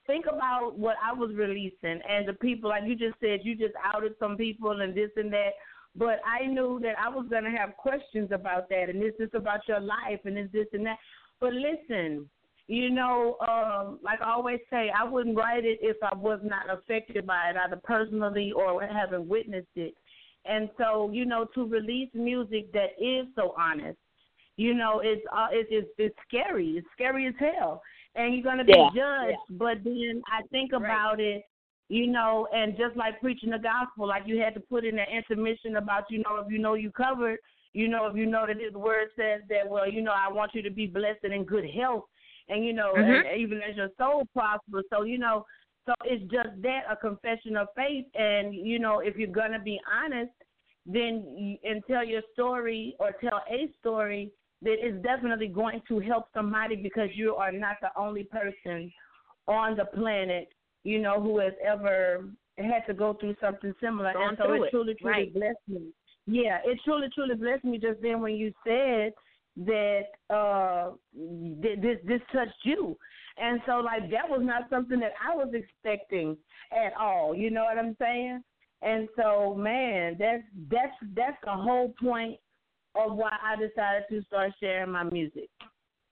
think 0.07 0.24
about 0.26 0.78
what 0.78 0.97
I 1.05 1.12
was 1.12 1.35
releasing 1.35 2.01
and 2.09 2.26
the 2.26 2.32
people, 2.32 2.70
like 2.70 2.85
you 2.87 2.97
just 2.97 3.20
said, 3.20 3.41
you 3.43 3.55
just 3.57 3.74
outed 3.85 4.14
some 4.18 4.39
people 4.39 4.80
and 4.80 4.95
this 4.95 5.11
and 5.16 5.30
that. 5.35 5.51
But 5.97 6.20
I 6.26 6.47
knew 6.47 6.80
that 6.82 6.99
I 6.99 7.09
was 7.09 7.26
going 7.30 7.45
to 7.45 7.51
have 7.51 7.76
questions 7.76 8.30
about 8.32 8.68
that, 8.70 8.89
and 8.89 9.01
is 9.03 9.12
this 9.18 9.28
about 9.35 9.61
your 9.68 9.78
life, 9.78 10.18
and 10.24 10.37
this, 10.37 10.49
this, 10.53 10.66
and 10.72 10.87
that. 10.87 10.97
But 11.45 11.53
listen, 11.53 12.30
you 12.68 12.88
know, 12.88 13.36
um, 13.47 13.99
like 14.03 14.22
I 14.22 14.30
always 14.32 14.61
say, 14.70 14.90
I 14.99 15.05
wouldn't 15.05 15.36
write 15.36 15.66
it 15.66 15.78
if 15.82 15.99
I 16.03 16.16
was 16.16 16.40
not 16.42 16.70
affected 16.70 17.26
by 17.26 17.51
it, 17.51 17.57
either 17.59 17.78
personally 17.84 18.51
or 18.51 18.80
having 18.86 19.28
witnessed 19.28 19.76
it. 19.76 19.95
And 20.47 20.70
so, 20.78 21.11
you 21.12 21.26
know, 21.26 21.47
to 21.55 21.66
release 21.66 22.09
music 22.14 22.72
that 22.72 22.92
is 22.99 23.26
so 23.36 23.55
honest, 23.59 23.99
you 24.57 24.72
know, 24.72 25.01
it's 25.05 25.20
uh, 25.36 25.49
it's 25.51 25.68
it's, 25.70 25.88
it's 25.99 26.16
scary. 26.26 26.78
It's 26.78 26.86
scary 26.95 27.26
as 27.26 27.34
hell, 27.38 27.82
and 28.14 28.32
you're 28.32 28.42
gonna 28.42 28.64
be 28.64 28.72
Yeah. 28.72 28.88
judged. 28.95 29.59
But 29.59 29.84
then 29.84 30.22
I 30.26 30.47
think 30.51 30.72
about 30.72 31.20
it, 31.20 31.42
you 31.90 32.07
know, 32.07 32.49
and 32.55 32.74
just 32.78 32.97
like 32.97 33.20
preaching 33.20 33.51
the 33.51 33.59
gospel, 33.59 34.07
like 34.07 34.22
you 34.24 34.40
had 34.40 34.55
to 34.55 34.61
put 34.61 34.86
in 34.86 34.99
an 34.99 35.09
intermission 35.14 35.76
about, 35.76 36.05
you 36.09 36.20
know, 36.20 36.36
if 36.36 36.51
you 36.51 36.59
know 36.59 36.72
you 36.72 36.90
covered, 36.90 37.38
You 37.74 37.88
know, 37.88 38.06
if 38.06 38.16
you 38.16 38.26
know 38.26 38.46
that 38.46 38.60
His 38.60 38.72
Word 38.72 39.08
says 39.16 39.42
that, 39.50 39.68
well, 39.68 39.90
you 39.90 40.00
know, 40.00 40.12
I 40.12 40.32
want 40.32 40.52
you 40.54 40.62
to 40.62 40.70
be 40.70 40.86
blessed 40.86 41.24
and 41.24 41.34
in 41.34 41.44
good 41.44 41.68
health, 41.70 42.04
and 42.48 42.64
you 42.64 42.72
know, 42.72 42.94
Mhm. 42.94 43.26
and 43.26 43.40
even 43.40 43.60
as 43.62 43.76
your 43.76 43.90
soul 43.98 44.24
prospers. 44.32 44.84
So 44.90 45.02
you 45.02 45.18
know, 45.18 45.44
so 45.84 45.92
it's 46.04 46.24
just 46.32 46.62
that 46.62 46.84
a 46.88 46.96
confession 46.96 47.56
of 47.56 47.68
faith, 47.76 48.06
and 48.14 48.54
you 48.54 48.78
know, 48.78 49.00
if 49.00 49.16
you're 49.16 49.28
gonna 49.28 49.58
be 49.58 49.80
honest, 49.90 50.32
then 50.86 51.58
and 51.64 51.84
tell 51.86 52.04
your 52.04 52.22
story 52.32 52.94
or 52.98 53.12
tell 53.12 53.42
a 53.48 53.68
story 53.80 54.30
that 54.62 54.86
is 54.86 55.00
definitely 55.02 55.48
going 55.48 55.82
to 55.88 55.98
help 56.00 56.26
somebody 56.32 56.76
because 56.76 57.10
you 57.14 57.34
are 57.34 57.52
not 57.52 57.76
the 57.80 57.90
only 57.96 58.24
person 58.24 58.92
on 59.46 59.76
the 59.76 59.84
planet, 59.84 60.48
you 60.84 60.98
know, 61.00 61.20
who 61.20 61.38
has 61.38 61.52
ever 61.62 62.24
had 62.58 62.86
to 62.86 62.94
go 62.94 63.14
through 63.14 63.34
something 63.40 63.74
similar. 63.80 64.12
Gone 64.12 64.30
and 64.30 64.38
so 64.38 64.52
it 64.52 64.62
it, 64.62 64.70
truly, 64.70 64.94
truly 64.94 65.12
right. 65.12 65.34
blessed 65.34 65.58
me. 65.68 65.88
Yeah, 66.26 66.58
it 66.64 66.78
truly, 66.84 67.08
truly 67.14 67.34
blessed 67.34 67.64
me 67.64 67.78
just 67.78 68.00
then 68.00 68.20
when 68.20 68.34
you 68.34 68.52
said 68.66 69.12
that 69.56 70.02
uh 70.30 70.90
this 71.14 71.98
this 72.04 72.20
touched 72.32 72.52
you. 72.64 72.96
And 73.36 73.60
so 73.66 73.80
like 73.80 74.10
that 74.10 74.28
was 74.28 74.40
not 74.42 74.70
something 74.70 75.00
that 75.00 75.12
I 75.22 75.34
was 75.34 75.52
expecting 75.52 76.36
at 76.72 76.92
all. 76.98 77.34
You 77.34 77.50
know 77.50 77.64
what 77.64 77.78
I'm 77.78 77.96
saying? 78.00 78.42
And 78.82 79.08
so 79.16 79.54
man, 79.54 80.16
that's 80.18 80.42
that's 80.70 80.96
that's 81.14 81.36
the 81.44 81.52
whole 81.52 81.94
point 82.00 82.38
of 82.94 83.16
why 83.16 83.36
I 83.42 83.56
decided 83.56 84.04
to 84.10 84.22
start 84.26 84.52
sharing 84.60 84.92
my 84.92 85.04
music. 85.04 85.50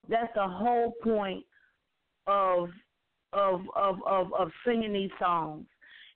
That's 0.08 0.32
the 0.34 0.46
whole 0.46 0.92
point 1.02 1.44
of 2.26 2.68
of 3.32 3.62
of 3.76 3.96
of, 4.06 4.32
of 4.34 4.50
singing 4.66 4.92
these 4.92 5.10
songs. 5.18 5.66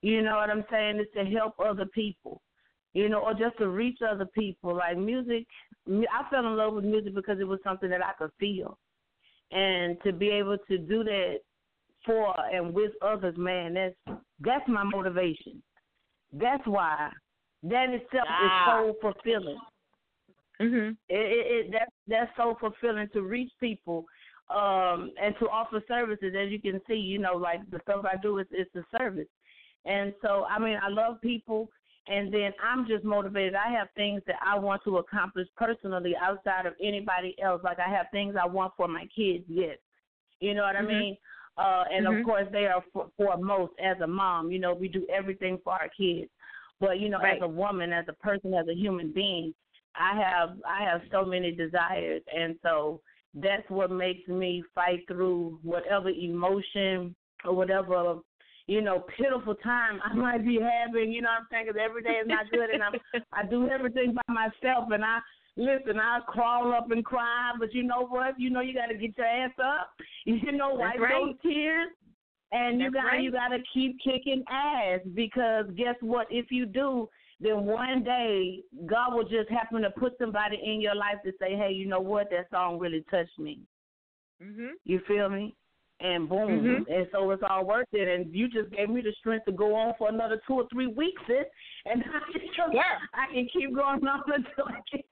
You 0.01 0.21
know 0.21 0.35
what 0.35 0.49
I'm 0.49 0.65
saying? 0.69 0.99
Is 0.99 1.07
to 1.15 1.25
help 1.25 1.55
other 1.59 1.85
people. 1.85 2.41
You 2.97 3.09
know, 3.09 3.19
or 3.19 3.33
just 3.33 3.57
to 3.59 3.69
reach 3.69 3.99
other 4.01 4.25
people. 4.25 4.75
Like 4.75 4.97
music, 4.97 5.45
I 5.87 6.29
fell 6.31 6.47
in 6.47 6.57
love 6.57 6.73
with 6.73 6.83
music 6.83 7.13
because 7.13 7.39
it 7.39 7.47
was 7.47 7.59
something 7.63 7.89
that 7.91 8.03
I 8.03 8.13
could 8.17 8.31
feel, 8.39 8.77
and 9.51 9.97
to 10.03 10.11
be 10.11 10.29
able 10.29 10.57
to 10.67 10.77
do 10.79 11.03
that 11.03 11.37
for 12.05 12.33
and 12.51 12.73
with 12.73 12.93
others, 13.01 13.35
man, 13.37 13.75
that's 13.75 14.19
that's 14.39 14.67
my 14.67 14.83
motivation. 14.83 15.61
That's 16.33 16.65
why 16.65 17.11
that 17.63 17.89
itself 17.89 18.27
Ah. 18.27 18.45
is 18.45 18.51
so 18.71 18.95
fulfilling. 19.01 19.59
Mhm. 20.59 20.97
It, 21.09 21.27
it, 21.37 21.45
it 21.65 21.71
that's 21.71 21.91
that's 22.07 22.31
so 22.35 22.57
fulfilling 22.59 23.09
to 23.13 23.21
reach 23.21 23.51
people 23.59 24.05
um 24.49 25.11
and 25.21 25.35
to 25.39 25.45
offer 25.49 25.83
services 25.87 26.33
as 26.41 26.49
you 26.49 26.59
can 26.59 26.81
see 26.87 26.95
you 26.95 27.19
know 27.19 27.35
like 27.35 27.59
the 27.69 27.79
stuff 27.83 28.05
i 28.05 28.15
do 28.21 28.39
is 28.39 28.47
is 28.51 28.67
a 28.75 28.97
service 28.97 29.27
and 29.85 30.13
so 30.21 30.45
i 30.49 30.57
mean 30.57 30.79
i 30.81 30.87
love 30.87 31.19
people 31.21 31.69
and 32.07 32.33
then 32.33 32.51
i'm 32.63 32.87
just 32.87 33.03
motivated. 33.03 33.55
I 33.55 33.71
have 33.71 33.87
things 33.95 34.21
that 34.27 34.37
i 34.45 34.57
want 34.57 34.83
to 34.85 34.97
accomplish 34.97 35.47
personally 35.55 36.13
outside 36.21 36.65
of 36.65 36.73
anybody 36.81 37.35
else. 37.41 37.61
Like 37.63 37.79
i 37.79 37.89
have 37.89 38.07
things 38.11 38.35
i 38.41 38.45
want 38.45 38.73
for 38.77 38.87
my 38.87 39.05
kids 39.15 39.43
yes. 39.47 39.77
You 40.39 40.53
know 40.53 40.63
what 40.63 40.75
i 40.75 40.81
Mhm. 40.81 40.87
mean? 40.87 41.17
Uh 41.57 41.83
and 41.91 42.07
Mhm. 42.07 42.19
of 42.19 42.25
course 42.25 42.47
they 42.51 42.65
are 42.67 42.83
for, 42.93 43.09
foremost 43.17 43.73
as 43.79 43.99
a 44.01 44.07
mom. 44.07 44.51
You 44.51 44.59
know 44.59 44.73
we 44.73 44.87
do 44.87 45.05
everything 45.13 45.57
for 45.63 45.73
our 45.73 45.89
kids. 45.89 46.29
But 46.79 46.99
you 46.99 47.09
know 47.09 47.19
Right. 47.19 47.37
as 47.37 47.41
a 47.41 47.47
woman 47.47 47.91
as 47.93 48.05
a 48.07 48.13
person 48.13 48.53
as 48.53 48.67
a 48.67 48.75
human 48.75 49.11
being 49.11 49.53
I 49.99 50.15
have 50.21 50.57
I 50.67 50.83
have 50.83 51.01
so 51.11 51.25
many 51.25 51.51
desires, 51.51 52.21
and 52.35 52.55
so 52.61 53.01
that's 53.33 53.67
what 53.69 53.91
makes 53.91 54.27
me 54.27 54.63
fight 54.75 55.03
through 55.07 55.59
whatever 55.63 56.09
emotion 56.09 57.15
or 57.45 57.53
whatever 57.55 58.19
you 58.67 58.81
know 58.81 59.05
pitiful 59.17 59.55
time 59.55 59.99
I 60.03 60.13
might 60.25 60.45
be 60.45 60.59
having. 60.61 61.11
You 61.11 61.21
know 61.21 61.29
what 61.29 61.41
I'm 61.41 61.47
saying? 61.51 61.65
Because 61.67 61.81
every 61.83 62.03
day 62.03 62.19
is 62.21 62.27
not 62.27 62.49
good, 62.51 62.69
and 62.69 62.83
I'm 62.83 62.93
I 63.33 63.43
do 63.45 63.69
everything 63.69 64.13
by 64.13 64.33
myself, 64.33 64.89
and 64.91 65.03
I 65.03 65.19
listen. 65.55 65.99
I 65.99 66.19
crawl 66.27 66.73
up 66.73 66.91
and 66.91 67.03
cry, 67.03 67.53
but 67.59 67.73
you 67.73 67.83
know 67.83 68.05
what? 68.07 68.39
You 68.39 68.49
know 68.49 68.61
you 68.61 68.73
got 68.73 68.87
to 68.87 68.95
get 68.95 69.17
your 69.17 69.27
ass 69.27 69.51
up. 69.63 69.89
You 70.25 70.51
know 70.51 70.73
wipe 70.73 70.99
right. 70.99 71.13
those 71.13 71.35
tears. 71.41 71.89
And 72.51 72.79
you 72.79 72.91
got 72.91 73.03
right. 73.03 73.21
you 73.21 73.31
got 73.31 73.49
to 73.49 73.59
keep 73.73 73.97
kicking 74.01 74.43
ass 74.49 74.99
because 75.13 75.65
guess 75.75 75.95
what? 75.99 76.27
If 76.29 76.47
you 76.49 76.65
do, 76.65 77.09
then 77.39 77.65
one 77.65 78.03
day 78.03 78.61
God 78.85 79.13
will 79.13 79.23
just 79.23 79.49
happen 79.49 79.81
to 79.81 79.89
put 79.89 80.13
somebody 80.17 80.57
in 80.63 80.79
your 80.79 80.95
life 80.95 81.17
to 81.25 81.31
say, 81.39 81.55
"Hey, 81.55 81.71
you 81.73 81.87
know 81.87 81.99
what? 81.99 82.29
That 82.29 82.49
song 82.49 82.79
really 82.79 83.03
touched 83.11 83.37
me." 83.37 83.59
Mhm. 84.41 84.71
You 84.85 84.99
feel 85.07 85.29
me? 85.29 85.55
And 85.99 86.29
boom, 86.29 86.63
Mhm. 86.63 86.95
and 86.95 87.07
so 87.11 87.31
it's 87.31 87.41
all 87.41 87.65
worth 87.65 87.87
it. 87.91 88.07
And 88.07 88.33
you 88.33 88.47
just 88.47 88.69
gave 88.69 88.87
me 88.89 89.01
the 89.01 89.11
strength 89.13 89.45
to 89.45 89.51
go 89.51 89.73
on 89.73 89.95
for 89.97 90.09
another 90.09 90.39
two 90.45 90.53
or 90.53 90.67
three 90.71 90.85
weeks, 90.85 91.19
sis. 91.25 91.45
And 91.85 92.03
I 92.13 92.19
can, 92.55 92.71
Yeah. 92.71 92.99
I 93.13 93.25
can 93.33 93.47
keep 93.47 93.73
going 93.73 94.05
on 94.07 94.23
until 94.27 94.67
I 94.67 94.81
get. 94.91 95.05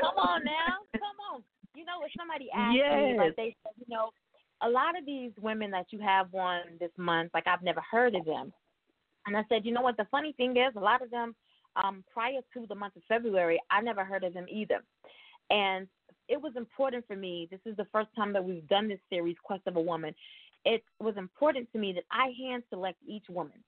Come 0.00 0.16
on 0.16 0.44
now, 0.44 0.78
come 0.92 1.16
on. 1.32 1.44
You 1.74 1.84
know, 1.84 2.02
if 2.04 2.12
somebody 2.16 2.48
asked 2.50 2.74
me, 2.74 3.14
like 3.18 3.36
they 3.36 3.54
said, 3.62 3.72
you 3.76 3.94
know, 3.94 4.10
a 4.62 4.68
lot 4.68 4.98
of 4.98 5.04
these 5.04 5.32
women 5.40 5.70
that 5.70 5.86
you 5.90 6.00
have 6.00 6.34
on 6.34 6.62
this 6.80 6.90
month, 6.96 7.30
like 7.34 7.46
I've 7.46 7.62
never 7.62 7.80
heard 7.90 8.14
of 8.14 8.24
them. 8.24 8.52
And 9.26 9.36
I 9.36 9.44
said, 9.48 9.64
you 9.64 9.72
know 9.72 9.82
what? 9.82 9.96
The 9.96 10.06
funny 10.10 10.32
thing 10.32 10.56
is, 10.56 10.74
a 10.76 10.80
lot 10.80 11.02
of 11.02 11.10
them, 11.10 11.34
um, 11.76 12.02
prior 12.12 12.40
to 12.54 12.66
the 12.66 12.74
month 12.74 12.96
of 12.96 13.02
February, 13.06 13.60
I 13.70 13.80
never 13.80 14.04
heard 14.04 14.24
of 14.24 14.34
them 14.34 14.46
either. 14.48 14.82
And 15.50 15.86
it 16.28 16.40
was 16.40 16.52
important 16.56 17.06
for 17.06 17.16
me. 17.16 17.48
This 17.50 17.60
is 17.64 17.76
the 17.76 17.86
first 17.86 18.08
time 18.14 18.32
that 18.34 18.44
we've 18.44 18.66
done 18.68 18.88
this 18.88 19.00
series, 19.10 19.36
Quest 19.42 19.62
of 19.66 19.76
a 19.76 19.80
Woman. 19.80 20.14
It 20.64 20.82
was 21.00 21.16
important 21.16 21.70
to 21.72 21.78
me 21.78 21.92
that 21.94 22.04
I 22.10 22.32
hand 22.38 22.62
select 22.68 22.98
each 23.06 23.24
woman, 23.28 23.62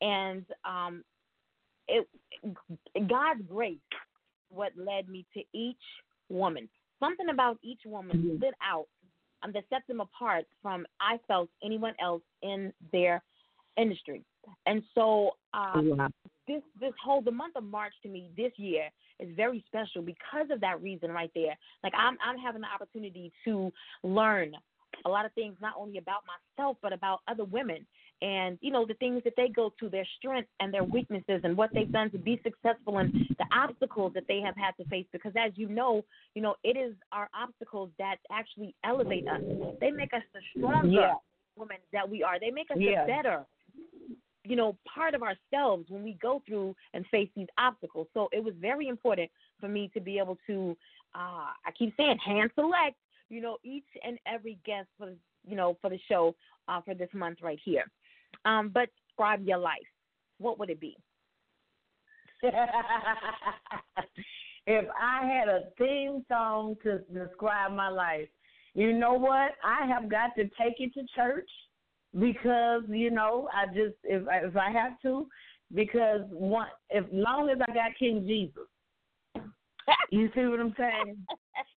and 0.00 0.44
um, 0.64 1.04
it 1.88 2.06
God's 3.08 3.42
grace 3.48 3.78
what 4.50 4.72
led 4.76 5.08
me 5.08 5.24
to 5.34 5.42
each 5.54 5.76
woman. 6.28 6.68
Something 7.00 7.30
about 7.30 7.58
each 7.62 7.80
woman 7.84 8.18
Mhm. 8.18 8.36
stood 8.38 8.54
out 8.62 8.86
um, 9.42 9.52
that 9.52 9.64
set 9.70 9.86
them 9.86 10.00
apart 10.00 10.46
from 10.60 10.86
I 11.00 11.18
felt 11.26 11.48
anyone 11.62 11.94
else 11.98 12.22
in 12.42 12.72
their 12.92 13.22
industry. 13.76 14.24
And 14.66 14.82
so 14.94 15.36
um, 15.54 15.88
Wow. 15.90 16.08
This 16.52 16.62
this 16.80 16.92
whole 17.02 17.22
the 17.22 17.30
month 17.30 17.56
of 17.56 17.64
March 17.64 17.94
to 18.02 18.08
me 18.08 18.30
this 18.36 18.52
year 18.56 18.88
is 19.18 19.28
very 19.36 19.64
special 19.66 20.02
because 20.02 20.50
of 20.50 20.60
that 20.60 20.82
reason 20.82 21.10
right 21.10 21.30
there. 21.34 21.56
Like 21.82 21.92
I'm 21.96 22.16
I'm 22.24 22.38
having 22.38 22.60
the 22.62 22.68
opportunity 22.68 23.32
to 23.44 23.72
learn 24.02 24.54
a 25.06 25.08
lot 25.08 25.24
of 25.24 25.32
things 25.32 25.56
not 25.60 25.74
only 25.76 25.98
about 25.98 26.22
myself 26.26 26.76
but 26.82 26.92
about 26.92 27.20
other 27.26 27.44
women 27.44 27.86
and 28.20 28.58
you 28.60 28.70
know 28.70 28.84
the 28.86 28.94
things 28.94 29.22
that 29.24 29.32
they 29.36 29.48
go 29.48 29.72
through 29.78 29.90
their 29.90 30.06
strengths 30.18 30.50
and 30.60 30.72
their 30.72 30.84
weaknesses 30.84 31.40
and 31.44 31.56
what 31.56 31.70
they've 31.74 31.90
done 31.90 32.10
to 32.10 32.18
be 32.18 32.40
successful 32.42 32.98
and 32.98 33.12
the 33.38 33.44
obstacles 33.52 34.12
that 34.14 34.24
they 34.28 34.40
have 34.40 34.54
had 34.56 34.72
to 34.76 34.84
face 34.88 35.06
because 35.12 35.32
as 35.36 35.52
you 35.56 35.68
know 35.68 36.02
you 36.34 36.42
know 36.42 36.54
it 36.62 36.76
is 36.76 36.94
our 37.10 37.28
obstacles 37.34 37.90
that 37.98 38.16
actually 38.30 38.74
elevate 38.84 39.26
us 39.28 39.40
they 39.80 39.90
make 39.90 40.12
us 40.12 40.22
the 40.34 40.40
stronger 40.56 40.88
Yeah. 40.88 41.14
women 41.56 41.78
that 41.92 42.08
we 42.08 42.22
are 42.22 42.38
they 42.38 42.50
make 42.50 42.70
us 42.70 42.76
Yeah. 42.78 43.04
the 43.06 43.12
better 43.12 43.46
you 44.44 44.56
know, 44.56 44.76
part 44.92 45.14
of 45.14 45.22
ourselves 45.22 45.86
when 45.88 46.02
we 46.02 46.18
go 46.20 46.42
through 46.46 46.74
and 46.94 47.06
face 47.06 47.28
these 47.36 47.46
obstacles. 47.58 48.08
So 48.12 48.28
it 48.32 48.42
was 48.42 48.54
very 48.60 48.88
important 48.88 49.30
for 49.60 49.68
me 49.68 49.90
to 49.94 50.00
be 50.00 50.18
able 50.18 50.38
to, 50.46 50.76
uh, 51.14 51.50
I 51.64 51.70
keep 51.78 51.94
saying 51.96 52.18
hand 52.24 52.50
select, 52.54 52.96
you 53.28 53.40
know, 53.40 53.58
each 53.62 53.86
and 54.04 54.18
every 54.26 54.58
guest 54.64 54.88
for, 54.98 55.12
you 55.46 55.56
know, 55.56 55.76
for 55.80 55.90
the 55.90 55.98
show 56.08 56.34
uh, 56.68 56.80
for 56.80 56.94
this 56.94 57.08
month 57.12 57.38
right 57.42 57.60
here. 57.64 57.84
Um, 58.44 58.70
but 58.72 58.88
describe 59.08 59.46
your 59.46 59.58
life. 59.58 59.78
What 60.38 60.58
would 60.58 60.70
it 60.70 60.80
be? 60.80 60.96
if 62.42 62.54
I 65.00 65.26
had 65.26 65.48
a 65.48 65.62
theme 65.78 66.24
song 66.28 66.76
to 66.82 66.98
describe 67.14 67.72
my 67.72 67.88
life, 67.88 68.28
you 68.74 68.92
know 68.92 69.12
what? 69.12 69.52
I 69.64 69.86
have 69.86 70.10
got 70.10 70.34
to 70.36 70.44
take 70.60 70.80
it 70.80 70.92
to 70.94 71.04
church 71.14 71.48
because 72.18 72.82
you 72.88 73.10
know 73.10 73.48
I 73.52 73.66
just 73.66 73.96
if 74.04 74.26
I, 74.28 74.38
if 74.38 74.56
I 74.56 74.70
have 74.70 75.00
to 75.02 75.26
because 75.74 76.20
one 76.30 76.68
as 76.94 77.04
long 77.12 77.48
as 77.48 77.58
I 77.68 77.72
got 77.72 77.96
King 77.98 78.24
Jesus, 78.26 78.68
you 80.10 80.30
see 80.34 80.46
what 80.46 80.60
I'm 80.60 80.74
saying? 80.78 81.18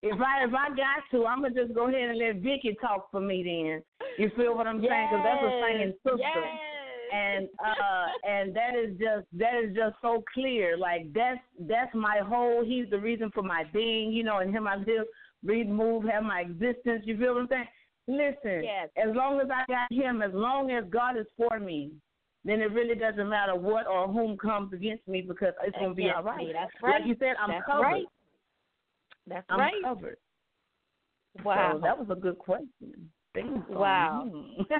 If 0.01 0.19
I 0.21 0.43
if 0.45 0.53
I 0.53 0.69
got 0.69 1.03
to, 1.11 1.25
I'm 1.25 1.41
gonna 1.41 1.53
just 1.53 1.73
go 1.73 1.88
ahead 1.88 2.09
and 2.09 2.17
let 2.19 2.36
Vicky 2.36 2.77
talk 2.79 3.09
for 3.11 3.19
me. 3.19 3.43
Then 3.43 4.07
you 4.17 4.31
feel 4.36 4.55
what 4.55 4.67
I'm 4.67 4.79
saying? 4.79 5.07
Because 5.11 5.23
that's 5.23 5.43
a 5.43 5.61
singing 5.65 5.93
sister 6.03 6.19
Yes. 6.19 6.65
and 7.13 7.49
uh 7.59 8.27
and 8.27 8.55
that 8.55 8.75
is 8.75 8.97
just 8.97 9.25
that 9.33 9.55
is 9.55 9.75
just 9.75 9.95
so 10.01 10.23
clear 10.33 10.77
like 10.77 11.11
that's 11.13 11.39
that's 11.61 11.93
my 11.93 12.19
whole 12.23 12.63
he's 12.63 12.89
the 12.89 12.97
reason 12.97 13.31
for 13.33 13.43
my 13.43 13.63
being 13.73 14.11
you 14.11 14.23
know 14.23 14.39
and 14.39 14.53
him 14.53 14.67
i 14.67 14.75
live 14.75 15.05
breathe 15.43 15.67
move 15.67 16.03
have 16.03 16.23
my 16.23 16.41
existence 16.41 17.01
you 17.05 17.17
feel 17.17 17.33
what 17.33 17.41
i'm 17.41 17.47
saying 17.47 17.67
listen 18.08 18.64
Yes. 18.64 18.89
as 18.97 19.16
long 19.16 19.39
as 19.39 19.47
i 19.49 19.64
got 19.68 19.91
him 19.91 20.22
as 20.22 20.32
long 20.34 20.72
as 20.72 20.84
god 20.89 21.18
is 21.18 21.26
for 21.38 21.60
me 21.60 21.91
then 22.43 22.62
it 22.62 22.72
really 22.72 22.95
doesn't 22.95 23.28
matter 23.28 23.56
what 23.56 23.88
or 23.88 24.08
whom 24.08 24.38
comes 24.38 24.72
against 24.74 25.08
me 25.08 25.22
because 25.22 25.53
it's 25.64 25.76
going 25.78 25.89
to 25.89 25.95
be 25.95 26.10
all 26.10 26.24
right 26.24 26.38
me, 26.38 26.53
that's 26.53 26.72
right. 26.82 26.99
like 27.01 27.08
you 27.08 27.16
said 27.20 27.36
i'm 27.41 27.49
covered. 27.49 27.66
That's 27.66 27.66
covered 27.66 27.84
right. 27.84 28.06
That's 29.28 29.45
i'm 29.49 29.60
right. 29.60 29.74
covered 29.84 30.18
Wow. 31.43 31.72
so 31.74 31.80
that 31.82 31.97
was 31.97 32.08
a 32.10 32.16
good 32.16 32.38
question 32.38 33.10
song. 33.36 33.66
Wow. 33.70 34.30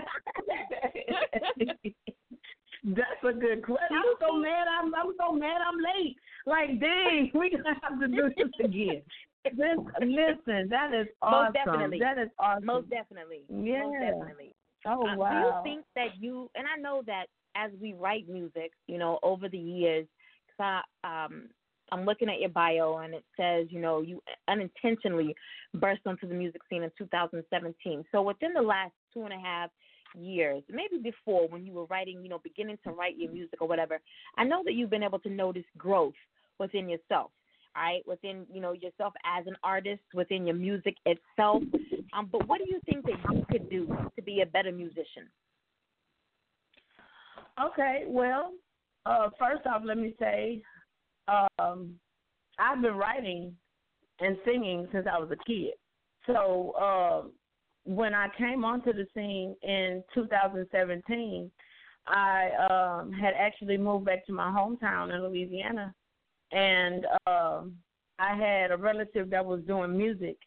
That's 2.88 3.24
a 3.28 3.34
good 3.34 3.64
question. 3.66 3.98
I'm 3.98 4.14
so 4.20 4.38
mad. 4.38 4.68
I'm 4.80 4.94
I'm 4.94 5.14
so 5.20 5.32
mad. 5.34 5.60
I'm 5.68 5.78
late. 5.78 6.16
Like, 6.46 6.80
dang, 6.80 7.32
we 7.40 7.50
gonna 7.50 7.76
have 7.82 8.00
to 8.00 8.08
do 8.08 8.30
this 8.38 8.48
again. 8.64 9.02
Listen, 9.46 9.86
listen, 10.02 10.70
that 10.70 10.94
is 10.94 11.08
awesome. 11.22 11.54
Most 11.54 11.54
definitely. 11.54 12.00
That 12.00 12.18
is 12.18 12.30
awesome. 12.40 12.66
Most 12.66 12.90
definitely. 12.90 13.42
Yeah. 13.50 13.84
Most 13.84 14.00
definitely. 14.00 14.56
Oh 14.86 15.08
Uh, 15.08 15.16
wow. 15.16 15.30
Do 15.30 15.36
you 15.38 15.76
think 15.76 15.86
that 15.96 16.22
you 16.22 16.50
and 16.56 16.66
I 16.68 16.80
know 16.80 17.04
that 17.06 17.28
as 17.56 17.72
we 17.82 17.94
write 17.94 18.28
music, 18.28 18.72
you 18.88 18.98
know, 18.98 19.20
over 19.24 19.48
the 19.48 19.58
years, 19.58 20.06
cause 20.58 20.82
I, 21.04 21.26
um, 21.26 21.50
I'm 21.92 22.06
looking 22.06 22.30
at 22.30 22.40
your 22.40 22.50
bio 22.50 22.98
and 22.98 23.14
it 23.14 23.24
says, 23.38 23.68
you 23.70 23.80
know, 23.80 24.02
you 24.02 24.22
unintentionally 24.48 25.36
burst 25.76 26.02
onto 26.06 26.28
the 26.28 26.34
music 26.34 26.62
scene 26.70 26.84
in 26.84 26.92
2017. 26.98 28.04
So 28.12 28.22
within 28.22 28.54
the 28.54 28.62
last 28.62 28.94
two 29.14 29.24
and 29.24 29.34
a 29.34 29.40
half 29.40 29.70
years, 30.16 30.64
maybe 30.70 31.02
before 31.02 31.48
when 31.48 31.66
you 31.66 31.74
were 31.74 31.86
writing, 31.86 32.22
you 32.24 32.30
know, 32.30 32.40
beginning 32.44 32.78
to 32.84 32.92
write 32.92 33.18
your 33.18 33.32
music 33.32 33.62
or 33.62 33.68
whatever, 33.68 34.00
I 34.38 34.44
know 34.44 34.64
that 34.66 34.74
you've 34.74 34.90
been 34.90 35.04
able 35.04 35.20
to 35.20 35.30
notice 35.30 35.66
growth 35.78 36.14
within 36.60 36.90
yourself. 36.90 37.32
Right, 37.76 38.02
within 38.08 38.46
you 38.52 38.62
know 38.62 38.72
yourself 38.72 39.14
as 39.26 39.46
an 39.48 39.56
artist, 39.64 40.02
within 40.14 40.46
your 40.46 40.56
music 40.56 40.96
itself. 41.06 41.62
Um, 42.14 42.30
but 42.32 42.48
what 42.48 42.60
do 42.60 42.66
you 42.70 42.80
think 42.86 43.06
that 43.06 43.34
you 43.34 43.46
could 43.52 43.70
do 43.70 43.88
to 44.16 44.22
be 44.22 44.42
a 44.42 44.46
better 44.46 44.72
musician? 44.72 45.30
Okay, 47.62 48.06
well, 48.08 48.54
uh, 49.06 49.30
first 49.38 49.66
off, 49.66 49.82
let 49.84 49.98
me 49.98 50.14
say, 50.20 50.62
um, 51.60 51.96
I've 52.60 52.82
been 52.82 52.96
writing 52.96 53.54
and 54.20 54.38
singing 54.46 54.88
since 54.92 55.06
I 55.12 55.20
was 55.20 55.30
a 55.32 55.44
kid. 55.46 55.74
So 56.28 56.72
uh, 56.80 57.28
when 57.86 58.14
I 58.14 58.28
came 58.38 58.66
onto 58.66 58.94
the 58.94 59.06
scene 59.14 59.56
in 59.62 60.04
2017, 60.14 61.52
I 62.08 62.50
um, 62.70 63.12
had 63.12 63.34
actually 63.38 63.78
moved 63.78 64.06
back 64.06 64.26
to 64.28 64.34
my 64.34 64.50
hometown 64.50 65.14
in 65.14 65.24
Louisiana, 65.24 65.94
and 66.52 67.06
um, 67.28 67.74
I 68.20 68.36
had 68.36 68.72
a 68.72 68.78
relative 68.78 69.30
that 69.30 69.46
was 69.46 69.62
doing 69.68 69.98
music, 69.98 70.38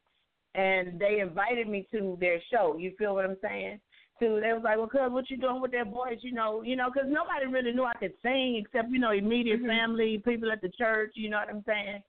and 0.54 0.98
they 0.98 1.20
invited 1.20 1.68
me 1.68 1.86
to 1.92 2.16
their 2.20 2.40
show. 2.50 2.76
You 2.78 2.92
feel 2.98 3.14
what 3.14 3.24
I'm 3.24 3.36
saying? 3.42 3.80
To 4.20 4.40
they 4.40 4.52
was 4.52 4.62
like, 4.64 4.78
well, 4.78 4.88
cuz 4.88 5.12
what 5.12 5.30
you 5.30 5.36
doing 5.36 5.60
with 5.60 5.72
that 5.72 5.88
voice? 5.88 6.18
You 6.22 6.32
know, 6.32 6.62
you 6.62 6.76
know, 6.76 6.90
because 6.92 7.08
nobody 7.08 7.46
really 7.46 7.72
knew 7.72 7.84
I 7.84 7.94
could 7.94 8.14
sing 8.22 8.56
except 8.56 8.90
you 8.90 8.98
know 8.98 9.12
immediate 9.12 9.62
Mhm. 9.62 9.68
family, 9.68 10.18
people 10.18 10.50
at 10.50 10.60
the 10.60 10.70
church. 10.70 11.12
You 11.14 11.30
know 11.30 11.38
what 11.38 11.50
I'm 11.50 11.62
saying? 11.64 12.02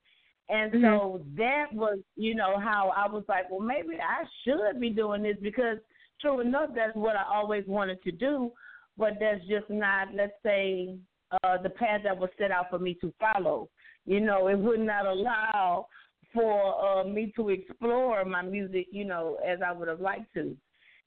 And 0.49 0.71
Mhm. 0.73 0.81
so 0.81 1.23
that 1.37 1.71
was, 1.71 1.99
you 2.15 2.33
know, 2.33 2.57
how 2.57 2.89
I 2.95 3.07
was 3.07 3.23
like, 3.27 3.49
well, 3.51 3.59
maybe 3.59 3.99
I 4.01 4.25
should 4.43 4.79
be 4.79 4.89
doing 4.89 5.21
this 5.21 5.37
because 5.41 5.77
true 6.19 6.39
enough, 6.39 6.71
that's 6.73 6.95
what 6.95 7.15
I 7.15 7.23
always 7.23 7.65
wanted 7.67 8.01
to 8.03 8.11
do, 8.11 8.51
but 8.97 9.19
that's 9.19 9.45
just 9.45 9.69
not, 9.69 10.13
let's 10.13 10.33
say, 10.43 10.97
uh, 11.43 11.57
the 11.61 11.69
path 11.69 12.01
that 12.03 12.17
was 12.17 12.29
set 12.37 12.51
out 12.51 12.69
for 12.71 12.79
me 12.79 12.95
to 12.95 13.13
follow. 13.19 13.69
You 14.09 14.19
know, 14.21 14.47
it 14.47 14.57
would 14.57 14.79
not 14.79 15.05
allow 15.05 15.85
for 16.33 16.99
uh, 16.99 17.03
me 17.03 17.31
to 17.35 17.49
explore 17.49 18.25
my 18.25 18.41
music, 18.41 18.87
you 18.91 19.05
know, 19.05 19.37
as 19.47 19.59
I 19.63 19.71
would 19.71 19.87
have 19.87 20.01
liked 20.01 20.33
to. 20.33 20.57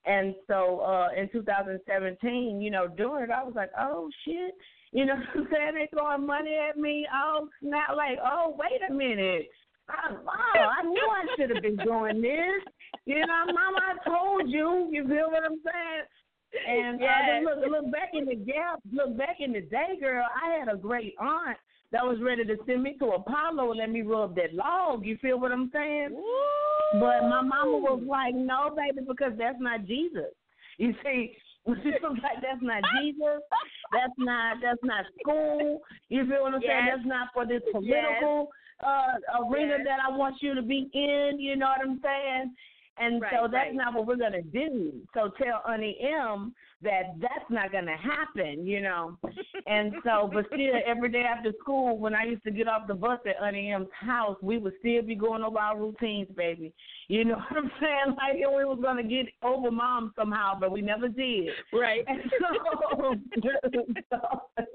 And 0.06 0.36
so 0.46 0.78
uh, 0.78 1.08
in 1.20 1.28
2017, 1.30 2.60
you 2.62 2.70
know, 2.70 2.86
doing 2.86 3.24
it, 3.24 3.30
I 3.30 3.42
was 3.42 3.54
like, 3.56 3.70
oh 3.76 4.08
shit, 4.24 4.54
you 4.92 5.04
know 5.04 5.14
what 5.34 5.34
I'm 5.34 5.48
saying? 5.52 5.74
They 5.74 5.88
throwing 5.90 6.24
money 6.24 6.54
at 6.54 6.78
me. 6.78 7.04
Oh 7.12 7.48
snap! 7.60 7.96
Like, 7.96 8.18
oh 8.24 8.56
wait 8.56 8.80
a 8.88 8.94
minute. 8.94 9.48
I, 9.88 10.12
oh, 10.12 10.68
I 10.80 10.84
knew 10.84 11.08
I 11.10 11.26
should 11.36 11.50
have 11.50 11.62
been 11.62 11.78
doing 11.78 12.22
this. 12.22 12.62
You 13.04 13.18
know, 13.18 13.46
Mama, 13.46 13.80
I 13.82 14.08
told 14.08 14.48
you. 14.48 14.88
You 14.92 15.08
feel 15.08 15.28
what 15.28 15.42
I'm 15.42 15.58
saying? 15.64 16.06
And 16.68 17.02
uh, 17.02 17.06
then 17.26 17.44
look, 17.46 17.68
look 17.68 17.90
back 17.90 18.10
in 18.14 18.26
the 18.26 18.36
gap. 18.36 18.78
Look 18.92 19.18
back 19.18 19.38
in 19.40 19.52
the 19.52 19.62
day, 19.62 19.98
girl. 20.00 20.24
I 20.40 20.56
had 20.56 20.72
a 20.72 20.76
great 20.76 21.14
aunt 21.20 21.58
that 21.92 22.04
was 22.04 22.18
ready 22.22 22.44
to 22.44 22.56
send 22.66 22.82
me 22.82 22.96
to 22.98 23.06
Apollo 23.10 23.70
and 23.70 23.78
let 23.78 23.90
me 23.90 24.00
rub 24.02 24.34
that 24.36 24.54
log. 24.54 25.04
You 25.04 25.18
feel 25.20 25.38
what 25.38 25.52
I'm 25.52 25.70
saying? 25.72 26.10
But 26.94 27.22
my 27.28 27.42
mama 27.42 27.78
was 27.78 28.02
like, 28.06 28.34
"No, 28.34 28.74
baby, 28.74 29.06
because 29.06 29.32
that's 29.38 29.60
not 29.60 29.84
Jesus." 29.86 30.32
You 30.78 30.94
see, 31.04 31.36
she 31.66 31.90
was 32.02 32.18
like, 32.22 32.42
"That's 32.42 32.62
not 32.62 32.82
Jesus. 32.98 33.42
That's 33.92 34.12
not 34.18 34.56
that's 34.62 34.82
not 34.82 35.04
school." 35.20 35.82
You 36.08 36.26
feel 36.26 36.42
what 36.42 36.54
I'm 36.54 36.62
saying? 36.62 36.86
That's 36.86 37.06
not 37.06 37.28
for 37.34 37.46
this 37.46 37.62
political 37.70 38.48
uh 38.82 39.44
arena 39.44 39.76
Yes. 39.78 39.86
that 39.86 39.98
I 40.06 40.16
want 40.16 40.36
you 40.40 40.54
to 40.54 40.62
be 40.62 40.90
in. 40.92 41.38
You 41.38 41.56
know 41.56 41.66
what 41.66 41.86
I'm 41.86 42.00
saying? 42.02 42.54
And 42.98 43.22
so 43.30 43.48
that's 43.50 43.68
right. 43.68 43.74
not 43.74 43.94
what 43.94 44.06
we're 44.06 44.16
gonna 44.16 44.42
do. 44.42 44.92
So 45.14 45.30
tell 45.42 45.62
Honey 45.64 45.96
M 46.02 46.54
that 46.82 47.14
that's 47.20 47.50
not 47.50 47.72
gonna 47.72 47.96
happen, 47.96 48.66
you 48.66 48.80
know. 48.80 49.18
And 49.66 49.94
so, 50.04 50.30
but 50.32 50.46
still, 50.46 50.74
every 50.86 51.10
day 51.10 51.22
after 51.22 51.52
school, 51.60 51.98
when 51.98 52.14
I 52.14 52.24
used 52.24 52.42
to 52.44 52.50
get 52.50 52.68
off 52.68 52.86
the 52.88 52.94
bus 52.94 53.20
at 53.26 53.36
Honey 53.38 53.70
M's 53.72 53.88
house, 53.98 54.36
we 54.42 54.58
would 54.58 54.74
still 54.80 55.02
be 55.02 55.14
going 55.14 55.42
over 55.42 55.58
our 55.58 55.78
routines, 55.78 56.28
baby. 56.36 56.72
You 57.08 57.24
know 57.24 57.36
what 57.36 57.56
I'm 57.56 57.70
saying? 57.80 58.16
Like 58.22 58.40
and 58.42 58.54
we 58.56 58.64
was 58.64 58.78
gonna 58.82 59.02
get 59.02 59.26
over 59.42 59.70
mom 59.70 60.12
somehow, 60.16 60.58
but 60.58 60.70
we 60.72 60.80
never 60.80 61.08
did. 61.08 61.50
Right. 61.72 62.04
And 62.06 62.20
so, 62.40 63.16
so 64.10 64.42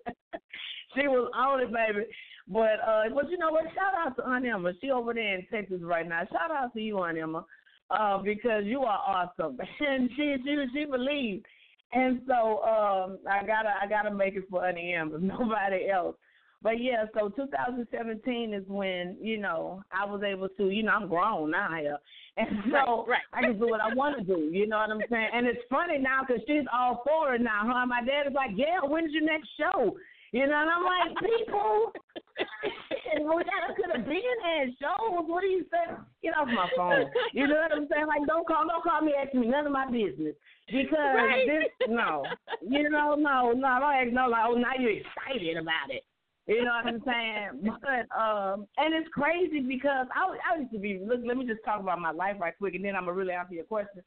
she 0.96 1.08
was 1.08 1.32
on 1.36 1.62
it, 1.62 1.72
baby. 1.72 2.06
But 2.48 2.80
uh, 2.86 3.04
but 3.14 3.30
you 3.30 3.38
know 3.38 3.52
what? 3.52 3.66
Shout 3.76 3.94
out 3.98 4.16
to 4.18 4.24
Aunt 4.24 4.46
Emma. 4.46 4.72
She 4.82 4.90
over 4.92 5.14
there 5.14 5.36
in 5.36 5.46
Texas 5.52 5.80
right 5.82 6.08
now. 6.08 6.22
Shout 6.32 6.52
out 6.52 6.74
to 6.74 6.82
you, 6.82 7.00
Aunt 7.00 7.18
Emma, 7.18 7.46
uh, 7.92 8.18
because 8.20 8.64
you 8.66 8.82
are 8.84 9.00
awesome. 9.00 9.58
And 9.80 10.10
she 10.16 10.36
she 10.44 10.66
she 10.74 10.86
believed. 10.86 11.46
And 11.94 12.22
so 12.28 12.64
um, 12.64 13.20
I 13.30 13.46
gotta 13.46 13.74
I 13.82 13.88
gotta 13.88 14.14
make 14.14 14.36
it 14.36 14.44
for 14.50 14.66
Auntie 14.66 14.94
Em, 14.94 15.12
if 15.14 15.22
nobody 15.40 15.90
else. 15.90 16.16
But 16.62 16.82
yeah, 16.82 17.06
so 17.14 17.30
2017 17.30 18.54
is 18.54 18.64
when 18.68 19.16
you 19.22 19.38
know 19.38 19.84
I 19.92 20.06
was 20.06 20.24
able 20.24 20.50
to, 20.50 20.70
you 20.70 20.84
know, 20.84 20.92
I'm 20.92 21.08
grown 21.08 21.52
now 21.52 21.70
here, 21.80 21.98
and 22.38 22.48
so 22.72 23.06
Right, 23.08 23.22
right. 23.22 23.22
I 23.34 23.42
can 23.42 23.60
do 23.60 23.70
what 23.70 23.80
I 23.80 23.94
want 23.94 24.18
to 24.18 24.24
do. 24.24 24.50
You 24.52 24.68
know 24.68 24.78
what 24.78 24.90
I'm 24.90 25.02
saying? 25.10 25.30
And 25.34 25.46
it's 25.48 25.62
funny 25.70 26.00
now 26.00 26.22
because 26.28 26.42
she's 26.48 26.66
all 26.74 27.04
for 27.06 27.36
it 27.36 27.42
now. 27.42 27.62
Huh? 27.64 27.86
My 27.86 28.02
dad 28.02 28.28
is 28.28 28.34
like, 28.34 28.52
"Yeah, 28.56 28.82
when's 28.84 29.14
your 29.14 29.24
next 29.24 29.50
show?" 29.58 29.96
You 30.34 30.46
know, 30.48 30.60
and 30.60 30.70
I'm 30.70 30.84
like, 30.84 31.16
"People, 31.24 31.94
we 33.16 33.44
gotta 33.46 33.74
could 33.78 33.96
have 33.96 34.06
been 34.06 34.38
at 34.44 34.68
shows. 34.82 35.24
What 35.26 35.42
do 35.42 35.48
you 35.48 35.64
say? 35.72 35.94
Get 36.22 36.36
off 36.36 36.48
my 36.48 36.68
phone. 36.76 37.06
You 37.34 37.48
know 37.48 37.56
what 37.56 37.72
I'm 37.72 37.88
saying? 37.88 38.08
Like, 38.08 38.28
don't 38.28 38.46
call, 38.46 38.68
don't 38.68 38.84
call 38.84 39.02
me, 39.02 39.14
ask 39.14 39.34
me 39.34 39.48
none 39.48 39.66
of 39.66 39.72
my 39.72 39.86
business 39.86 40.36
because 40.68 41.16
Right. 41.16 41.46
this, 41.46 41.72
no, 41.88 42.30
you 42.62 42.90
know, 42.90 43.16
no, 43.16 43.52
no, 43.54 43.80
don't 43.80 43.84
ask 43.84 44.12
no. 44.12 44.28
Like, 44.28 44.46
oh, 44.48 44.56
now 44.56 44.74
you're 44.80 44.92
excited 44.92 45.58
about 45.58 45.90
it. 45.90 46.04
You 46.48 46.64
know 46.64 46.72
what 46.84 46.94
I'm 46.94 47.04
saying? 47.06 47.74
But 47.82 48.08
um, 48.18 48.68
and 48.78 48.94
it's 48.94 49.10
crazy 49.10 49.60
because 49.60 50.08
I 50.16 50.38
I 50.54 50.60
used 50.60 50.72
to 50.74 50.80
be. 50.80 51.00
Look, 51.06 51.22
let 51.26 51.38
me 51.38 51.46
just 51.46 51.64
talk 51.66 51.80
about 51.82 52.00
my 52.00 52.12
life 52.12 52.38
right 52.40 52.54
quick, 52.58 52.76
and 52.76 52.86
then 52.86 52.96
I'm 52.96 53.04
gonna 53.04 53.14
really 53.14 53.34
answer 53.34 53.54
your 53.56 53.66
question. 53.66 54.02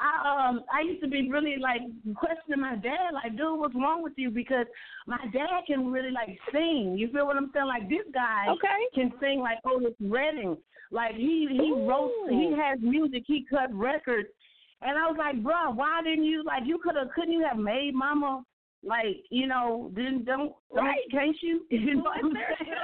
I 0.00 0.48
um 0.48 0.64
I 0.72 0.80
used 0.80 1.02
to 1.02 1.08
be 1.08 1.30
really 1.30 1.56
like 1.60 1.82
questioning 2.16 2.60
my 2.60 2.74
dad, 2.76 3.12
like, 3.12 3.36
dude, 3.36 3.58
what's 3.60 3.74
wrong 3.76 4.02
with 4.02 4.14
you? 4.16 4.30
Because 4.30 4.66
my 5.06 5.20
dad 5.32 5.62
can 5.68 5.92
really 5.92 6.10
like 6.10 6.36
sing. 6.52 6.96
You 6.98 7.10
feel 7.12 7.26
what 7.26 7.36
I'm 7.36 7.50
saying? 7.54 7.66
Like 7.66 7.88
this 7.88 8.06
guy 8.12 8.46
Okay. 8.50 8.80
can 8.94 9.12
sing 9.20 9.38
like 9.38 9.58
Otis 9.64 9.94
Redding. 10.00 10.56
Like 10.90 11.14
he 11.14 11.46
he 11.50 11.72
wrote 11.72 12.12
he 12.28 12.52
has 12.58 12.78
music, 12.80 13.22
he 13.26 13.46
cut 13.48 13.72
records. 13.72 14.28
And 14.82 14.98
I 14.98 15.06
was 15.08 15.16
like, 15.18 15.42
bro, 15.42 15.70
why 15.72 16.02
didn't 16.02 16.24
you 16.24 16.44
like 16.44 16.62
you 16.66 16.78
could 16.82 16.96
have 16.96 17.10
couldn't 17.14 17.32
you 17.32 17.44
have 17.48 17.58
made 17.58 17.92
mama 17.94 18.44
like, 18.82 19.24
you 19.30 19.46
know, 19.46 19.90
didn't 19.94 20.24
don't 20.26 20.52
don't 20.74 20.84
Right. 20.84 21.10
can't 21.10 21.36
you? 21.42 21.64
You 21.70 21.96
know 21.96 22.02
what 22.02 22.24
I'm 22.24 22.32
saying? 22.32 22.74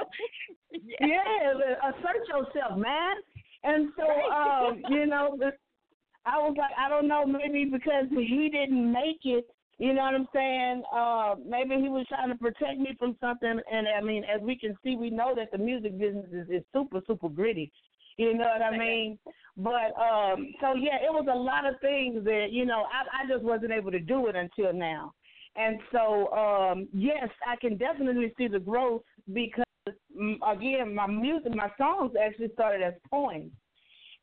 yeah. 0.99 1.07
yeah, 1.07 1.89
assert 1.89 2.27
yourself, 2.27 2.77
man. 2.77 3.15
And 3.63 3.89
so, 3.95 4.03
um, 4.03 4.81
you 4.89 5.05
know, 5.05 5.37
I 6.25 6.37
was 6.37 6.55
like, 6.57 6.71
I 6.77 6.89
don't 6.89 7.07
know, 7.07 7.25
maybe 7.25 7.65
because 7.65 8.05
he 8.09 8.49
didn't 8.51 8.91
make 8.91 9.21
it. 9.23 9.45
You 9.77 9.93
know 9.93 10.03
what 10.03 10.13
I'm 10.13 10.27
saying? 10.33 10.83
Uh, 10.93 11.35
maybe 11.43 11.81
he 11.81 11.89
was 11.89 12.05
trying 12.07 12.29
to 12.29 12.35
protect 12.35 12.79
me 12.79 12.95
from 12.99 13.17
something. 13.19 13.59
And 13.71 13.87
I 13.87 14.01
mean, 14.01 14.23
as 14.23 14.39
we 14.41 14.55
can 14.55 14.77
see, 14.83 14.95
we 14.95 15.09
know 15.09 15.33
that 15.35 15.51
the 15.51 15.57
music 15.57 15.97
business 15.97 16.27
is, 16.31 16.47
is 16.49 16.63
super, 16.71 17.01
super 17.07 17.29
gritty. 17.29 17.71
You 18.21 18.33
know 18.37 18.45
what 18.45 18.61
I 18.61 18.77
mean? 18.77 19.17
But 19.57 19.91
um, 19.99 20.53
so 20.61 20.75
yeah, 20.75 20.97
it 20.97 21.11
was 21.11 21.27
a 21.31 21.35
lot 21.37 21.65
of 21.65 21.79
things 21.81 22.23
that 22.23 22.47
you 22.51 22.65
know 22.65 22.83
I, 22.83 23.23
I 23.23 23.27
just 23.27 23.43
wasn't 23.43 23.71
able 23.71 23.91
to 23.91 23.99
do 23.99 24.27
it 24.27 24.35
until 24.35 24.73
now. 24.73 25.13
And 25.55 25.79
so 25.91 26.31
um, 26.33 26.87
yes, 26.93 27.29
I 27.47 27.55
can 27.55 27.77
definitely 27.77 28.33
see 28.37 28.47
the 28.47 28.59
growth 28.59 29.01
because 29.33 29.65
mm, 30.15 30.35
again, 30.47 30.93
my 30.93 31.07
music, 31.07 31.55
my 31.55 31.69
songs 31.77 32.13
actually 32.21 32.51
started 32.53 32.83
as 32.83 32.93
poems. 33.09 33.51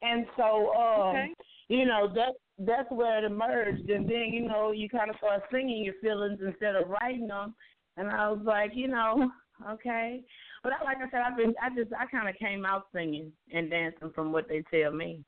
And 0.01 0.26
so 0.36 0.72
um, 0.74 1.16
Okay. 1.16 1.32
you 1.68 1.84
know 1.84 2.09
that 2.14 2.34
that's 2.61 2.90
where 2.90 3.18
it 3.18 3.24
emerged 3.24 3.88
and 3.90 4.09
then 4.09 4.30
you 4.32 4.49
know 4.49 4.72
you 4.72 4.88
kind 4.88 5.11
of 5.11 5.16
start 5.16 5.42
singing 5.53 5.84
your 5.84 5.94
feelings 6.01 6.40
instead 6.44 6.74
of 6.74 6.88
writing 6.88 7.26
them 7.26 7.55
and 7.96 8.09
i 8.11 8.28
was 8.28 8.40
like 8.44 8.72
you 8.74 8.88
know 8.88 9.30
okay 9.70 10.22
but 10.62 10.72
I, 10.72 10.84
like 10.84 10.98
i 10.98 11.11
said 11.11 11.20
i've 11.26 11.36
been 11.36 11.54
i 11.62 11.68
just 11.74 11.92
i 11.92 12.06
kind 12.06 12.28
of 12.28 12.36
came 12.36 12.64
out 12.64 12.86
singing 12.94 13.32
and 13.52 13.70
dancing 13.70 14.11
from 14.14 14.32
what 14.32 14.48
they 14.48 14.62
tell 14.72 14.92
me. 14.92 15.24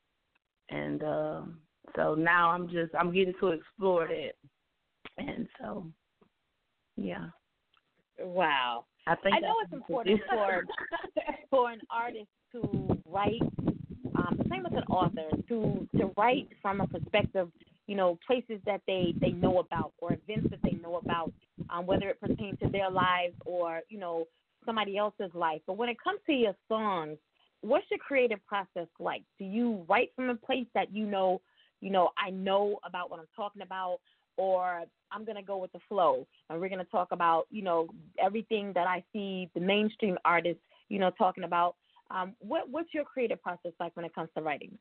And 0.69 1.03
uh 1.03 1.41
so 1.95 2.15
now 2.15 2.51
i'm 2.51 2.67
just 2.69 2.93
i'm 2.97 3.13
getting 3.13 3.33
to 3.39 3.47
explore 3.47 4.07
that. 4.07 4.33
And 5.17 5.47
so 5.59 5.87
yeah. 6.97 7.27
Wow. 8.19 8.85
I 9.07 9.15
think 9.15 9.35
I 9.35 9.39
know 9.39 9.55
it's 9.63 9.73
important 9.73 10.21
for 10.29 10.65
for 11.49 11.71
an 11.71 11.81
artist 11.89 12.27
to 12.51 13.01
write, 13.07 13.41
um, 14.15 14.39
same 14.49 14.65
as 14.65 14.73
an 14.73 14.83
author, 14.89 15.29
to 15.49 15.87
to 15.97 16.11
write 16.17 16.49
from 16.61 16.81
a 16.81 16.87
perspective, 16.87 17.49
you 17.87 17.95
know, 17.95 18.19
places 18.27 18.59
that 18.65 18.81
they 18.85 19.15
they 19.19 19.31
know 19.31 19.59
about 19.59 19.93
or 19.97 20.13
events 20.13 20.49
that 20.51 20.59
they 20.63 20.77
know 20.83 20.97
about, 20.97 21.33
um, 21.71 21.87
whether 21.87 22.09
it 22.09 22.19
pertains 22.21 22.59
to 22.59 22.69
their 22.69 22.91
lives 22.91 23.33
or 23.45 23.81
you 23.89 23.99
know 23.99 24.25
somebody 24.65 24.97
else's 24.97 25.31
life. 25.33 25.61
But 25.67 25.77
when 25.77 25.89
it 25.89 25.97
comes 26.03 26.19
to 26.27 26.33
your 26.33 26.55
songs, 26.67 27.17
what's 27.61 27.85
your 27.89 27.99
creative 27.99 28.45
process 28.45 28.87
like? 28.99 29.23
Do 29.39 29.45
you 29.45 29.85
write 29.87 30.11
from 30.15 30.29
a 30.29 30.35
place 30.35 30.67
that 30.73 30.93
you 30.93 31.05
know, 31.05 31.41
you 31.79 31.89
know, 31.89 32.09
I 32.17 32.29
know 32.29 32.79
about 32.85 33.09
what 33.09 33.19
I'm 33.19 33.27
talking 33.35 33.61
about, 33.61 33.99
or 34.37 34.83
I'm 35.11 35.25
gonna 35.25 35.43
go 35.43 35.57
with 35.57 35.71
the 35.71 35.79
flow 35.89 36.25
and 36.49 36.59
we're 36.59 36.69
gonna 36.69 36.83
talk 36.85 37.09
about, 37.11 37.45
you 37.49 37.61
know, 37.61 37.87
everything 38.19 38.71
that 38.73 38.87
I 38.87 39.03
see 39.13 39.49
the 39.53 39.61
mainstream 39.61 40.17
artists, 40.25 40.63
you 40.89 40.99
know, 40.99 41.11
talking 41.17 41.43
about. 41.43 41.75
Um, 42.09 42.35
what 42.39 42.69
what's 42.69 42.93
your 42.93 43.05
creative 43.05 43.41
process 43.41 43.71
like 43.79 43.95
when 43.95 44.05
it 44.05 44.13
comes 44.13 44.29
to 44.35 44.43
writing? 44.43 44.77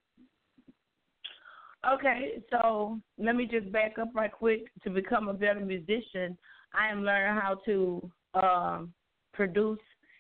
Okay, 1.95 2.43
so 2.51 2.99
let 3.19 3.37
me 3.37 3.47
just 3.47 3.73
back 3.73 3.99
up 3.99 4.09
right 4.15 4.31
quick. 4.31 4.65
To 4.85 4.91
become 4.91 5.29
a 5.29 5.33
better 5.33 5.61
musician, 5.61 6.37
I 6.75 6.91
am 6.91 7.05
learning 7.05 7.41
how 7.41 7.59
to 7.65 8.11
um, 8.35 8.93
produce 9.41 9.79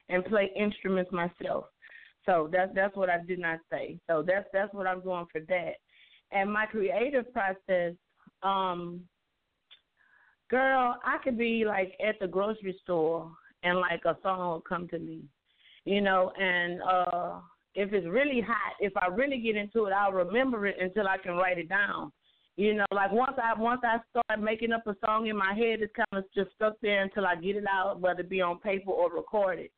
and 0.08 0.24
play 0.24 0.50
instruments 0.56 1.12
myself. 1.12 1.66
So 2.24 2.48
that's 2.50 2.72
that's 2.74 2.96
what 2.96 3.10
I 3.10 3.18
did 3.28 3.38
not 3.38 3.58
say. 3.70 3.98
So 4.08 4.24
that's 4.26 4.46
that's 4.50 4.72
what 4.72 4.86
I'm 4.86 5.02
doing 5.02 5.26
for 5.30 5.42
that. 5.42 5.74
And 6.32 6.50
my 6.50 6.64
creative 6.64 7.30
process, 7.34 7.94
um, 8.42 9.00
girl, 10.48 10.96
I 11.04 11.18
could 11.22 11.36
be 11.36 11.64
like 11.66 11.92
at 12.06 12.18
the 12.18 12.28
grocery 12.28 12.74
store 12.82 13.30
and 13.62 13.78
like 13.78 14.06
a 14.06 14.16
song 14.22 14.38
will 14.38 14.64
come 14.66 14.88
to 14.88 14.98
me, 14.98 15.20
you 15.84 16.00
know, 16.00 16.32
and 16.40 16.80
uh 16.82 17.40
if 17.76 17.92
it's 17.92 18.06
really 18.08 18.40
hot, 18.40 18.74
if 18.80 18.92
I 18.96 19.06
really 19.06 19.38
get 19.38 19.54
into 19.54 19.84
it, 19.84 19.92
I'll 19.92 20.10
remember 20.12 20.66
it 20.66 20.76
until 20.80 21.06
I 21.06 21.18
can 21.18 21.34
write 21.34 21.58
it 21.58 21.68
down. 21.68 22.10
You 22.56 22.74
know, 22.74 22.84
like 22.92 23.12
once 23.12 23.36
I 23.42 23.58
once 23.58 23.80
I 23.84 23.98
start 24.10 24.40
making 24.42 24.72
up 24.72 24.86
a 24.86 24.96
song 25.04 25.28
in 25.28 25.36
my 25.36 25.54
head, 25.54 25.80
it's 25.80 25.92
kind 25.94 26.24
of 26.24 26.24
just 26.34 26.54
stuck 26.56 26.74
there 26.82 27.02
until 27.02 27.26
I 27.26 27.36
get 27.36 27.56
it 27.56 27.64
out, 27.70 28.00
whether 28.00 28.20
it 28.20 28.28
be 28.28 28.40
on 28.40 28.58
paper 28.58 28.90
or 28.90 29.10
recorded. 29.10 29.70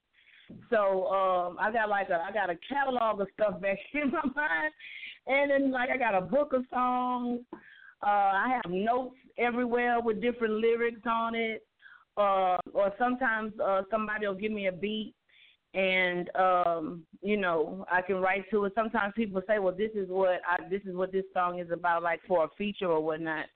So 0.70 1.07
um 1.07 1.57
I 1.61 1.70
got 1.73 1.89
like 1.89 2.09
a 2.11 2.25
I 2.27 2.33
got 2.33 2.51
a 2.51 2.59
catalog 2.68 3.20
of 3.20 3.29
stuff 3.35 3.61
back 3.61 3.79
in 3.95 4.11
my 4.11 4.23
mind, 4.35 4.73
and 5.27 5.51
then 5.51 5.70
like 5.70 5.91
I 5.91 5.97
got 5.97 6.14
a 6.14 6.23
book 6.23 6.53
of 6.53 6.64
songs. 6.70 7.41
Uh, 8.05 8.07
I 8.07 8.61
have 8.61 8.73
notes 8.73 9.14
everywhere 9.39 10.01
with 10.01 10.20
different 10.20 10.55
lyrics 10.55 11.03
on 11.07 11.35
it. 11.35 11.64
Uh, 12.16 12.59
or 12.75 12.93
sometimes 12.99 13.53
uh, 13.64 13.83
somebody 13.91 14.27
will 14.27 14.35
give 14.35 14.53
me 14.53 14.66
a 14.66 14.73
beat 14.73 15.14
and 15.75 16.29
um 16.37 17.03
you 17.23 17.37
know 17.37 17.85
i 17.91 18.03
can 18.03 18.16
write 18.16 18.45
to 18.51 18.64
it. 18.64 18.73
Sometimes 18.75 19.14
people 19.16 19.41
say 19.47 19.59
well 19.59 19.75
this 19.75 19.91
is 19.95 20.09
what 20.09 20.41
i 20.47 20.68
this 20.68 20.83
is 20.85 20.95
what 20.95 21.12
this 21.12 21.25
song 21.33 21.61
is 21.61 21.70
about 21.70 22.03
like 22.03 22.20
for 22.29 22.45
a 22.45 22.49
feature 22.59 22.87
or 22.89 23.01
whatnot. 23.01 23.47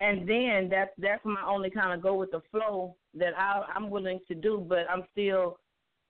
And 0.00 0.28
then 0.28 0.68
that's 0.70 0.90
that's 0.98 1.24
my 1.24 1.42
only 1.46 1.70
kind 1.70 1.92
of 1.92 2.02
go 2.02 2.14
with 2.14 2.30
the 2.30 2.42
flow 2.50 2.96
that 3.14 3.32
i 3.36 3.62
i'm 3.74 3.90
willing 3.90 4.20
to 4.28 4.34
do 4.34 4.64
but 4.68 4.86
i'm 4.90 5.02
still 5.12 5.58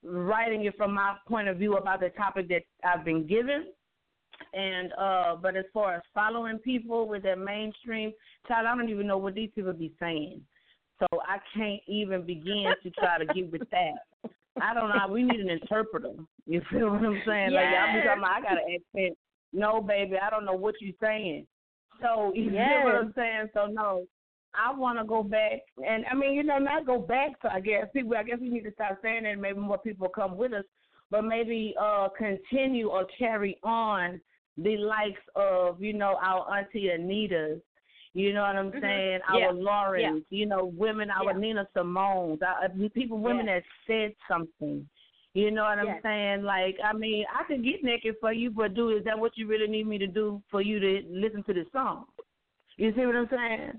writing 0.03 0.65
it 0.67 0.77
from 0.77 0.93
my 0.93 1.15
point 1.27 1.49
of 1.49 1.57
view 1.57 1.77
about 1.77 2.01
the 2.01 2.11
topic 2.11 2.49
that 2.49 2.62
i've 2.85 3.05
been 3.05 3.27
given. 3.27 3.69
And 4.53 4.93
uh 4.99 5.37
but 5.41 5.57
as 5.57 5.65
far 5.73 5.95
as 5.95 6.03
following 6.12 6.59
people 6.59 7.09
with 7.09 7.23
their 7.23 7.37
mainstream 7.37 8.12
child 8.47 8.67
i 8.67 8.77
don't 8.77 8.91
even 8.91 9.07
know 9.07 9.17
what 9.17 9.35
these 9.35 9.51
people 9.55 9.73
be 9.73 9.95
saying. 9.99 10.43
So 10.99 11.07
i 11.27 11.39
can't 11.57 11.81
even 11.87 12.27
begin 12.27 12.67
to 12.83 12.91
try 12.91 13.17
to 13.17 13.33
get 13.33 13.51
with 13.51 13.62
that 13.71 14.31
I 14.61 14.74
don't 14.74 14.88
know. 14.88 15.12
We 15.12 15.22
need 15.22 15.40
an 15.40 15.50
interpreter. 15.50 16.12
You 16.46 16.62
feel 16.70 16.90
what 16.90 17.05
I'm 17.05 17.20
saying? 17.26 17.50
Yes. 17.50 17.55
Like 17.55 17.66
y'all 17.74 17.94
be 17.94 18.07
talking 18.07 18.22
about, 18.22 18.36
I 18.36 18.40
got 18.40 18.52
an 18.52 18.78
accent. 18.94 19.18
No, 19.52 19.80
baby, 19.80 20.16
I 20.20 20.30
don't 20.30 20.44
know 20.44 20.55
what 20.55 20.74
you're 20.80 20.94
saying. 21.00 21.46
So 22.00 22.32
you 22.34 22.50
yes. 22.50 22.68
feel 22.68 22.84
what 22.84 22.94
I'm 23.02 23.12
saying? 23.16 23.48
So 23.55 23.66
no, 23.66 24.07
I 24.55 24.76
want 24.76 24.98
to 24.98 25.05
go 25.05 25.22
back, 25.22 25.61
and 25.84 26.05
I 26.11 26.14
mean, 26.14 26.34
you 26.34 26.44
know, 26.44 26.59
not 26.59 26.86
go 26.86 26.98
back. 26.98 27.32
So 27.42 27.48
I 27.48 27.61
guess 27.61 27.86
people, 27.92 28.14
I 28.16 28.22
guess 28.22 28.38
we 28.40 28.48
need 28.48 28.64
to 28.64 28.72
start 28.72 28.98
saying 29.02 29.24
that. 29.24 29.38
Maybe 29.38 29.59
more 29.59 29.78
people 29.78 30.09
come 30.09 30.36
with 30.36 30.52
us, 30.52 30.64
but 31.11 31.22
maybe 31.22 31.74
uh 31.80 32.09
continue 32.16 32.88
or 32.88 33.07
carry 33.18 33.59
on 33.62 34.20
the 34.57 34.76
likes 34.76 35.20
of 35.34 35.82
you 35.82 35.92
know 35.92 36.16
our 36.22 36.59
auntie 36.59 36.90
Anita's 36.90 37.61
you 38.15 38.33
know 38.33 38.43
what 38.43 38.57
I'm 38.57 38.71
mm-hmm. 38.71 38.81
saying? 38.81 39.21
Yeah. 39.35 39.47
Our 39.47 39.53
Lauryns, 39.53 40.23
yeah. 40.31 40.39
you 40.39 40.47
know, 40.47 40.73
women, 40.77 41.11
our 41.11 41.33
yeah. 41.33 41.39
Nina 41.39 41.69
Simone's, 41.75 42.41
our, 42.43 42.69
people, 42.91 43.19
women 43.19 43.47
that 43.47 43.65
said 43.87 44.15
something. 44.29 44.89
You 45.35 45.51
know 45.51 45.65
what 45.65 45.81
I'm 45.81 45.99
saying? 46.01 46.45
Like, 46.45 46.77
I 46.83 46.93
mean, 46.93 47.25
I 47.35 47.43
can 47.43 47.65
get 47.65 47.83
naked 47.83 48.15
for 48.21 48.33
you, 48.33 48.53
but 48.53 48.75
do 48.75 48.91
is 48.91 49.05
that 49.05 49.19
what 49.19 49.33
you 49.37 49.49
really 49.49 49.67
need 49.67 49.89
me 49.89 49.99
to 49.99 50.07
do 50.07 50.41
for 50.49 50.62
you 50.62 50.79
to 50.79 51.03
listen 51.11 51.43
to 51.45 51.53
this 51.53 51.67
song? 51.73 52.05
You 52.77 52.93
see 52.95 53.05
what 53.05 53.17
I'm 53.17 53.29
saying? 53.29 53.73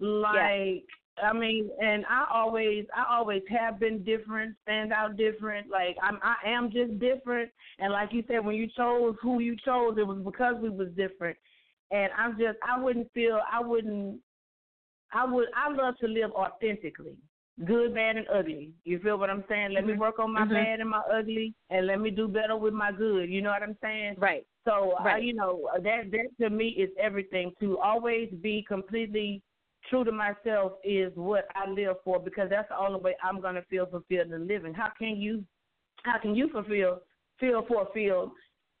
Like, 0.00 0.84
I 1.22 1.32
mean, 1.32 1.70
and 1.80 2.04
I 2.10 2.26
always, 2.34 2.86
I 2.94 3.16
always 3.16 3.42
have 3.48 3.78
been 3.78 4.02
different, 4.02 4.56
stand 4.64 4.92
out 4.92 5.16
different. 5.16 5.70
Like, 5.70 5.96
I'm, 6.02 6.18
I 6.24 6.34
am 6.44 6.72
just 6.72 6.98
different. 6.98 7.52
And 7.78 7.92
like 7.92 8.12
you 8.12 8.24
said, 8.26 8.44
when 8.44 8.56
you 8.56 8.66
chose 8.76 9.14
who 9.22 9.38
you 9.38 9.54
chose, 9.64 9.94
it 9.98 10.06
was 10.06 10.18
because 10.24 10.56
we 10.60 10.70
was 10.70 10.88
different 10.96 11.36
and 11.90 12.10
I'm 12.16 12.32
just 12.32 12.58
I 12.66 12.80
wouldn't 12.80 13.12
feel 13.12 13.40
I 13.52 13.60
wouldn't 13.60 14.20
I 15.12 15.24
would 15.24 15.48
I 15.54 15.72
love 15.72 15.96
to 15.98 16.08
live 16.08 16.30
authentically. 16.32 17.16
Good, 17.64 17.94
bad 17.94 18.16
and 18.16 18.26
ugly. 18.28 18.72
You 18.84 18.98
feel 18.98 19.18
what 19.18 19.30
I'm 19.30 19.42
saying? 19.48 19.72
Let 19.72 19.84
mm-hmm. 19.84 19.92
me 19.92 19.98
work 19.98 20.18
on 20.18 20.32
my 20.32 20.42
mm-hmm. 20.42 20.52
bad 20.52 20.80
and 20.80 20.90
my 20.90 21.00
ugly 21.10 21.54
and 21.70 21.86
let 21.86 22.00
me 22.00 22.10
do 22.10 22.28
better 22.28 22.54
with 22.54 22.74
my 22.74 22.92
good. 22.92 23.30
You 23.30 23.40
know 23.40 23.50
what 23.50 23.62
I'm 23.62 23.78
saying? 23.82 24.16
Right. 24.18 24.44
So 24.66 24.94
right. 25.02 25.16
I, 25.16 25.18
you 25.18 25.32
know, 25.32 25.70
that 25.82 26.10
that 26.10 26.44
to 26.44 26.50
me 26.50 26.68
is 26.68 26.90
everything. 27.00 27.52
To 27.60 27.78
always 27.78 28.28
be 28.42 28.64
completely 28.68 29.42
true 29.88 30.04
to 30.04 30.12
myself 30.12 30.72
is 30.84 31.12
what 31.14 31.46
I 31.54 31.70
live 31.70 31.96
for 32.04 32.18
because 32.18 32.50
that's 32.50 32.68
the 32.68 32.76
only 32.78 33.00
way 33.00 33.16
I'm 33.22 33.40
gonna 33.40 33.62
feel 33.70 33.86
fulfilled 33.86 34.32
in 34.32 34.46
living. 34.46 34.74
How 34.74 34.90
can 34.98 35.16
you 35.16 35.42
how 36.02 36.18
can 36.18 36.34
you 36.34 36.50
fulfill 36.50 37.00
feel 37.40 37.64
fulfilled 37.66 38.32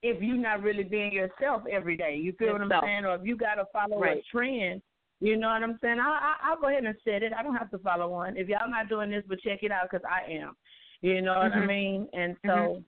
if 0.02 0.22
you're 0.22 0.36
not 0.36 0.62
really 0.62 0.84
being 0.84 1.12
yourself 1.12 1.62
every 1.70 1.96
day. 1.96 2.16
You 2.16 2.32
feel 2.38 2.48
yourself. 2.48 2.70
what 2.70 2.76
I'm 2.76 2.82
saying? 2.84 3.04
Or 3.04 3.14
if 3.14 3.22
you 3.24 3.36
got 3.36 3.54
to 3.56 3.64
follow 3.72 4.00
right. 4.00 4.18
a 4.18 4.22
trend, 4.30 4.82
you 5.20 5.36
know 5.36 5.48
what 5.48 5.62
I'm 5.62 5.78
saying? 5.82 5.98
I, 5.98 6.08
I, 6.08 6.34
I'll 6.50 6.60
go 6.60 6.68
ahead 6.68 6.84
and 6.84 6.94
set 7.04 7.22
it. 7.22 7.32
I 7.32 7.42
don't 7.42 7.56
have 7.56 7.70
to 7.70 7.78
follow 7.78 8.08
one. 8.08 8.36
If 8.36 8.48
y'all 8.48 8.70
not 8.70 8.88
doing 8.88 9.10
this, 9.10 9.24
but 9.26 9.40
check 9.40 9.60
it 9.62 9.72
out 9.72 9.88
because 9.90 10.04
I 10.08 10.30
am. 10.30 10.54
You 11.00 11.22
know 11.22 11.38
what 11.38 11.52
mm-hmm. 11.52 11.62
I 11.62 11.66
mean? 11.66 12.08
And 12.12 12.36
so, 12.44 12.48
mm-hmm. 12.48 12.80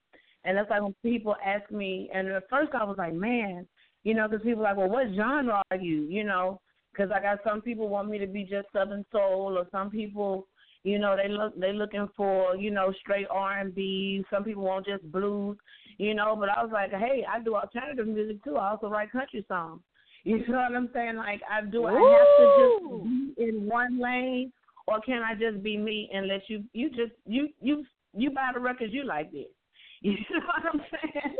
and 0.44 0.56
that's 0.56 0.70
like 0.70 0.82
when 0.82 0.94
people 1.02 1.36
ask 1.44 1.70
me, 1.70 2.10
and 2.12 2.28
at 2.28 2.48
first 2.50 2.72
I 2.74 2.84
was 2.84 2.96
like, 2.98 3.14
man, 3.14 3.66
you 4.04 4.14
know, 4.14 4.28
because 4.28 4.44
people 4.44 4.60
are 4.60 4.70
like, 4.70 4.76
well, 4.76 4.88
what 4.88 5.06
genre 5.14 5.62
are 5.70 5.76
you? 5.76 6.02
You 6.02 6.24
know, 6.24 6.60
because 6.92 7.10
I 7.14 7.20
got 7.20 7.38
some 7.46 7.62
people 7.62 7.88
want 7.88 8.08
me 8.08 8.18
to 8.18 8.26
be 8.26 8.44
just 8.44 8.68
Southern 8.72 9.04
Soul, 9.12 9.56
or 9.58 9.66
some 9.70 9.90
people 9.90 10.46
you 10.84 10.98
know, 10.98 11.16
they 11.16 11.28
look 11.28 11.58
they 11.58 11.72
looking 11.72 12.08
for, 12.16 12.56
you 12.56 12.70
know, 12.70 12.92
straight 13.00 13.26
R 13.30 13.58
and 13.58 13.74
B. 13.74 14.24
Some 14.30 14.44
people 14.44 14.62
want 14.62 14.86
just 14.86 15.10
blues, 15.10 15.56
you 15.98 16.14
know, 16.14 16.36
but 16.38 16.48
I 16.48 16.62
was 16.62 16.70
like, 16.72 16.90
Hey, 16.90 17.24
I 17.28 17.40
do 17.40 17.56
alternative 17.56 18.06
music 18.06 18.42
too. 18.44 18.56
I 18.56 18.70
also 18.70 18.88
write 18.88 19.12
country 19.12 19.44
songs. 19.48 19.80
You 20.24 20.38
know 20.48 20.58
what 20.58 20.74
I'm 20.74 20.90
saying? 20.92 21.16
Like 21.16 21.40
I 21.50 21.64
do 21.64 21.86
I 21.86 21.92
have 21.92 22.00
to 22.38 22.54
just 22.58 23.36
be 23.36 23.44
in 23.44 23.66
one 23.66 24.00
lane 24.00 24.52
or 24.86 25.00
can 25.00 25.22
I 25.22 25.34
just 25.34 25.62
be 25.62 25.76
me 25.76 26.10
and 26.12 26.26
let 26.26 26.42
you 26.48 26.64
you 26.72 26.88
just 26.90 27.12
you 27.26 27.48
you 27.60 27.84
you 28.14 28.30
buy 28.30 28.50
the 28.54 28.60
records 28.60 28.92
you 28.92 29.04
like 29.04 29.30
this. 29.32 29.46
You 30.00 30.12
know 30.12 30.46
what 30.46 30.74
I'm 30.74 30.80
saying? 30.92 31.36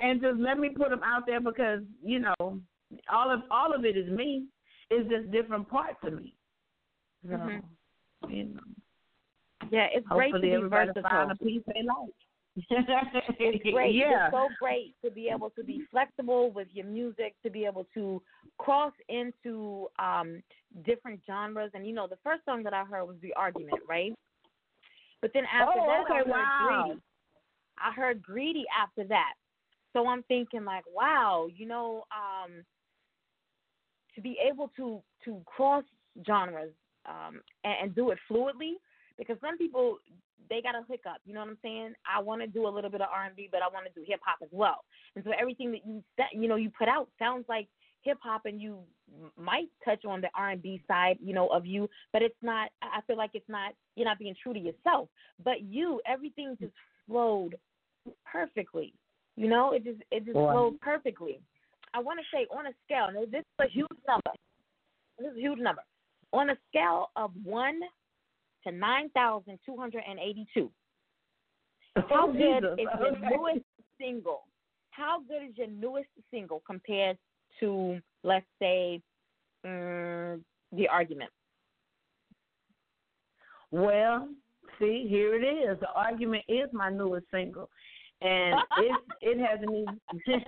And 0.00 0.20
just 0.20 0.38
let 0.40 0.58
me 0.58 0.70
put 0.70 0.90
them 0.90 1.02
out 1.04 1.22
there 1.24 1.40
because, 1.40 1.80
you 2.02 2.18
know, 2.18 2.34
all 3.08 3.32
of 3.32 3.42
all 3.48 3.72
of 3.72 3.84
it 3.84 3.96
is 3.96 4.10
me. 4.10 4.46
It's 4.90 5.08
just 5.08 5.30
different 5.30 5.68
parts 5.68 5.98
of 6.02 6.14
me. 6.14 6.34
So, 7.24 7.34
mm-hmm. 7.34 8.30
you 8.30 8.44
know. 8.46 8.60
Yeah, 9.70 9.86
it's 9.94 10.06
great 10.08 10.34
to 10.34 10.40
be 10.40 10.56
versatile. 10.68 11.02
Find 11.02 11.30
a 11.30 11.36
piece 11.36 11.62
they 11.66 11.82
like. 11.86 12.12
It's 12.56 13.62
great. 13.72 13.94
Yeah. 13.94 14.26
It's 14.26 14.34
so 14.34 14.48
great 14.60 14.94
to 15.04 15.10
be 15.10 15.30
able 15.34 15.50
to 15.50 15.64
be 15.64 15.82
flexible 15.90 16.50
with 16.50 16.68
your 16.72 16.86
music, 16.86 17.34
to 17.44 17.50
be 17.50 17.64
able 17.64 17.86
to 17.94 18.22
cross 18.58 18.92
into 19.08 19.88
um 19.98 20.42
different 20.84 21.20
genres. 21.26 21.70
And 21.74 21.86
you 21.86 21.94
know, 21.94 22.06
the 22.06 22.18
first 22.22 22.44
song 22.44 22.62
that 22.64 22.74
I 22.74 22.84
heard 22.84 23.04
was 23.04 23.16
The 23.22 23.32
Argument, 23.34 23.80
right? 23.88 24.12
But 25.20 25.30
then 25.34 25.44
after 25.44 25.80
oh, 25.80 25.86
that, 25.86 26.00
okay, 26.04 26.14
I 26.14 26.16
heard 26.18 26.28
wow. 26.28 26.84
Greedy. 26.84 27.00
I 27.78 27.92
heard 27.92 28.22
Greedy 28.22 28.64
after 28.78 29.04
that. 29.08 29.34
So 29.92 30.06
I'm 30.06 30.22
thinking 30.24 30.64
like, 30.64 30.84
wow, 30.94 31.48
you 31.54 31.66
know, 31.66 32.04
um, 32.12 32.64
to 34.14 34.20
be 34.20 34.36
able 34.46 34.70
to 34.76 35.00
to 35.24 35.40
cross 35.46 35.84
genres 36.26 36.72
um, 37.06 37.40
and, 37.64 37.74
and 37.82 37.94
do 37.94 38.10
it 38.10 38.18
fluidly 38.30 38.74
because 39.18 39.36
some 39.40 39.58
people 39.58 39.98
they 40.48 40.60
got 40.60 40.74
a 40.74 40.84
hiccup. 40.88 41.18
You 41.24 41.34
know 41.34 41.40
what 41.40 41.50
I'm 41.50 41.58
saying? 41.62 41.94
I 42.06 42.20
want 42.20 42.42
to 42.42 42.46
do 42.46 42.66
a 42.66 42.68
little 42.68 42.90
bit 42.90 43.00
of 43.00 43.08
R&B, 43.12 43.48
but 43.50 43.62
I 43.62 43.68
want 43.72 43.86
to 43.86 43.92
do 43.98 44.04
hip 44.06 44.20
hop 44.24 44.38
as 44.42 44.50
well. 44.52 44.84
And 45.14 45.24
so 45.24 45.30
everything 45.38 45.72
that 45.72 45.86
you 45.86 46.02
that 46.18 46.28
you 46.34 46.48
know 46.48 46.56
you 46.56 46.70
put 46.76 46.88
out 46.88 47.08
sounds 47.18 47.44
like 47.48 47.68
hip 48.02 48.18
hop 48.22 48.42
and 48.44 48.60
you 48.60 48.78
might 49.38 49.68
touch 49.84 50.04
on 50.04 50.20
the 50.20 50.28
R 50.34 50.50
and 50.50 50.62
B 50.62 50.82
side, 50.88 51.18
you 51.22 51.34
know, 51.34 51.48
of 51.48 51.66
you, 51.66 51.88
but 52.12 52.22
it's 52.22 52.34
not. 52.42 52.70
I 52.82 53.00
feel 53.06 53.16
like 53.16 53.30
it's 53.34 53.48
not. 53.48 53.72
You're 53.96 54.06
not 54.06 54.18
being 54.18 54.34
true 54.42 54.52
to 54.52 54.60
yourself. 54.60 55.08
But 55.42 55.62
you, 55.62 56.00
everything 56.06 56.56
hmm. 56.58 56.64
just 56.64 56.74
flowed 57.08 57.56
perfectly. 58.30 58.92
You 59.36 59.48
know, 59.48 59.72
it 59.72 59.84
just 59.84 60.00
it 60.10 60.24
just 60.24 60.34
Boy. 60.34 60.52
flowed 60.52 60.80
perfectly. 60.80 61.40
I 61.94 62.00
want 62.00 62.20
to 62.20 62.36
say 62.36 62.46
on 62.50 62.66
a 62.66 62.72
scale. 62.84 63.08
Now, 63.12 63.24
this 63.30 63.40
is 63.40 63.66
a 63.66 63.68
huge 63.68 63.88
number. 64.08 64.32
This 65.18 65.30
is 65.30 65.36
a 65.36 65.40
huge 65.40 65.58
number. 65.58 65.82
On 66.32 66.50
a 66.50 66.56
scale 66.70 67.10
of 67.16 67.30
one 67.44 67.80
to 68.64 68.72
nine 68.72 69.08
thousand 69.10 69.58
two 69.64 69.76
hundred 69.76 70.04
and 70.08 70.18
eighty-two. 70.18 70.70
How 72.08 72.28
Oh, 72.28 72.32
good 72.32 72.62
Jesus. 72.62 72.78
is 72.78 72.88
your 73.00 73.30
newest 73.30 73.64
single? 73.98 74.44
How 74.90 75.20
good 75.28 75.42
is 75.50 75.56
your 75.56 75.68
newest 75.68 76.08
single 76.30 76.62
compared 76.66 77.18
to, 77.60 78.00
let's 78.22 78.46
say, 78.58 79.00
mm, 79.64 80.40
the 80.72 80.88
argument? 80.88 81.30
Well, 83.70 84.28
see, 84.78 85.06
here 85.08 85.34
it 85.34 85.44
is. 85.44 85.80
The 85.80 85.90
argument 85.94 86.44
is 86.48 86.68
my 86.72 86.90
newest 86.90 87.26
single, 87.30 87.70
and 88.20 88.60
it 88.78 88.92
it 89.22 89.38
hasn't 89.38 89.70
even. 89.70 90.00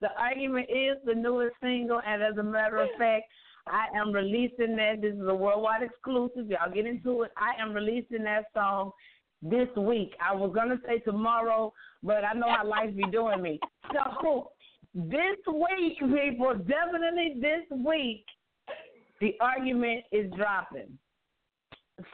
the 0.00 0.08
argument 0.18 0.68
is 0.70 0.96
the 1.04 1.14
newest 1.14 1.56
single, 1.62 2.00
and 2.06 2.22
as 2.22 2.36
a 2.36 2.42
matter 2.42 2.78
of 2.78 2.88
fact, 2.98 3.24
I 3.70 3.86
am 3.96 4.12
releasing 4.12 4.76
that. 4.76 5.00
This 5.00 5.14
is 5.14 5.26
a 5.26 5.34
worldwide 5.34 5.82
exclusive. 5.82 6.48
Y'all 6.50 6.72
get 6.72 6.86
into 6.86 7.22
it. 7.22 7.30
I 7.36 7.60
am 7.62 7.72
releasing 7.72 8.24
that 8.24 8.44
song 8.54 8.90
this 9.42 9.68
week. 9.76 10.12
I 10.20 10.34
was 10.34 10.52
gonna 10.54 10.78
say 10.86 10.98
tomorrow, 10.98 11.72
but 12.02 12.24
I 12.24 12.32
know 12.34 12.48
how 12.48 12.66
life 12.66 12.94
be 12.96 13.04
doing 13.10 13.42
me. 13.42 13.60
So 13.92 14.50
this 14.94 15.36
week, 15.46 15.98
people, 15.98 16.54
definitely 16.54 17.34
this 17.40 17.64
week, 17.84 18.24
the 19.20 19.34
argument 19.40 20.04
is 20.10 20.30
dropping. 20.36 20.98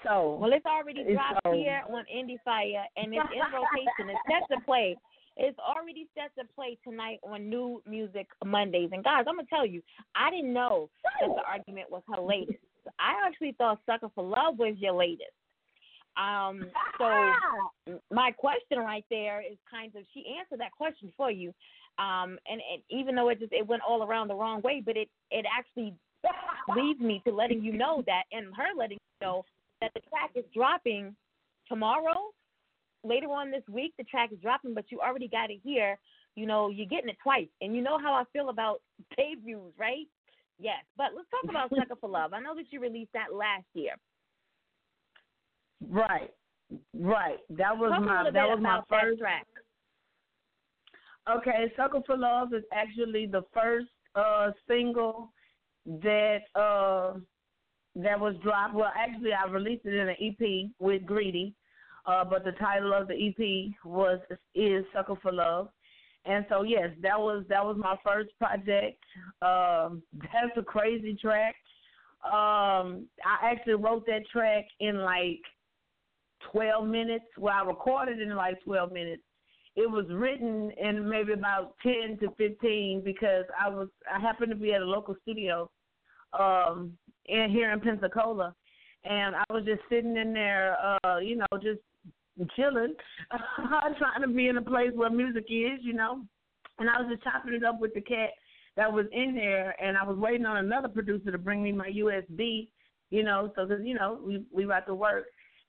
So 0.03 0.39
Well, 0.41 0.53
it's 0.53 0.67
already 0.67 1.05
dropped 1.13 1.41
so- 1.47 1.53
here 1.53 1.83
on 1.89 2.05
Indie 2.15 2.41
Fire, 2.45 2.85
and 2.97 3.15
it's 3.15 3.25
in 3.33 3.41
rotation. 3.53 4.11
It's 4.11 4.21
set 4.29 4.57
to 4.57 4.65
play. 4.65 4.97
It's 5.37 5.59
already 5.59 6.09
set 6.15 6.35
to 6.39 6.49
play 6.55 6.79
tonight 6.83 7.19
on 7.23 7.49
New 7.49 7.83
Music 7.87 8.27
Mondays. 8.45 8.91
And 8.93 9.05
guys, 9.05 9.25
I'm 9.29 9.37
gonna 9.37 9.49
tell 9.49 9.67
you, 9.67 9.83
I 10.15 10.31
didn't 10.31 10.53
know 10.53 10.89
that 11.21 11.29
the 11.29 11.43
argument 11.47 11.91
was 11.91 12.03
her 12.15 12.23
latest. 12.23 12.59
I 12.99 13.15
actually 13.27 13.53
thought 13.59 13.81
"Sucker 13.87 14.11
for 14.15 14.25
Love" 14.25 14.59
was 14.59 14.77
your 14.79 14.95
latest. 14.95 15.33
Um, 16.17 16.71
so 16.99 17.33
my 18.11 18.31
question 18.33 18.79
right 18.79 19.05
there 19.11 19.43
is 19.43 19.59
kind 19.71 19.95
of 19.97 20.05
she 20.15 20.25
answered 20.39 20.61
that 20.61 20.73
question 20.73 21.13
for 21.17 21.31
you. 21.31 21.53
Um, 21.99 22.39
and, 22.47 22.61
and 22.73 22.83
even 22.91 23.15
though 23.15 23.29
it 23.29 23.41
just 23.41 23.53
it 23.53 23.67
went 23.67 23.83
all 23.87 24.03
around 24.03 24.29
the 24.29 24.35
wrong 24.35 24.63
way, 24.63 24.83
but 24.85 24.97
it 24.97 25.09
it 25.31 25.45
actually 25.55 25.95
leads 26.75 27.01
me 27.01 27.23
to 27.27 27.33
letting 27.33 27.63
you 27.63 27.73
know 27.73 28.03
that, 28.07 28.25
and 28.33 28.47
her 28.57 28.75
letting 28.77 28.99
you 28.99 29.27
know 29.27 29.45
that 29.81 29.93
the 29.95 30.01
track 30.09 30.31
is 30.35 30.45
dropping 30.55 31.15
tomorrow. 31.69 32.33
Later 33.07 33.29
on 33.29 33.51
this 33.51 33.63
week, 33.71 33.95
the 33.99 34.05
track 34.05 34.31
is 34.33 34.39
dropping, 34.41 34.75
but 34.75 34.87
you 34.91 35.01
already 35.01 35.29
got 35.29 35.51
it 35.51 35.61
here. 35.63 35.99
You 36.35 36.47
know, 36.47 36.69
you're 36.69 36.89
getting 36.89 37.09
it 37.09 37.17
twice, 37.23 37.49
and 37.61 37.75
you 37.75 37.83
know 37.83 37.99
how 37.99 38.13
I 38.13 38.25
feel 38.33 38.49
about 38.51 38.81
debuts, 39.17 39.73
right? 39.79 40.07
Yes, 40.59 40.85
but 40.97 41.09
let's 41.15 41.29
talk 41.31 41.49
about 41.49 41.71
"Sucker 41.79 41.99
for 42.01 42.09
Love." 42.11 42.33
I 42.33 42.41
know 42.41 42.55
that 42.55 42.67
you 42.71 42.81
released 42.81 43.13
that 43.13 43.35
last 43.35 43.67
year. 43.75 43.95
right, 45.89 46.33
right. 46.95 47.39
That 47.51 47.77
was 47.77 47.93
Talk 47.93 48.03
my 48.05 48.31
that 48.33 48.49
was 48.49 48.59
my 48.61 48.81
first. 48.89 49.21
track. 49.21 49.47
Okay, 51.31 51.73
"Sucker 51.77 52.01
for 52.07 52.17
Love" 52.17 52.53
is 52.55 52.65
actually 52.73 53.27
the 53.27 53.43
first 53.53 53.89
uh 54.15 54.51
single 54.67 55.33
that 55.87 56.41
uh 56.55 57.15
that 57.95 58.19
was 58.19 58.35
dropped. 58.43 58.75
Well, 58.75 58.93
actually, 58.97 59.33
I 59.33 59.51
released 59.51 59.87
it 59.87 59.95
in 59.95 60.09
an 60.09 60.17
EP 60.21 60.71
with 60.79 61.07
Greedy, 61.07 61.55
uh, 62.07 62.25
but 62.25 62.45
the 62.45 62.53
title 62.53 62.93
of 62.93 63.09
the 63.09 63.15
EP 63.15 63.75
was 63.85 64.21
is 64.55 64.85
"Sucker 64.95 65.17
for 65.21 65.33
Love." 65.33 65.69
And 66.25 66.45
so 66.49 66.63
yes, 66.63 66.91
that 67.03 67.19
was 67.19 67.45
that 67.49 67.65
was 67.65 67.77
my 67.79 67.97
first 68.05 68.31
project. 68.39 69.03
Um, 69.43 70.03
that's 70.13 70.57
a 70.57 70.63
crazy 70.63 71.17
track. 71.21 71.55
Um, 72.25 73.07
I 73.25 73.51
actually 73.51 73.75
wrote 73.75 74.07
that 74.07 74.27
track 74.33 74.65
in 74.81 74.99
like 74.99 75.41
twelve 76.51 76.87
minutes. 76.87 77.25
Well, 77.39 77.55
I 77.55 77.67
recorded 77.67 78.21
in 78.21 78.35
like 78.35 78.63
twelve 78.65 78.93
minutes. 78.93 79.23
It 79.75 79.91
was 79.91 80.07
written 80.11 80.73
in 80.83 81.09
maybe 81.09 81.33
about 81.33 81.75
ten 81.83 82.19
to 82.21 82.31
fifteen 82.37 83.03
because 83.05 83.45
I 83.61 83.69
was 83.69 83.89
I 84.13 84.21
happened 84.21 84.51
to 84.51 84.57
be 84.57 84.73
at 84.73 84.83
a 84.83 84.87
local 84.87 85.17
studio 85.23 85.71
um 86.39 86.93
in 87.27 87.51
here 87.51 87.73
in 87.73 87.81
Pensacola 87.81 88.55
and 89.05 89.37
I 89.37 89.45
was 89.51 89.65
just 89.65 89.83
sitting 89.89 90.17
in 90.17 90.33
there 90.33 90.77
uh, 91.05 91.19
you 91.19 91.37
know, 91.37 91.47
just 91.63 91.81
chilling, 92.55 92.95
trying 93.99 94.23
to 94.23 94.29
be 94.29 94.49
in 94.49 94.57
a 94.57 94.63
place 94.63 94.91
where 94.95 95.11
music 95.11 95.45
is, 95.49 95.81
you 95.83 95.95
know. 95.95 96.23
And 96.79 96.91
I 96.91 97.01
was 97.01 97.09
just 97.11 97.25
chopping 97.25 97.55
it 97.55 97.65
up 97.65 97.81
with 97.81 97.95
the 97.95 98.03
cat 98.03 98.31
that 98.77 98.93
was 98.93 99.07
in 99.13 99.35
there, 99.35 99.75
and 99.83 99.97
I 99.97 100.05
was 100.05 100.19
waiting 100.19 100.47
on 100.47 100.59
another 100.59 100.89
producer 100.89 101.31
to 101.31 101.39
bring 101.39 101.63
me 101.63 101.73
my 101.73 101.89
USB, 101.89 102.69
you 103.11 103.23
know, 103.23 103.51
so 103.57 103.67
because 103.67 103.85
you 103.85 103.95
know 103.95 104.21
we 104.25 104.45
we 104.53 104.65
about 104.65 104.87
to 104.87 104.95
work, 104.95 105.25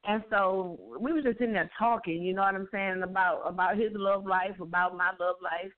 and 0.05 0.23
so 0.29 0.77
we 0.99 1.13
were 1.13 1.21
just 1.21 1.37
sitting 1.39 1.53
there 1.53 1.69
talking, 1.79 2.21
you 2.21 2.33
know 2.33 2.41
what 2.41 2.55
I'm 2.55 2.67
saying 2.71 3.01
about 3.03 3.43
about 3.45 3.77
his 3.77 3.91
love 3.93 4.25
life, 4.25 4.59
about 4.59 4.97
my 4.97 5.11
love 5.19 5.37
life, 5.41 5.71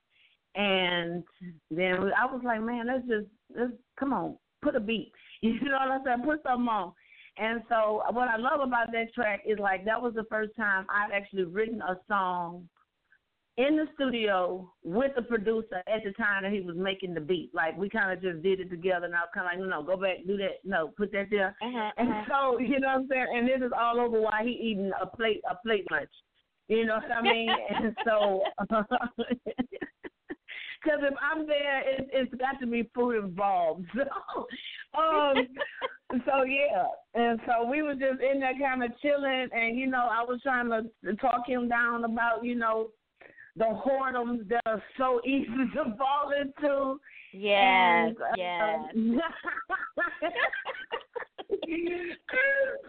and 0.56 1.24
then 1.70 2.12
I 2.18 2.26
was 2.26 2.42
like, 2.44 2.62
man, 2.62 2.88
let's 2.88 3.08
just 3.08 3.28
let's 3.56 3.74
come 4.00 4.14
on, 4.14 4.38
put 4.64 4.76
a 4.76 4.80
beat, 4.80 5.12
you 5.42 5.60
know 5.62 5.78
what 5.78 5.92
I'm 5.92 6.02
saying, 6.04 6.22
put 6.26 6.42
something 6.44 6.68
on. 6.68 6.94
And 7.40 7.62
so 7.70 8.04
what 8.12 8.28
I 8.28 8.38
love 8.38 8.60
about 8.62 8.92
that 8.92 9.14
track 9.14 9.44
is 9.48 9.58
like 9.60 9.86
that 9.86 10.02
was 10.02 10.14
the 10.14 10.26
first 10.30 10.52
time 10.58 10.86
I'd 10.90 11.16
actually 11.16 11.46
written 11.46 11.82
a 11.82 11.96
song 12.08 12.68
in 13.58 13.76
the 13.76 13.86
studio 13.94 14.72
with 14.84 15.12
the 15.16 15.22
producer 15.22 15.78
at 15.88 16.04
the 16.06 16.12
time 16.14 16.44
that 16.44 16.52
he 16.52 16.62
was 16.62 16.76
making 16.78 17.14
the 17.14 17.22
beat. 17.22 17.52
Like 17.54 17.78
we 17.78 17.90
kind 17.90 18.12
of 18.12 18.22
just 18.22 18.42
did 18.44 18.60
it 18.60 18.70
together, 18.70 19.06
and 19.06 19.16
I 19.16 19.20
was 19.20 19.30
kind 19.34 19.48
of 19.48 19.52
like, 19.52 19.60
no, 19.60 19.82
no, 19.82 19.84
go 19.84 20.02
back, 20.02 20.26
do 20.28 20.38
that, 20.38 20.60
no, 20.64 20.90
put 20.98 21.12
that 21.14 21.28
there. 21.30 21.56
Uh-huh, 21.62 21.92
And 21.98 22.10
uh-huh. 22.10 22.24
so 22.28 22.60
you 22.60 22.80
know 22.80 22.88
what 22.88 22.96
I'm 22.96 23.08
saying. 23.10 23.28
And 23.36 23.48
this 23.48 23.66
is 23.66 23.74
all 23.78 24.00
over 24.00 24.20
while 24.22 24.44
he 24.44 24.52
eating 24.52 24.92
a 25.02 25.06
plate 25.06 25.42
a 25.50 25.56
plate 25.66 25.86
lunch. 25.92 26.10
You 26.68 26.86
know 26.86 26.96
what 26.96 27.12
I 27.12 27.22
mean? 27.22 27.50
and 27.50 27.96
so. 28.06 28.42
Because 30.82 31.00
if 31.04 31.14
I'm 31.22 31.46
there, 31.46 31.80
it, 31.82 32.10
it's 32.14 32.34
got 32.36 32.60
to 32.62 32.68
be 32.68 32.90
food 32.94 33.24
involved. 33.24 33.86
So, 34.96 35.00
um, 35.00 35.48
so 36.26 36.44
yeah, 36.44 36.88
and 37.14 37.40
so 37.46 37.70
we 37.70 37.84
were 37.84 37.94
just 37.94 38.22
in 38.22 38.40
there 38.40 38.58
kind 38.60 38.84
of 38.84 38.90
chilling, 39.02 39.48
and 39.54 39.78
you 39.78 39.86
know, 39.86 40.10
I 40.12 40.24
was 40.24 40.40
trying 40.42 40.70
to 40.72 41.16
talk 41.18 41.48
him 41.48 41.70
down 41.70 42.06
about 42.06 42.44
you 42.44 42.56
know 42.56 42.90
the 43.56 43.66
whoredoms 43.66 44.48
that 44.50 44.62
are 44.66 44.82
so 44.98 45.22
easy 45.26 45.46
to 45.76 45.96
fall 45.98 46.32
into. 46.40 47.00
Yes, 47.32 48.16
And, 48.16 48.18
uh, 48.18 48.36
yes. 48.38 48.80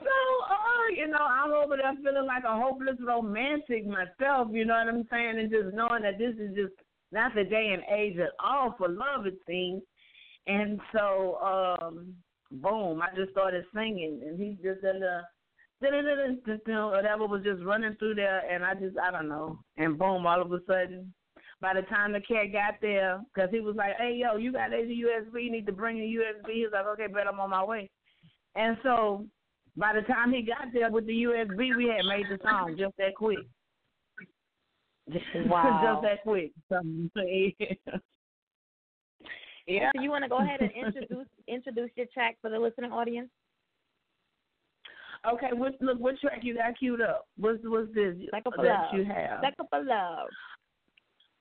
so, 0.00 0.16
oh, 0.50 0.88
you 0.96 1.08
know, 1.08 1.18
I'm 1.18 1.52
over 1.52 1.76
there 1.76 1.92
feeling 2.02 2.26
like 2.26 2.44
a 2.44 2.56
hopeless 2.56 2.96
romantic 3.06 3.86
myself, 3.86 4.48
you 4.50 4.64
know 4.64 4.74
what 4.74 4.88
I'm 4.88 5.06
saying? 5.10 5.38
And 5.38 5.50
just 5.50 5.74
knowing 5.74 6.02
that 6.02 6.16
this 6.16 6.34
is 6.36 6.54
just 6.54 6.72
not 7.12 7.34
the 7.34 7.44
day 7.44 7.70
and 7.72 7.82
age 7.96 8.18
at 8.18 8.30
all 8.42 8.74
for 8.78 8.88
love, 8.88 9.26
it 9.26 9.38
seems. 9.46 9.82
And 10.46 10.80
so, 10.92 11.36
um, 11.42 12.14
boom, 12.50 13.02
I 13.02 13.14
just 13.14 13.32
started 13.32 13.64
singing, 13.74 14.20
and 14.26 14.38
he 14.38 14.58
just 14.62 14.82
did 14.82 15.02
the 15.02 15.20
whatever 15.80 17.26
was 17.26 17.42
just 17.42 17.62
running 17.64 17.96
through 17.98 18.14
there, 18.14 18.42
and 18.50 18.64
I 18.64 18.74
just, 18.74 18.96
I 18.98 19.10
don't 19.10 19.28
know, 19.28 19.58
and 19.76 19.98
boom, 19.98 20.26
all 20.26 20.42
of 20.42 20.52
a 20.52 20.58
sudden, 20.66 21.12
by 21.60 21.74
the 21.74 21.82
time 21.82 22.12
the 22.12 22.20
cat 22.20 22.52
got 22.52 22.74
there, 22.80 23.20
because 23.34 23.50
he 23.50 23.60
was 23.60 23.76
like, 23.76 23.96
hey, 23.98 24.14
yo, 24.16 24.36
you 24.36 24.52
got 24.52 24.72
a 24.72 24.76
USB, 24.76 25.44
you 25.44 25.52
need 25.52 25.66
to 25.66 25.72
bring 25.72 25.98
a 25.98 26.00
USB. 26.00 26.54
He 26.54 26.62
was 26.62 26.72
like, 26.72 26.86
okay, 26.86 27.06
but 27.12 27.26
I'm 27.26 27.40
on 27.40 27.50
my 27.50 27.64
way. 27.64 27.90
And 28.54 28.76
so 28.82 29.26
by 29.76 29.92
the 29.92 30.02
time 30.02 30.32
he 30.32 30.42
got 30.42 30.72
there 30.72 30.90
with 30.90 31.06
the 31.06 31.22
USB, 31.22 31.76
we 31.76 31.86
had 31.86 32.06
made 32.06 32.26
the 32.30 32.38
song 32.42 32.76
just 32.78 32.96
that 32.96 33.14
quick. 33.14 33.38
Wow. 35.46 36.00
just 36.02 36.02
that 36.02 36.22
quick. 36.22 36.52
Yeah. 36.70 37.96
yeah. 39.66 39.90
So 39.94 40.02
you 40.02 40.10
want 40.10 40.24
to 40.24 40.28
go 40.28 40.38
ahead 40.38 40.60
and 40.60 40.70
introduce 40.72 41.26
introduce 41.46 41.90
your 41.96 42.06
track 42.12 42.36
for 42.40 42.50
the 42.50 42.58
listening 42.58 42.92
audience? 42.92 43.30
Okay, 45.30 45.48
what, 45.52 45.74
look, 45.80 46.00
what 46.00 46.18
track 46.18 46.40
you 46.42 46.56
got 46.56 46.78
queued 46.78 47.02
up? 47.02 47.26
What's, 47.36 47.58
what's 47.64 47.92
this 47.94 48.16
Sucker 48.30 48.50
for 48.56 48.64
that 48.64 48.86
Love. 48.86 48.94
you 48.94 49.04
have? 49.04 49.40
Sucker 49.42 49.68
for 49.68 49.84
Love. 49.84 50.28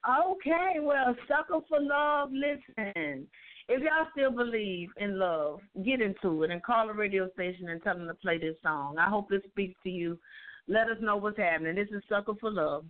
Okay, 0.05 0.79
well, 0.81 1.15
Sucker 1.27 1.61
for 1.67 1.79
Love, 1.79 2.29
listen. 2.33 3.27
If 3.71 3.81
y'all 3.81 4.07
still 4.11 4.31
believe 4.31 4.89
in 4.97 5.19
love, 5.19 5.59
get 5.85 6.01
into 6.01 6.43
it 6.43 6.49
and 6.49 6.63
call 6.63 6.87
the 6.87 6.93
radio 6.93 7.29
station 7.33 7.69
and 7.69 7.81
tell 7.83 7.95
them 7.95 8.07
to 8.07 8.15
play 8.15 8.39
this 8.39 8.55
song. 8.63 8.97
I 8.97 9.07
hope 9.07 9.31
it 9.31 9.43
speaks 9.49 9.79
to 9.83 9.89
you. 9.89 10.17
Let 10.67 10.89
us 10.89 10.97
know 11.01 11.17
what's 11.17 11.37
happening. 11.37 11.75
This 11.75 11.87
is 11.91 12.01
Sucker 12.09 12.33
for 12.39 12.51
Love. 12.51 12.85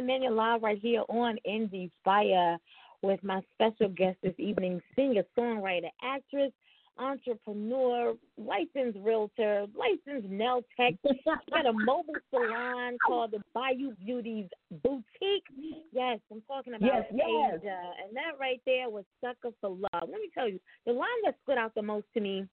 Just 0.00 0.08
tuning 0.08 0.36
live 0.36 0.62
right 0.62 0.78
here 0.80 1.02
on 1.08 1.38
Indie 1.48 1.90
Fire 2.04 2.56
with 3.02 3.22
my 3.22 3.40
special 3.54 3.88
guest 3.88 4.18
this 4.22 4.34
evening, 4.38 4.80
singer, 4.94 5.22
songwriter, 5.36 5.88
actress, 6.02 6.52
entrepreneur, 6.98 8.14
licensed 8.36 8.98
realtor, 9.02 9.66
licensed 9.74 10.28
nail 10.28 10.62
tech. 10.76 10.94
got 11.50 11.66
a 11.66 11.72
mobile 11.72 12.14
salon 12.30 12.96
called 13.06 13.32
the 13.32 13.42
Bayou 13.54 13.94
Beauties 14.04 14.48
Boutique. 14.82 15.46
Yes, 15.92 16.18
I'm 16.30 16.42
talking 16.46 16.74
about 16.74 16.86
yes, 16.86 17.04
yes. 17.14 17.54
Asia. 17.58 17.80
And 18.04 18.14
that 18.14 18.38
right 18.38 18.60
there 18.66 18.90
was 18.90 19.04
Sucker 19.20 19.54
for 19.60 19.70
Love. 19.70 20.08
Let 20.08 20.20
me 20.20 20.30
tell 20.34 20.48
you, 20.48 20.60
the 20.86 20.92
line 20.92 21.08
that 21.24 21.36
stood 21.42 21.58
out 21.58 21.74
the 21.74 21.82
most 21.82 22.06
to 22.14 22.20
me 22.20 22.46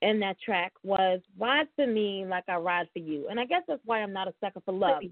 in 0.00 0.20
that 0.20 0.36
track 0.40 0.72
was 0.84 1.20
ride 1.38 1.66
for 1.74 1.86
me 1.86 2.24
like 2.28 2.44
I 2.48 2.56
ride 2.56 2.88
for 2.92 3.00
you. 3.00 3.26
And 3.28 3.40
I 3.40 3.44
guess 3.44 3.62
that's 3.66 3.80
why 3.84 4.00
I'm 4.00 4.12
not 4.12 4.28
a 4.28 4.34
sucker 4.40 4.60
for 4.64 4.72
love 4.72 5.02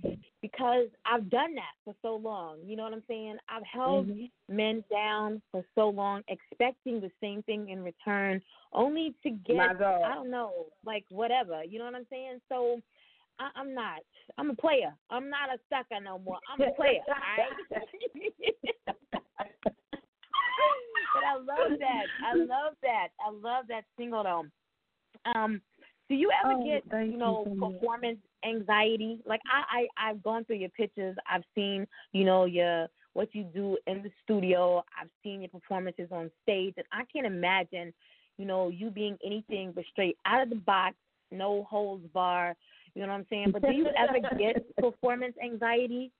because 0.40 0.86
I've 1.04 1.28
done 1.28 1.54
that 1.56 1.74
for 1.84 1.94
so 2.02 2.16
long. 2.16 2.58
You 2.64 2.76
know 2.76 2.84
what 2.84 2.92
I'm 2.92 3.02
saying? 3.08 3.36
I've 3.48 3.64
held 3.64 4.08
mm-hmm. 4.08 4.56
men 4.56 4.84
down 4.90 5.42
for 5.50 5.64
so 5.74 5.88
long 5.88 6.22
expecting 6.28 7.00
the 7.00 7.10
same 7.20 7.42
thing 7.42 7.68
in 7.68 7.82
return 7.82 8.40
only 8.72 9.14
to 9.22 9.30
get 9.30 9.58
I 9.58 10.14
don't 10.14 10.30
know, 10.30 10.66
like 10.84 11.04
whatever. 11.10 11.64
You 11.64 11.78
know 11.80 11.86
what 11.86 11.94
I'm 11.96 12.06
saying? 12.08 12.40
So 12.48 12.80
I, 13.40 13.48
I'm 13.56 13.74
not. 13.74 14.00
I'm 14.38 14.50
a 14.50 14.54
player. 14.54 14.94
I'm 15.10 15.28
not 15.28 15.50
a 15.52 15.58
sucker 15.68 16.00
no 16.02 16.18
more. 16.18 16.38
I'm 16.52 16.60
a 16.60 16.72
player. 16.72 17.00
all 17.08 17.14
right? 17.38 17.82
but 21.14 21.24
I 21.24 21.34
love 21.36 21.78
that. 21.78 22.06
I 22.24 22.34
love 22.34 22.74
that. 22.82 23.08
I 23.20 23.30
love 23.30 23.64
that 23.68 23.82
single 23.98 24.22
though. 24.22 24.44
Um, 25.34 25.60
do 26.08 26.14
you 26.14 26.30
ever 26.44 26.54
oh, 26.54 26.64
get 26.64 26.84
you 27.06 27.16
know 27.16 27.44
you 27.46 27.58
so 27.60 27.72
performance 27.72 28.18
anxiety? 28.44 29.20
Like 29.26 29.40
I, 29.50 29.80
I 29.80 30.10
I've 30.10 30.22
gone 30.22 30.44
through 30.44 30.56
your 30.56 30.70
pictures. 30.70 31.16
I've 31.30 31.42
seen 31.54 31.86
you 32.12 32.24
know 32.24 32.44
your 32.44 32.86
what 33.14 33.28
you 33.32 33.44
do 33.44 33.76
in 33.86 34.02
the 34.02 34.10
studio. 34.22 34.84
I've 35.00 35.10
seen 35.22 35.40
your 35.40 35.50
performances 35.50 36.08
on 36.12 36.30
stage, 36.42 36.74
and 36.76 36.86
I 36.92 37.02
can't 37.12 37.26
imagine 37.26 37.92
you 38.38 38.44
know 38.44 38.68
you 38.68 38.90
being 38.90 39.18
anything 39.24 39.72
but 39.74 39.84
straight 39.90 40.16
out 40.26 40.42
of 40.42 40.50
the 40.50 40.56
box, 40.56 40.94
no 41.32 41.66
holds 41.68 42.06
bar. 42.14 42.54
You 42.94 43.02
know 43.02 43.08
what 43.08 43.14
I'm 43.14 43.26
saying? 43.28 43.50
But 43.52 43.62
do 43.62 43.72
you 43.72 43.86
ever 43.98 44.20
get 44.38 44.76
performance 44.76 45.34
anxiety? 45.42 46.12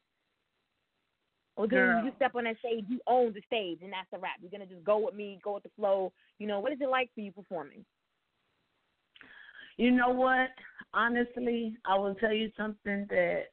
Or 1.56 1.66
do 1.66 1.76
Girl. 1.76 2.04
you 2.04 2.12
step 2.16 2.34
on 2.34 2.44
that 2.44 2.58
stage, 2.58 2.84
you 2.86 3.00
own 3.06 3.32
the 3.32 3.40
stage, 3.46 3.78
and 3.82 3.90
that's 3.90 4.08
a 4.12 4.18
wrap? 4.18 4.34
You're 4.42 4.50
gonna 4.50 4.66
just 4.66 4.84
go 4.84 4.98
with 4.98 5.14
me, 5.14 5.38
go 5.42 5.54
with 5.54 5.62
the 5.62 5.70
flow. 5.74 6.12
You 6.38 6.46
know, 6.46 6.60
what 6.60 6.72
is 6.72 6.78
it 6.82 6.88
like 6.88 7.08
for 7.14 7.20
you 7.20 7.32
performing? 7.32 7.82
You 9.76 9.90
know 9.90 10.10
what? 10.10 10.50
Honestly, 10.94 11.76
I 11.84 11.98
will 11.98 12.14
tell 12.14 12.32
you 12.32 12.50
something 12.56 13.06
that 13.10 13.44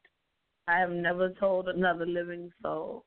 I 0.68 0.80
have 0.80 0.92
never 0.92 1.30
told 1.40 1.68
another 1.68 2.06
living 2.06 2.52
soul. 2.62 3.04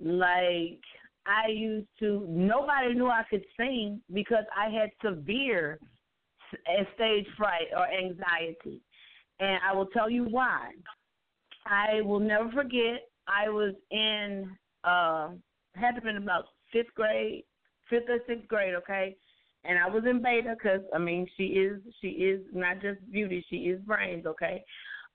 Like 0.00 0.80
I 1.26 1.48
used 1.50 1.88
to, 2.00 2.24
nobody 2.28 2.94
knew 2.94 3.08
I 3.08 3.24
could 3.28 3.44
sing 3.56 4.00
because 4.12 4.44
I 4.56 4.70
had 4.70 4.90
severe 5.02 5.78
stage 6.94 7.26
fright 7.36 7.68
or 7.76 7.86
anxiety, 7.86 8.80
and 9.40 9.58
I 9.68 9.74
will 9.74 9.86
tell 9.86 10.08
you 10.08 10.24
why. 10.24 10.70
I 11.66 12.00
will 12.02 12.20
never 12.20 12.50
forget. 12.52 13.08
I 13.26 13.48
was 13.48 13.74
in, 13.90 14.50
uh, 14.84 15.30
had 15.74 15.94
to 15.96 16.02
been 16.02 16.16
about 16.16 16.44
fifth 16.72 16.94
grade, 16.94 17.44
fifth 17.88 18.08
or 18.08 18.18
sixth 18.26 18.48
grade, 18.48 18.74
okay, 18.74 19.16
and 19.64 19.78
I 19.78 19.88
was 19.88 20.04
in 20.08 20.22
beta 20.22 20.54
because 20.56 20.80
I 20.94 20.98
mean 20.98 21.26
she 21.36 21.44
is 21.44 21.80
she 22.00 22.08
is 22.08 22.40
not 22.52 22.80
just 22.80 22.98
beauty, 23.10 23.44
she 23.48 23.56
is 23.56 23.80
brains, 23.80 24.26
okay. 24.26 24.64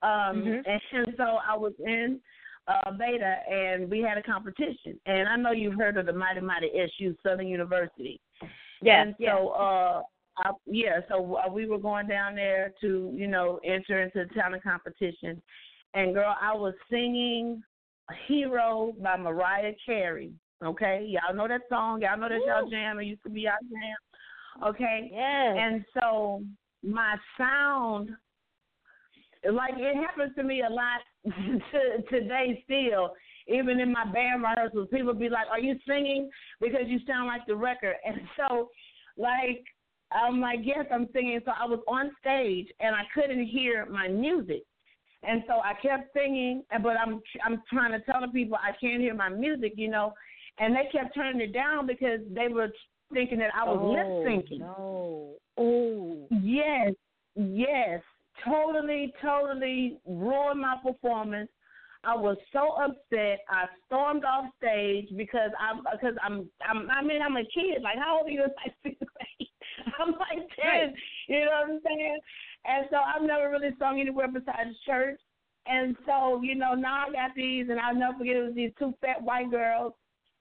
Um, 0.02 0.42
mm-hmm. 0.42 0.70
and 0.96 1.14
so 1.16 1.38
I 1.46 1.56
was 1.56 1.72
in 1.84 2.20
uh, 2.68 2.92
beta, 2.92 3.36
and 3.50 3.90
we 3.90 4.00
had 4.00 4.18
a 4.18 4.22
competition. 4.22 4.98
And 5.06 5.28
I 5.28 5.36
know 5.36 5.52
you've 5.52 5.78
heard 5.78 5.96
of 5.96 6.06
the 6.06 6.12
Mighty 6.12 6.40
Mighty 6.40 6.70
SU 6.98 7.14
Southern 7.22 7.48
University. 7.48 8.20
Yes. 8.82 9.06
And 9.06 9.14
yes. 9.18 9.34
so 9.34 9.48
uh, 9.48 10.02
I, 10.38 10.50
yeah, 10.66 11.00
so 11.08 11.36
uh, 11.36 11.52
we 11.52 11.66
were 11.66 11.78
going 11.78 12.06
down 12.06 12.34
there 12.34 12.72
to, 12.80 13.12
you 13.14 13.26
know, 13.26 13.60
enter 13.64 14.02
into 14.02 14.26
the 14.26 14.34
talent 14.34 14.62
competition, 14.62 15.40
and 15.94 16.14
girl, 16.14 16.34
I 16.40 16.54
was 16.54 16.74
singing 16.90 17.62
"Hero" 18.26 18.94
by 19.02 19.16
Mariah 19.16 19.72
Carey. 19.84 20.32
Okay, 20.64 21.06
y'all 21.08 21.34
know 21.34 21.48
that 21.48 21.62
song. 21.68 22.02
Y'all 22.02 22.18
know 22.18 22.28
that's 22.28 22.42
y'all 22.46 22.70
jam. 22.70 22.98
It 23.00 23.04
used 23.04 23.22
to 23.24 23.30
be 23.30 23.48
our 23.48 23.58
jam. 23.62 23.96
Okay. 24.64 25.10
Yes. 25.12 25.56
And 25.58 25.84
so 25.94 26.42
my 26.82 27.16
sound, 27.38 28.10
like 29.50 29.74
it 29.76 29.96
happens 29.96 30.34
to 30.36 30.42
me 30.42 30.62
a 30.62 30.72
lot 30.72 31.00
to, 31.24 32.02
today 32.10 32.62
still. 32.64 33.12
Even 33.48 33.80
in 33.80 33.90
my 33.90 34.04
band 34.04 34.42
rehearsals, 34.42 34.88
people 34.92 35.14
be 35.14 35.28
like, 35.28 35.48
"Are 35.50 35.58
you 35.58 35.76
singing 35.86 36.30
because 36.60 36.82
you 36.86 37.00
sound 37.06 37.26
like 37.26 37.46
the 37.46 37.56
record?" 37.56 37.96
And 38.04 38.20
so, 38.36 38.68
like, 39.16 39.64
I'm 40.12 40.40
like, 40.40 40.60
"Yes, 40.62 40.86
I'm 40.92 41.08
singing." 41.12 41.40
So 41.44 41.52
I 41.58 41.64
was 41.64 41.80
on 41.88 42.12
stage 42.20 42.68
and 42.80 42.94
I 42.94 43.02
couldn't 43.12 43.46
hear 43.46 43.86
my 43.86 44.08
music. 44.08 44.62
And 45.22 45.42
so 45.48 45.54
I 45.54 45.74
kept 45.82 46.12
singing, 46.14 46.62
but 46.82 46.96
I'm 46.96 47.20
I'm 47.44 47.62
trying 47.72 47.92
to 47.92 48.00
tell 48.00 48.20
the 48.20 48.28
people 48.28 48.56
I 48.56 48.72
can't 48.80 49.00
hear 49.00 49.14
my 49.14 49.30
music, 49.30 49.72
you 49.76 49.88
know 49.88 50.14
and 50.60 50.76
they 50.76 50.88
kept 50.92 51.14
turning 51.14 51.40
it 51.40 51.52
down 51.52 51.86
because 51.86 52.20
they 52.30 52.48
were 52.48 52.68
thinking 53.12 53.38
that 53.38 53.50
I 53.54 53.64
was 53.64 53.78
oh, 53.80 53.90
lip 53.90 54.06
syncing. 54.26 54.60
No. 54.60 55.34
Oh. 55.58 56.26
Yes, 56.42 56.94
yes, 57.34 58.00
totally, 58.44 59.12
totally 59.22 59.98
ruined 60.06 60.60
my 60.60 60.76
performance. 60.82 61.50
I 62.02 62.16
was 62.16 62.38
so 62.52 62.76
upset. 62.82 63.40
I 63.50 63.66
stormed 63.86 64.24
off 64.24 64.46
stage 64.58 65.08
because 65.16 65.50
I'm 65.60 65.82
because 65.92 66.14
I'm 66.24 66.48
I'm 66.66 66.88
I 66.90 67.02
mean 67.02 67.20
I'm 67.20 67.36
a 67.36 67.44
kid. 67.44 67.82
Like 67.82 67.98
how 67.98 68.18
old 68.18 68.28
are 68.28 68.30
you? 68.30 68.44
Like 68.64 68.74
six 68.82 68.96
I'm 69.98 70.12
like 70.12 70.48
ten. 70.56 70.64
Right. 70.64 70.94
You 71.28 71.44
know 71.44 71.50
what 71.50 71.70
I'm 71.70 71.80
saying? 71.84 72.18
And 72.64 72.86
so 72.90 72.96
I've 72.96 73.22
never 73.22 73.50
really 73.50 73.74
sung 73.78 74.00
anywhere 74.00 74.28
besides 74.28 74.76
church. 74.86 75.20
And 75.66 75.94
so 76.06 76.40
you 76.42 76.54
know 76.54 76.74
now 76.74 77.06
I 77.08 77.12
got 77.12 77.34
these, 77.36 77.66
and 77.68 77.78
I'll 77.78 77.94
never 77.94 78.16
forget 78.16 78.36
it 78.36 78.44
was 78.44 78.54
these 78.54 78.72
two 78.78 78.94
fat 79.02 79.22
white 79.22 79.50
girls 79.50 79.92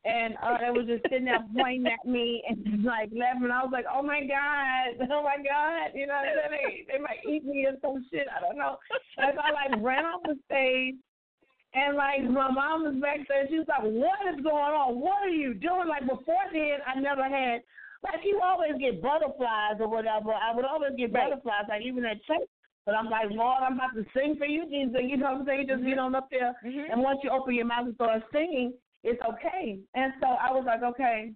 and 0.05 0.35
uh, 0.39 0.55
they 0.55 0.71
was 0.71 0.87
just 0.87 1.03
sitting 1.11 1.25
there 1.25 1.43
pointing 1.55 1.91
at 1.91 2.07
me 2.07 2.43
and 2.47 2.63
just 2.63 2.83
like 2.87 3.11
laughing. 3.11 3.51
I 3.51 3.63
was 3.63 3.73
like, 3.73 3.85
"Oh 3.91 4.01
my 4.01 4.21
god, 4.23 4.95
oh 5.11 5.23
my 5.23 5.37
god!" 5.43 5.91
You 5.93 6.07
know, 6.07 6.21
they 6.23 6.87
they 6.87 6.99
might 6.99 7.19
eat 7.27 7.43
me 7.43 7.67
or 7.67 7.75
some 7.81 8.05
shit. 8.11 8.27
I 8.31 8.39
don't 8.39 8.57
know. 8.57 8.77
And 9.17 9.35
so 9.35 9.41
I 9.43 9.51
like 9.51 9.83
ran 9.83 10.05
off 10.05 10.23
the 10.23 10.39
stage, 10.47 10.95
and 11.75 11.97
like 11.97 12.23
my 12.23 12.51
mom 12.51 12.87
was 12.87 12.95
back 13.01 13.27
there. 13.27 13.47
She 13.49 13.59
was 13.59 13.67
like, 13.67 13.83
"What 13.83 14.19
is 14.31 14.39
going 14.39 14.71
on? 14.71 14.99
What 14.99 15.27
are 15.27 15.35
you 15.35 15.53
doing?" 15.53 15.91
Like 15.91 16.07
before 16.07 16.47
then, 16.51 16.79
I 16.87 16.99
never 16.99 17.27
had. 17.27 17.61
Like 17.99 18.23
you 18.23 18.39
always 18.39 18.79
get 18.79 19.03
butterflies 19.03 19.83
or 19.83 19.91
whatever. 19.91 20.31
I 20.31 20.55
would 20.55 20.63
always 20.63 20.95
get 20.95 21.11
right. 21.11 21.27
butterflies, 21.27 21.67
like 21.67 21.83
even 21.83 22.05
at 22.05 22.23
church. 22.23 22.47
But 22.85 22.95
I'm 22.95 23.11
like, 23.11 23.27
Lord, 23.29 23.59
I'm 23.61 23.75
about 23.75 23.93
to 23.93 24.05
sing 24.15 24.37
for 24.39 24.47
you, 24.47 24.63
Jesus. 24.71 25.03
You 25.03 25.17
know 25.17 25.35
what 25.35 25.41
I'm 25.41 25.45
saying? 25.45 25.67
Just 25.67 25.83
get 25.83 25.99
on 25.99 26.15
up 26.15 26.31
there, 26.31 26.55
mm-hmm. 26.63 26.95
and 26.95 27.03
once 27.03 27.19
you 27.23 27.29
open 27.29 27.53
your 27.53 27.65
mouth 27.65 27.91
and 27.91 27.95
start 27.95 28.23
singing, 28.31 28.71
it's 29.03 29.21
okay. 29.27 29.79
And 29.93 30.13
so 30.21 30.27
I 30.27 30.51
was 30.51 30.63
like, 30.65 30.83
okay, 30.83 31.31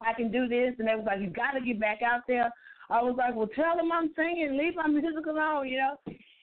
I 0.00 0.12
can 0.14 0.30
do 0.30 0.48
this. 0.48 0.74
And 0.78 0.88
they 0.88 0.94
was 0.94 1.04
like, 1.06 1.20
you 1.20 1.30
got 1.30 1.52
to 1.52 1.60
get 1.60 1.80
back 1.80 2.00
out 2.02 2.22
there. 2.26 2.50
I 2.88 3.02
was 3.02 3.16
like, 3.18 3.34
well, 3.34 3.48
tell 3.54 3.76
them 3.76 3.90
I'm 3.92 4.12
singing. 4.16 4.56
Leave 4.58 4.76
my 4.76 4.86
music 4.88 5.26
alone, 5.26 5.68
you 5.68 5.78
know. 5.78 5.96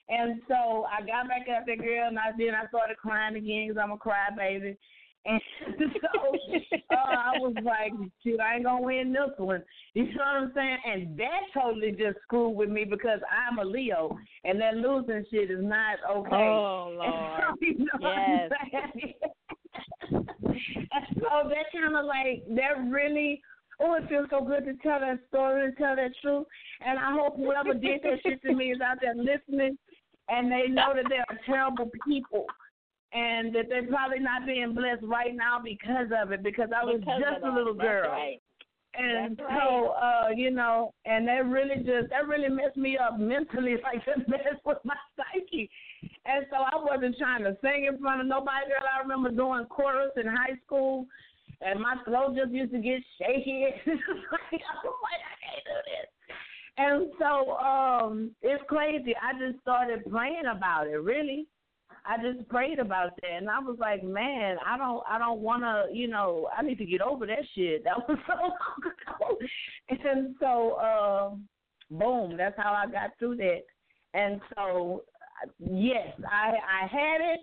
And 0.08 0.42
so 0.48 0.84
I 0.84 1.00
got 1.00 1.28
back 1.28 1.48
out 1.48 1.62
there, 1.66 1.76
girl, 1.76 2.08
and 2.08 2.18
I 2.18 2.32
then 2.36 2.54
I 2.54 2.66
started 2.68 2.98
crying 2.98 3.36
again 3.36 3.68
because 3.68 3.82
I'm 3.82 3.92
a 3.92 3.96
crybaby. 3.96 4.76
And 5.26 5.40
so 5.78 6.36
uh, 6.90 6.96
I 6.96 7.38
was 7.38 7.54
like, 7.64 7.92
shoot, 8.22 8.38
I 8.40 8.56
ain't 8.56 8.64
gonna 8.64 8.82
win 8.82 9.10
this 9.10 9.30
one. 9.38 9.62
You 9.94 10.04
know 10.04 10.10
what 10.18 10.26
I'm 10.26 10.52
saying? 10.54 10.76
And 10.84 11.18
that 11.18 11.40
totally 11.54 11.92
just 11.92 12.18
screwed 12.24 12.54
with 12.54 12.68
me 12.68 12.84
because 12.84 13.20
I'm 13.32 13.58
a 13.58 13.64
Leo, 13.64 14.18
and 14.44 14.60
that 14.60 14.74
losing 14.74 15.24
shit 15.30 15.50
is 15.50 15.62
not 15.62 15.96
okay. 16.14 16.28
Oh 16.30 16.92
Lord, 16.98 17.40
so, 17.40 17.56
you 17.62 17.78
know 17.78 18.50
yes. 18.72 19.14
And 20.02 21.06
so 21.16 21.48
that 21.48 21.66
kind 21.72 21.96
of 21.96 22.04
like 22.04 22.44
that 22.56 22.90
really. 22.90 23.40
Oh, 23.80 23.94
it 23.94 24.08
feels 24.08 24.28
so 24.30 24.40
good 24.40 24.64
to 24.66 24.74
tell 24.84 25.00
that 25.00 25.18
story 25.28 25.64
and 25.64 25.76
tell 25.76 25.96
that 25.96 26.12
truth. 26.22 26.46
And 26.86 26.96
I 26.96 27.10
hope 27.10 27.36
whoever 27.36 27.74
did 27.74 28.02
that 28.04 28.20
shit 28.22 28.40
to 28.42 28.54
me 28.54 28.66
is 28.66 28.80
out 28.80 28.98
there 29.00 29.16
listening, 29.16 29.76
and 30.28 30.50
they 30.50 30.68
know 30.68 30.92
that 30.94 31.06
they 31.10 31.16
are 31.16 31.38
terrible 31.44 31.90
people 32.06 32.46
and 33.14 33.54
that 33.54 33.68
they're 33.68 33.86
probably 33.86 34.18
not 34.18 34.44
being 34.44 34.74
blessed 34.74 35.04
right 35.04 35.34
now 35.34 35.60
because 35.62 36.10
of 36.20 36.32
it 36.32 36.42
because 36.42 36.68
I 36.76 36.84
was 36.84 37.00
because 37.00 37.20
just 37.20 37.44
a 37.44 37.50
little 37.50 37.74
girl. 37.74 38.10
Right. 38.10 38.40
And 38.96 39.36
That's 39.36 39.50
so, 39.50 39.88
uh, 39.88 40.28
you 40.34 40.50
know, 40.50 40.92
and 41.04 41.26
that 41.26 41.46
really 41.46 41.76
just 41.76 42.10
that 42.10 42.28
really 42.28 42.48
messed 42.48 42.76
me 42.76 42.96
up 42.96 43.18
mentally, 43.18 43.76
like 43.82 44.04
that 44.06 44.28
messed 44.28 44.64
with 44.64 44.78
my 44.84 44.94
psyche. 45.16 45.70
And 46.26 46.46
so 46.50 46.56
I 46.56 46.76
wasn't 46.76 47.16
trying 47.18 47.44
to 47.44 47.56
sing 47.60 47.86
in 47.86 47.98
front 47.98 48.20
of 48.20 48.26
nobody. 48.26 48.66
Girl, 48.68 48.88
I 48.88 49.02
remember 49.02 49.30
doing 49.30 49.66
chorus 49.66 50.12
in 50.16 50.26
high 50.26 50.56
school, 50.64 51.06
and 51.60 51.80
my 51.80 51.96
throat 52.04 52.36
just 52.36 52.52
used 52.52 52.72
to 52.72 52.78
get 52.80 53.02
shaky. 53.18 53.66
like, 53.86 53.86
I'm 53.92 54.94
like, 55.04 55.22
I 55.22 55.34
can't 55.44 55.64
do 55.64 55.78
this. 55.84 56.08
And 56.76 57.06
so 57.20 57.52
um 57.58 58.32
it's 58.42 58.64
crazy. 58.68 59.14
I 59.20 59.38
just 59.38 59.60
started 59.60 60.04
praying 60.10 60.44
about 60.50 60.86
it, 60.86 60.96
really. 60.96 61.46
I 62.06 62.16
just 62.18 62.48
prayed 62.48 62.78
about 62.78 63.16
that, 63.22 63.30
and 63.30 63.48
I 63.48 63.60
was 63.60 63.78
like, 63.78 64.04
man, 64.04 64.56
I 64.66 64.76
don't, 64.76 65.02
I 65.08 65.18
don't 65.18 65.40
want 65.40 65.62
to, 65.62 65.86
you 65.96 66.06
know, 66.06 66.48
I 66.56 66.62
need 66.62 66.76
to 66.78 66.84
get 66.84 67.00
over 67.00 67.24
that 67.26 67.44
shit. 67.54 67.82
That 67.84 67.96
was 67.96 68.18
so 68.26 68.34
long 68.34 69.38
ago, 69.38 69.38
and 69.88 70.34
so, 70.38 70.70
uh, 70.72 71.30
boom, 71.90 72.36
that's 72.36 72.56
how 72.58 72.72
I 72.72 72.90
got 72.90 73.10
through 73.18 73.36
that. 73.36 73.62
And 74.12 74.40
so, 74.54 75.04
yes, 75.58 76.08
I, 76.30 76.52
I 76.82 76.86
had 76.86 77.20
it, 77.20 77.40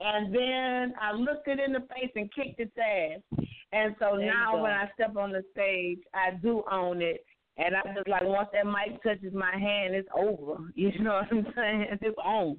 and 0.00 0.34
then 0.34 0.94
I 1.00 1.12
looked 1.12 1.48
it 1.48 1.58
in 1.60 1.72
the 1.72 1.80
face 1.80 2.10
and 2.14 2.32
kicked 2.34 2.60
its 2.60 2.72
ass. 2.78 3.20
And 3.72 3.94
so 3.98 4.16
there 4.16 4.26
now, 4.26 4.62
when 4.62 4.72
I 4.72 4.88
step 4.94 5.16
on 5.16 5.32
the 5.32 5.42
stage, 5.52 5.98
I 6.14 6.36
do 6.42 6.62
own 6.70 7.02
it. 7.02 7.24
And 7.58 7.74
I 7.74 7.80
just 7.94 8.08
like 8.08 8.22
once 8.22 8.48
that 8.52 8.66
mic 8.66 9.02
touches 9.02 9.34
my 9.34 9.52
hand, 9.52 9.94
it's 9.94 10.08
over. 10.16 10.58
You 10.74 10.96
know 11.02 11.14
what 11.14 11.38
I'm 11.38 11.46
saying? 11.56 11.86
It's 12.00 12.18
on. 12.24 12.56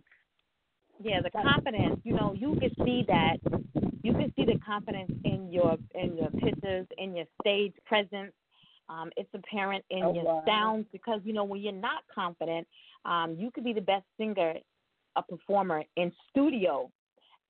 Yeah, 1.02 1.22
the 1.23 1.31
confidence. 1.31 2.02
You 2.03 2.15
know, 2.15 2.34
you 2.38 2.57
can 2.60 2.72
see 2.86 3.06
that. 3.07 3.38
You 4.03 4.14
can 4.14 4.34
see 4.36 4.45
the 4.45 4.60
confidence 4.65 5.11
in 5.23 5.49
your 5.52 5.77
in 5.95 6.18
your 6.18 6.30
pictures, 6.31 6.86
in 6.98 7.15
your 7.15 7.26
stage 7.41 7.73
presence. 7.86 8.34
Um, 8.90 9.10
it's 9.15 9.30
apparent 9.34 9.86
in 9.91 10.03
oh, 10.03 10.14
your 10.14 10.23
wow. 10.23 10.44
sounds 10.45 10.86
because 10.91 11.22
you 11.23 11.31
know 11.31 11.45
when 11.45 11.61
you're 11.61 11.72
not 11.72 12.03
confident, 12.14 12.68
um, 13.05 13.35
you 13.38 13.51
could 13.51 13.63
be 13.63 13.73
the 13.73 13.81
best 13.81 14.05
singer, 14.17 14.55
a 15.15 15.23
performer 15.23 15.84
in 15.95 16.11
studio, 16.30 16.91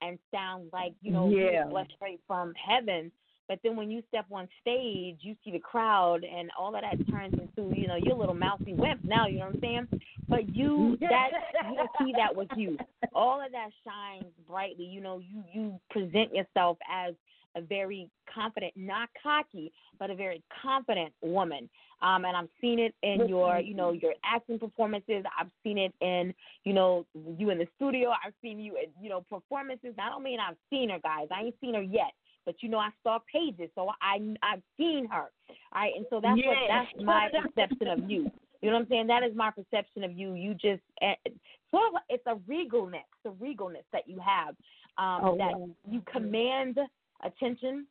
and 0.02 0.18
sound 0.32 0.70
like 0.72 0.94
you 1.02 1.12
know 1.12 1.28
yeah. 1.28 1.68
you 1.68 1.84
straight 1.96 2.20
from 2.26 2.52
heaven. 2.54 3.12
But 3.48 3.58
then 3.64 3.74
when 3.74 3.90
you 3.90 4.00
step 4.06 4.26
on 4.30 4.48
stage, 4.60 5.16
you 5.22 5.34
see 5.44 5.50
the 5.50 5.58
crowd, 5.58 6.22
and 6.22 6.50
all 6.56 6.72
of 6.76 6.82
that 6.82 7.10
turns 7.10 7.34
into 7.34 7.76
you 7.76 7.88
know 7.88 7.96
your 7.96 8.16
little 8.16 8.34
mousy 8.34 8.74
wimp. 8.74 9.04
Now 9.04 9.26
you 9.26 9.38
know 9.38 9.46
what 9.46 9.56
I'm 9.56 9.60
saying. 9.60 9.88
But 10.28 10.54
you 10.54 10.96
that 11.00 11.30
you 11.70 11.86
see 11.98 12.12
that 12.16 12.34
with 12.34 12.48
you. 12.56 12.78
All 13.12 13.44
of 13.44 13.50
that 13.52 13.70
shines 13.84 14.32
brightly. 14.48 14.84
You 14.84 15.00
know 15.00 15.18
you 15.18 15.42
you 15.52 15.80
present 15.90 16.32
yourself 16.32 16.78
as 16.90 17.14
a 17.56 17.60
very 17.60 18.08
confident, 18.32 18.72
not 18.76 19.08
cocky, 19.20 19.72
but 19.98 20.10
a 20.10 20.14
very 20.14 20.42
confident 20.62 21.12
woman. 21.22 21.68
Um, 22.02 22.24
and 22.24 22.36
I've 22.36 22.48
seen 22.60 22.78
it 22.78 22.94
in 23.02 23.28
your, 23.28 23.58
you 23.58 23.74
know, 23.74 23.92
your 23.92 24.14
acting 24.24 24.58
performances. 24.58 25.24
I've 25.38 25.50
seen 25.62 25.76
it 25.76 25.92
in, 26.00 26.32
you 26.64 26.72
know, 26.72 27.04
you 27.36 27.50
in 27.50 27.58
the 27.58 27.66
studio. 27.76 28.10
I've 28.10 28.32
seen 28.40 28.58
you 28.58 28.76
in, 28.76 28.90
you 29.02 29.10
know, 29.10 29.22
performances. 29.28 29.94
I 29.98 30.08
don't 30.08 30.22
mean 30.22 30.38
I've 30.40 30.56
seen 30.70 30.88
her, 30.90 30.98
guys. 31.02 31.28
I 31.30 31.44
ain't 31.44 31.54
seen 31.60 31.74
her 31.74 31.82
yet, 31.82 32.12
but 32.46 32.62
you 32.62 32.68
know 32.68 32.78
I 32.78 32.90
saw 33.02 33.18
pages, 33.30 33.70
so 33.74 33.90
I 34.00 34.16
I've 34.42 34.62
seen 34.76 35.06
her. 35.10 35.30
All 35.48 35.56
right, 35.74 35.92
and 35.96 36.06
so 36.10 36.20
that's 36.20 36.38
yes. 36.38 36.46
what 36.46 36.68
that's 36.68 37.04
my 37.04 37.28
perception 37.28 37.88
of 37.88 38.10
you. 38.10 38.30
You 38.62 38.70
know 38.70 38.76
what 38.76 38.82
I'm 38.82 38.88
saying? 38.88 39.06
That 39.06 39.22
is 39.22 39.34
my 39.34 39.50
perception 39.50 40.04
of 40.04 40.12
you. 40.12 40.34
You 40.34 40.54
just 40.54 40.82
uh, 41.02 41.14
sort 41.70 41.94
of 41.94 42.00
it's 42.08 42.24
a 42.26 42.36
regalness, 42.50 43.08
the 43.24 43.30
regalness 43.30 43.84
that 43.92 44.08
you 44.08 44.18
have, 44.18 44.54
um, 44.98 45.24
oh, 45.24 45.36
that 45.36 45.58
wow. 45.58 45.68
you 45.88 46.02
command 46.10 46.78
attention, 47.24 47.86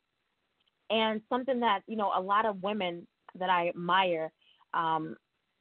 and 0.90 1.22
something 1.30 1.60
that 1.60 1.81
you 1.88 1.95
know 1.95 2.11
a 2.15 2.22
lot 2.22 2.45
of 2.45 2.61
women 2.61 3.07
that 3.35 3.49
I 3.49 3.69
admire. 3.69 4.31
Um, 4.73 5.15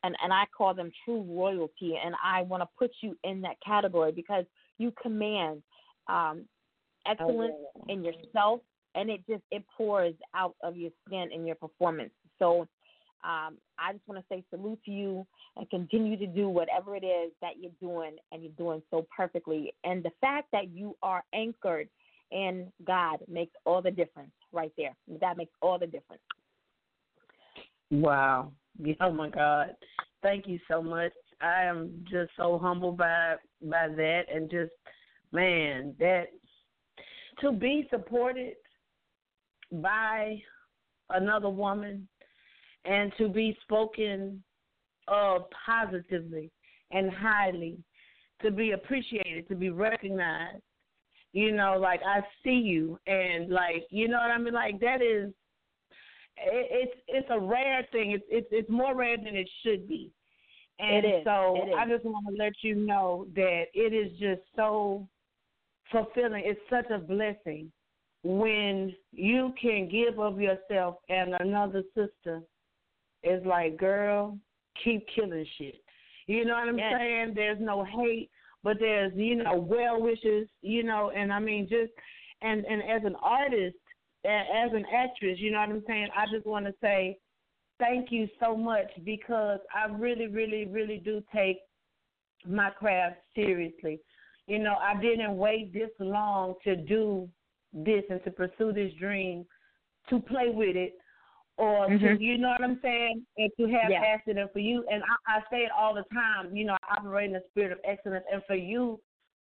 and, 0.05 0.15
and 0.23 0.33
I 0.33 0.45
call 0.57 0.75
them 0.75 0.93
true 1.05 1.23
royalty, 1.23 1.97
and 2.03 2.15
I 2.23 2.43
want 2.43 2.63
to 2.63 2.69
put 2.79 2.93
you 3.03 3.17
in 3.25 3.41
that 3.41 3.57
category 3.67 4.13
because 4.13 4.45
you 4.79 4.93
command 5.03 5.63
um, 6.07 6.45
excellence 7.07 7.55
oh, 7.77 7.85
in 7.89 8.05
yourself 8.05 8.61
and 8.95 9.11
it 9.11 9.21
just 9.29 9.43
it 9.51 9.65
pours 9.77 10.15
out 10.35 10.55
of 10.63 10.77
your 10.77 10.91
skin 11.07 11.29
in 11.33 11.47
your 11.47 11.57
performance. 11.57 12.11
So 12.39 12.63
um, 13.25 13.59
I 13.79 13.93
just 13.93 14.07
want 14.07 14.21
to 14.21 14.25
say 14.29 14.45
salute 14.51 14.79
to 14.85 14.91
you 14.91 15.27
and 15.57 15.69
continue 15.71 16.17
to 16.17 16.27
do 16.27 16.49
whatever 16.49 16.97
it 16.97 17.05
is 17.05 17.33
that 17.41 17.55
you're 17.61 17.73
doing 17.81 18.17
and 18.31 18.43
you're 18.43 18.53
doing 18.53 18.83
so 18.91 19.07
perfectly. 19.15 19.73
And 19.85 20.03
the 20.03 20.13
fact 20.21 20.49
that 20.53 20.71
you 20.71 20.97
are 21.03 21.25
anchored 21.35 21.89
in 22.31 22.71
God 22.87 23.19
makes 23.29 23.53
all 23.65 23.83
the 23.83 23.91
difference 23.91 24.31
right 24.53 24.73
there. 24.77 24.95
That 25.21 25.37
makes 25.37 25.53
all 25.63 25.79
the 25.79 25.87
difference. 25.87 26.23
Wow. 27.91 28.53
Oh 29.01 29.13
my 29.13 29.31
God. 29.31 29.75
Thank 30.23 30.47
you 30.47 30.59
so 30.69 30.83
much. 30.83 31.13
I 31.41 31.63
am 31.65 32.05
just 32.11 32.31
so 32.37 32.59
humbled 32.59 32.99
by 32.99 33.37
by 33.63 33.89
that 33.89 34.23
and 34.33 34.51
just 34.51 34.73
man, 35.33 35.95
that 35.99 36.29
to 37.41 37.53
be 37.53 37.87
supported 37.91 38.55
by 39.73 40.41
another 41.11 41.51
woman 41.51 42.09
and 42.85 43.13
to 43.19 43.29
be 43.29 43.57
spoken 43.63 44.43
of 45.07 45.43
positively 45.67 46.51
and 46.91 47.11
highly, 47.11 47.79
to 48.43 48.51
be 48.51 48.73
appreciated, 48.73 49.49
to 49.49 49.55
be 49.55 49.71
recognized. 49.71 50.63
You 51.33 51.53
know, 51.53 51.79
like 51.79 52.01
I 52.07 52.21
see 52.43 52.51
you, 52.51 52.99
and 53.07 53.51
like 53.51 53.87
you 53.91 54.09
know 54.09 54.17
what 54.17 54.31
I 54.31 54.39
mean. 54.39 54.55
Like 54.55 54.81
that 54.81 55.03
is, 55.03 55.31
it's 56.47 56.95
it's 57.09 57.29
a 57.31 57.39
rare 57.39 57.87
thing. 57.93 58.13
It's 58.13 58.25
it's 58.29 58.49
it's 58.51 58.71
more 58.71 58.95
rare 58.95 59.17
than 59.17 59.35
it 59.35 59.49
should 59.63 59.89
be. 59.89 60.11
And 60.81 61.05
so. 61.25 61.57
I 61.77 61.89
just 61.89 62.05
want 62.05 62.27
to 62.29 62.43
let 62.43 62.53
you 62.63 62.75
know 62.77 63.27
that 63.35 63.65
it 63.75 63.93
is 63.93 64.13
just 64.19 64.43
so 64.55 65.09
fulfilling. 65.91 66.43
It's 66.47 66.61
such 66.71 66.91
a 66.91 66.99
blessing 66.99 67.73
when 68.23 68.95
you 69.13 69.53
can 69.61 69.89
give 69.89 70.19
of 70.19 70.41
yourself 70.41 70.97
and 71.09 71.35
another 71.41 71.83
sister 71.95 72.43
is 73.23 73.45
like, 73.45 73.77
girl, 73.77 74.39
keep 74.85 75.07
killing 75.15 75.47
shit. 75.57 75.77
You 76.27 76.45
know 76.45 76.55
what 76.55 76.69
I'm 76.69 76.79
yes. 76.79 76.95
saying? 76.97 77.33
There's 77.35 77.59
no 77.61 77.85
hate, 77.85 78.31
but 78.63 78.77
there's, 78.79 79.13
you 79.15 79.37
know, 79.37 79.57
well 79.57 80.01
wishes, 80.01 80.49
you 80.63 80.83
know, 80.83 81.11
and 81.17 81.33
I 81.33 81.39
mean 81.39 81.69
just 81.69 81.93
and 82.43 82.65
and 82.67 82.83
as 82.83 83.05
an 83.05 83.17
artist, 83.23 83.77
as 84.25 84.73
an 84.73 84.85
actress, 84.95 85.39
you 85.39 85.51
know 85.51 85.61
what 85.61 85.69
I'm 85.69 85.85
saying? 85.87 86.09
I 86.17 86.25
just 86.33 86.47
want 86.47 86.67
to 86.67 86.75
say 86.81 87.19
thank 87.79 88.11
you 88.11 88.29
so 88.41 88.57
much 88.57 88.91
because 89.05 89.61
I 89.75 89.91
really, 89.91 90.27
really, 90.27 90.67
really 90.67 91.01
do 91.05 91.23
take 91.35 91.59
my 92.47 92.71
craft 92.71 93.17
seriously. 93.35 94.01
You 94.47 94.59
know, 94.59 94.75
I 94.75 95.01
didn't 95.01 95.37
wait 95.37 95.73
this 95.73 95.91
long 96.01 96.55
to 96.65 96.77
do 96.77 97.29
this 97.73 98.03
and 98.11 98.23
to 98.25 98.31
pursue 98.31 98.73
this 98.73 98.93
dream, 98.99 99.45
to 100.11 100.21
play 100.21 100.49
with 100.49 100.75
it, 100.75 100.95
or 101.57 101.89
mm-hmm. 101.89 102.05
to, 102.05 102.23
you 102.23 102.39
know 102.39 102.49
what 102.49 102.63
I'm 102.63 102.79
saying, 102.83 103.25
and 103.37 103.51
to 103.59 103.67
have 103.67 103.91
yeah. 103.91 104.01
passion. 104.01 104.39
And 104.39 104.51
for 104.53 104.61
you, 104.61 104.85
and 104.91 105.03
I, 105.03 105.39
I 105.39 105.41
say 105.51 105.59
it 105.59 105.71
all 105.77 105.95
the 105.95 106.05
time, 106.15 106.55
you 106.55 106.65
know, 106.65 106.77
I 106.89 106.97
operate 106.97 107.31
in 107.31 107.37
a 107.37 107.41
spirit 107.51 107.73
of 107.73 107.79
excellence, 107.85 108.25
and 108.33 108.43
for 108.47 108.57
you 108.57 109.01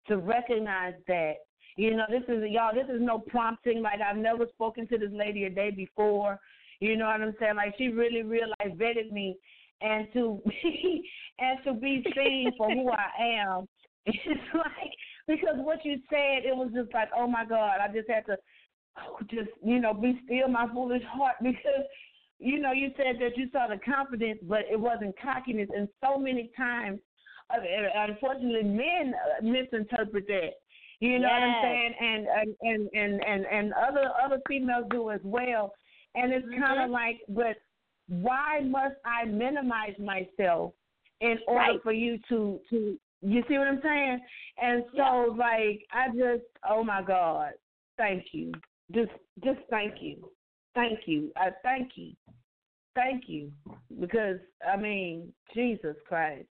to 0.08 0.18
recognize 0.18 0.94
that. 1.06 1.34
You 1.78 1.94
know, 1.94 2.06
this 2.10 2.24
is 2.26 2.42
y'all. 2.50 2.74
This 2.74 2.92
is 2.92 3.00
no 3.00 3.20
prompting. 3.20 3.82
Like 3.82 4.00
I've 4.00 4.16
never 4.16 4.46
spoken 4.52 4.88
to 4.88 4.98
this 4.98 5.12
lady 5.12 5.44
a 5.44 5.50
day 5.50 5.70
before. 5.70 6.40
You 6.80 6.96
know 6.96 7.06
what 7.06 7.20
I'm 7.20 7.34
saying? 7.38 7.55
Like 7.55 7.76
she 7.78 7.86
really 7.86 8.22
realized 8.22 8.76
vetted 8.76 9.12
me, 9.12 9.36
and 9.80 10.09
to 10.12 10.42
be 10.44 11.09
and 11.38 11.59
to 11.64 11.74
be 11.74 12.05
seen 12.16 12.50
for 12.59 12.68
who 12.68 12.90
I 12.90 13.40
am. 13.40 13.68
It's 14.10 14.55
like 14.55 14.90
because 15.28 15.56
what 15.59 15.84
you 15.84 15.98
said, 16.10 16.44
it 16.44 16.56
was 16.56 16.70
just 16.74 16.92
like, 16.94 17.10
oh 17.14 17.28
my 17.28 17.44
God, 17.44 17.76
I 17.80 17.92
just 17.92 18.09
had 18.09 18.26
to 18.26 18.36
just 19.30 19.50
you 19.62 19.78
know 19.78 19.94
be 19.94 20.20
still 20.24 20.48
my 20.48 20.66
foolish 20.72 21.02
heart 21.05 21.36
because 21.42 21.84
you 22.40 22.59
know 22.59 22.72
you 22.72 22.90
said 22.96 23.20
that 23.20 23.36
you 23.36 23.48
saw 23.52 23.68
the 23.68 23.78
confidence, 23.78 24.40
but 24.42 24.62
it 24.68 24.80
wasn't 24.80 25.14
cockiness, 25.22 25.68
and 25.76 25.88
so 26.05 26.18
many 26.18 26.50
times, 26.56 26.98
uh, 27.55 27.59
unfortunately, 28.09 28.64
men 28.64 29.14
uh, 29.14 29.44
misinterpret 29.44 30.26
that. 30.26 30.55
You 31.00 31.18
know 31.20 31.28
yes. 31.28 31.40
what 31.40 31.42
I'm 31.42 31.62
saying? 31.62 31.94
And 32.00 32.26
and 32.62 32.88
and 32.92 33.22
and 33.24 33.46
and, 33.46 33.72
other 33.72 34.10
other 34.22 34.40
females 34.48 34.86
do 34.90 35.10
as 35.10 35.20
well. 35.22 35.72
And 36.14 36.32
it's 36.32 36.46
mm-hmm. 36.46 36.62
kind 36.62 36.82
of 36.82 36.90
like, 36.90 37.20
but 37.28 37.56
why 38.08 38.60
must 38.64 38.96
I 39.04 39.24
minimize 39.26 39.94
myself 39.98 40.72
in 41.20 41.38
order 41.46 41.72
right. 41.72 41.82
for 41.82 41.92
you 41.92 42.18
to 42.28 42.60
to 42.70 42.98
you 43.22 43.42
see 43.48 43.58
what 43.58 43.68
I'm 43.68 43.80
saying? 43.82 44.20
And 44.60 44.84
so 44.96 45.36
yeah. 45.36 45.36
like 45.36 45.86
I 45.92 46.08
just 46.08 46.46
oh 46.68 46.82
my 46.82 47.02
God, 47.02 47.52
thank 47.96 48.24
you. 48.32 48.52
Just 48.92 49.12
just 49.44 49.60
thank 49.70 49.94
you. 50.00 50.28
Thank 50.74 51.00
you. 51.06 51.30
I 51.36 51.50
thank 51.62 51.92
you. 51.94 52.12
Thank 52.94 53.24
you. 53.28 53.52
Because 54.00 54.38
I 54.68 54.76
mean, 54.76 55.32
Jesus 55.54 55.96
Christ. 56.08 56.48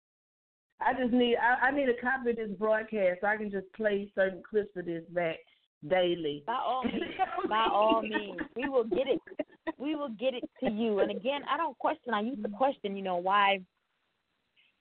I 0.80 0.92
just 0.94 1.12
need 1.12 1.36
I, 1.36 1.68
I 1.68 1.70
need 1.70 1.88
a 1.88 2.00
copy 2.00 2.30
of 2.30 2.36
this 2.36 2.50
broadcast 2.58 3.20
so 3.20 3.26
I 3.26 3.36
can 3.36 3.50
just 3.50 3.72
play 3.74 4.10
certain 4.14 4.42
clips 4.48 4.76
of 4.76 4.86
this 4.86 5.04
back 5.10 5.36
daily. 5.88 6.42
By 6.46 6.58
all 6.64 6.84
means. 6.84 7.04
By 7.48 7.66
all 7.72 8.02
means. 8.02 8.40
We 8.54 8.68
will 8.68 8.84
get 8.84 9.06
it. 9.06 9.20
We 9.78 9.94
will 9.94 10.10
get 10.10 10.34
it 10.34 10.48
to 10.62 10.70
you. 10.70 11.00
And 11.00 11.10
again, 11.10 11.42
I 11.50 11.56
don't 11.56 11.78
question 11.78 12.14
I 12.14 12.20
used 12.20 12.42
to 12.42 12.50
question, 12.50 12.96
you 12.96 13.02
know, 13.02 13.16
why 13.16 13.60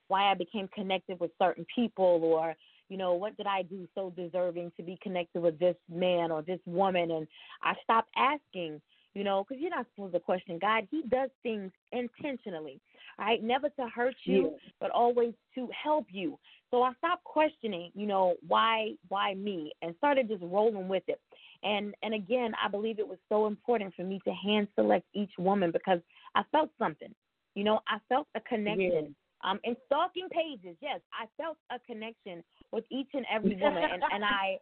why 0.07 0.31
I 0.31 0.35
became 0.35 0.67
connected 0.69 1.19
with 1.19 1.31
certain 1.41 1.65
people 1.73 2.22
or 2.23 2.55
you 2.89 2.97
know 2.97 3.13
what 3.13 3.35
did 3.38 3.47
I 3.47 3.63
do 3.63 3.88
so 3.95 4.13
deserving 4.15 4.72
to 4.77 4.84
be 4.84 4.99
connected 5.01 5.41
with 5.41 5.57
this 5.57 5.76
man 5.89 6.31
or 6.31 6.43
this 6.43 6.59
woman 6.65 7.09
and 7.11 7.27
I 7.63 7.73
stopped 7.84 8.11
asking 8.15 8.81
you 9.15 9.23
know 9.23 9.43
because 9.43 9.59
you're 9.61 9.72
not 9.72 9.88
supposed 9.95 10.13
to 10.13 10.19
question 10.19 10.59
God 10.61 10.88
he 10.91 11.01
does 11.09 11.31
things 11.41 11.72
intentionally 11.91 12.80
right 13.19 13.43
never 13.43 13.69
to 13.69 13.87
hurt 13.93 14.15
you 14.23 14.51
yeah. 14.51 14.71
but 14.79 14.91
always 14.91 15.33
to 15.55 15.69
help 15.83 16.07
you. 16.09 16.37
So 16.71 16.81
I 16.83 16.93
stopped 16.97 17.23
questioning 17.23 17.91
you 17.93 18.07
know 18.07 18.35
why 18.47 18.93
why 19.09 19.33
me 19.33 19.71
and 19.81 19.95
started 19.97 20.27
just 20.27 20.43
rolling 20.43 20.87
with 20.87 21.03
it. 21.07 21.19
And 21.63 21.93
and 22.03 22.13
again 22.13 22.53
I 22.63 22.69
believe 22.69 22.99
it 22.99 23.07
was 23.07 23.19
so 23.29 23.47
important 23.47 23.93
for 23.95 24.03
me 24.03 24.19
to 24.25 24.33
hand 24.33 24.67
select 24.75 25.05
each 25.13 25.31
woman 25.37 25.71
because 25.71 25.99
I 26.35 26.43
felt 26.51 26.69
something. 26.77 27.13
You 27.55 27.63
know 27.63 27.79
I 27.87 27.97
felt 28.09 28.27
a 28.35 28.41
connection. 28.41 28.89
Yeah. 28.91 29.09
Um, 29.43 29.59
in 29.63 29.75
stalking 29.85 30.27
pages, 30.29 30.75
yes, 30.81 31.01
I 31.13 31.27
felt 31.37 31.57
a 31.69 31.77
connection 31.85 32.43
with 32.71 32.83
each 32.89 33.09
and 33.13 33.25
every 33.31 33.55
woman, 33.55 33.83
and 33.83 34.01
and 34.11 34.25
I 34.25 34.57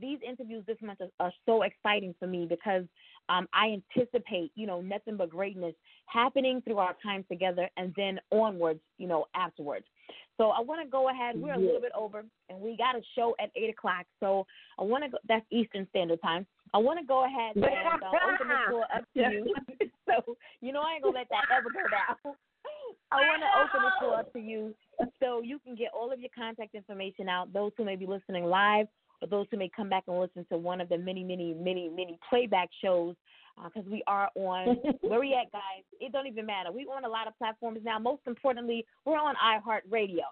these 0.00 0.18
interviews 0.26 0.64
this 0.66 0.76
month 0.82 1.00
are, 1.00 1.26
are 1.26 1.32
so 1.46 1.62
exciting 1.62 2.14
for 2.18 2.28
me 2.28 2.46
because 2.48 2.84
um, 3.28 3.48
I 3.52 3.78
anticipate 3.96 4.52
you 4.54 4.66
know 4.66 4.80
nothing 4.80 5.16
but 5.16 5.30
greatness 5.30 5.74
happening 6.06 6.60
through 6.62 6.78
our 6.78 6.96
time 7.02 7.24
together, 7.30 7.68
and 7.76 7.92
then 7.96 8.18
onwards, 8.30 8.80
you 8.98 9.06
know, 9.06 9.26
afterwards. 9.34 9.86
So 10.36 10.48
I 10.50 10.60
want 10.60 10.82
to 10.82 10.90
go 10.90 11.10
ahead. 11.10 11.36
We're 11.36 11.54
a 11.54 11.58
little 11.58 11.80
bit 11.80 11.92
over, 11.94 12.24
and 12.48 12.60
we 12.60 12.76
got 12.76 12.96
a 12.96 13.02
show 13.14 13.34
at 13.40 13.50
eight 13.56 13.70
o'clock. 13.70 14.06
So 14.20 14.46
I 14.78 14.82
want 14.82 15.04
to 15.04 15.10
go. 15.10 15.18
That's 15.28 15.44
Eastern 15.50 15.86
Standard 15.90 16.20
Time. 16.22 16.46
I 16.72 16.78
want 16.78 16.98
to 16.98 17.04
go 17.04 17.24
ahead 17.24 17.56
and 17.56 17.64
uh, 17.64 17.68
open 17.68 18.48
the 18.48 18.54
floor 18.68 18.84
up 18.94 19.04
to 19.14 19.20
you. 19.20 19.54
so 20.06 20.36
you 20.60 20.72
know 20.72 20.80
I 20.80 20.94
ain't 20.94 21.02
gonna 21.02 21.18
let 21.18 21.28
that 21.28 21.44
ever 21.54 21.68
go 21.68 21.80
down. 21.90 22.34
I 23.12 23.16
want 23.16 23.42
to 23.42 23.50
open 23.60 23.82
the 23.82 23.92
floor 23.98 24.20
up 24.20 24.32
to 24.32 24.38
you 24.38 24.74
so 25.20 25.42
you 25.42 25.58
can 25.58 25.74
get 25.74 25.88
all 25.92 26.12
of 26.12 26.20
your 26.20 26.30
contact 26.34 26.74
information 26.74 27.28
out. 27.28 27.52
Those 27.52 27.72
who 27.76 27.84
may 27.84 27.96
be 27.96 28.06
listening 28.06 28.44
live, 28.44 28.86
or 29.22 29.28
those 29.28 29.46
who 29.50 29.56
may 29.56 29.70
come 29.74 29.88
back 29.88 30.04
and 30.06 30.18
listen 30.18 30.46
to 30.50 30.58
one 30.58 30.80
of 30.80 30.88
the 30.88 30.98
many, 30.98 31.22
many, 31.24 31.54
many, 31.54 31.88
many 31.88 32.18
playback 32.28 32.68
shows, 32.82 33.14
because 33.64 33.86
uh, 33.86 33.90
we 33.90 34.02
are 34.06 34.28
on 34.34 34.76
where 35.02 35.20
we 35.20 35.34
at, 35.34 35.50
guys. 35.52 35.84
It 36.00 36.12
don't 36.12 36.26
even 36.26 36.46
matter. 36.46 36.70
We're 36.72 36.94
on 36.94 37.04
a 37.04 37.08
lot 37.08 37.26
of 37.26 37.36
platforms 37.38 37.80
now. 37.84 37.98
Most 37.98 38.22
importantly, 38.26 38.84
we're 39.04 39.18
on 39.18 39.34
iHeartRadio. 39.36 40.22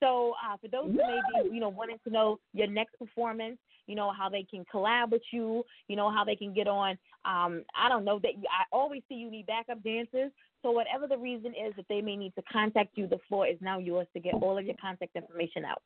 So 0.00 0.34
uh, 0.44 0.56
for 0.56 0.68
those 0.68 0.90
who 0.90 0.98
may 0.98 1.20
be, 1.42 1.54
you 1.54 1.60
know, 1.60 1.68
wanting 1.68 1.98
to 2.04 2.10
know 2.12 2.38
your 2.52 2.66
next 2.66 2.98
performance, 2.98 3.58
you 3.86 3.94
know 3.94 4.12
how 4.12 4.28
they 4.28 4.42
can 4.42 4.64
collab 4.72 5.10
with 5.10 5.22
you, 5.30 5.62
you 5.88 5.96
know 5.96 6.10
how 6.10 6.24
they 6.24 6.36
can 6.36 6.52
get 6.52 6.66
on. 6.66 6.92
Um, 7.24 7.64
I 7.78 7.88
don't 7.88 8.04
know 8.04 8.18
that 8.20 8.32
I 8.50 8.64
always 8.72 9.02
see 9.08 9.14
you 9.14 9.30
need 9.30 9.46
backup 9.46 9.82
dancers. 9.82 10.32
So 10.62 10.70
whatever 10.70 11.06
the 11.06 11.18
reason 11.18 11.52
is 11.52 11.74
that 11.76 11.84
they 11.88 12.00
may 12.00 12.16
need 12.16 12.34
to 12.36 12.42
contact 12.50 12.96
you, 12.96 13.06
the 13.06 13.18
floor 13.28 13.46
is 13.46 13.58
now 13.60 13.78
yours 13.78 14.06
to 14.14 14.20
get 14.20 14.34
all 14.34 14.56
of 14.56 14.64
your 14.64 14.76
contact 14.80 15.14
information 15.14 15.64
out. 15.64 15.82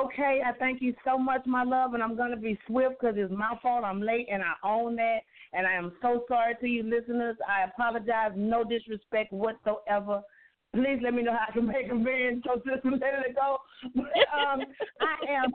Okay, 0.00 0.40
I 0.44 0.52
thank 0.58 0.80
you 0.80 0.94
so 1.04 1.18
much, 1.18 1.44
my 1.44 1.64
love, 1.64 1.94
and 1.94 2.02
I'm 2.02 2.16
going 2.16 2.30
to 2.30 2.36
be 2.36 2.58
swift 2.66 3.00
because 3.00 3.16
it's 3.18 3.32
my 3.32 3.58
fault. 3.60 3.84
I'm 3.84 4.00
late, 4.00 4.26
and 4.32 4.42
I 4.42 4.54
own 4.66 4.96
that. 4.96 5.18
And 5.52 5.66
I 5.66 5.74
am 5.74 5.92
so 6.00 6.24
sorry 6.28 6.54
to 6.60 6.66
you 6.66 6.82
listeners. 6.82 7.36
I 7.46 7.64
apologize. 7.64 8.32
No 8.34 8.64
disrespect 8.64 9.32
whatsoever. 9.32 10.22
Please 10.74 11.00
let 11.02 11.12
me 11.12 11.22
know 11.22 11.32
how 11.32 11.46
I 11.48 11.52
can 11.52 11.66
make 11.66 11.90
amends 11.90 12.42
so 12.46 12.62
system 12.64 12.92
let 12.92 13.26
it 13.28 13.36
go. 13.36 13.58
But 13.94 14.04
um, 14.32 14.62
I 15.00 15.30
am 15.30 15.52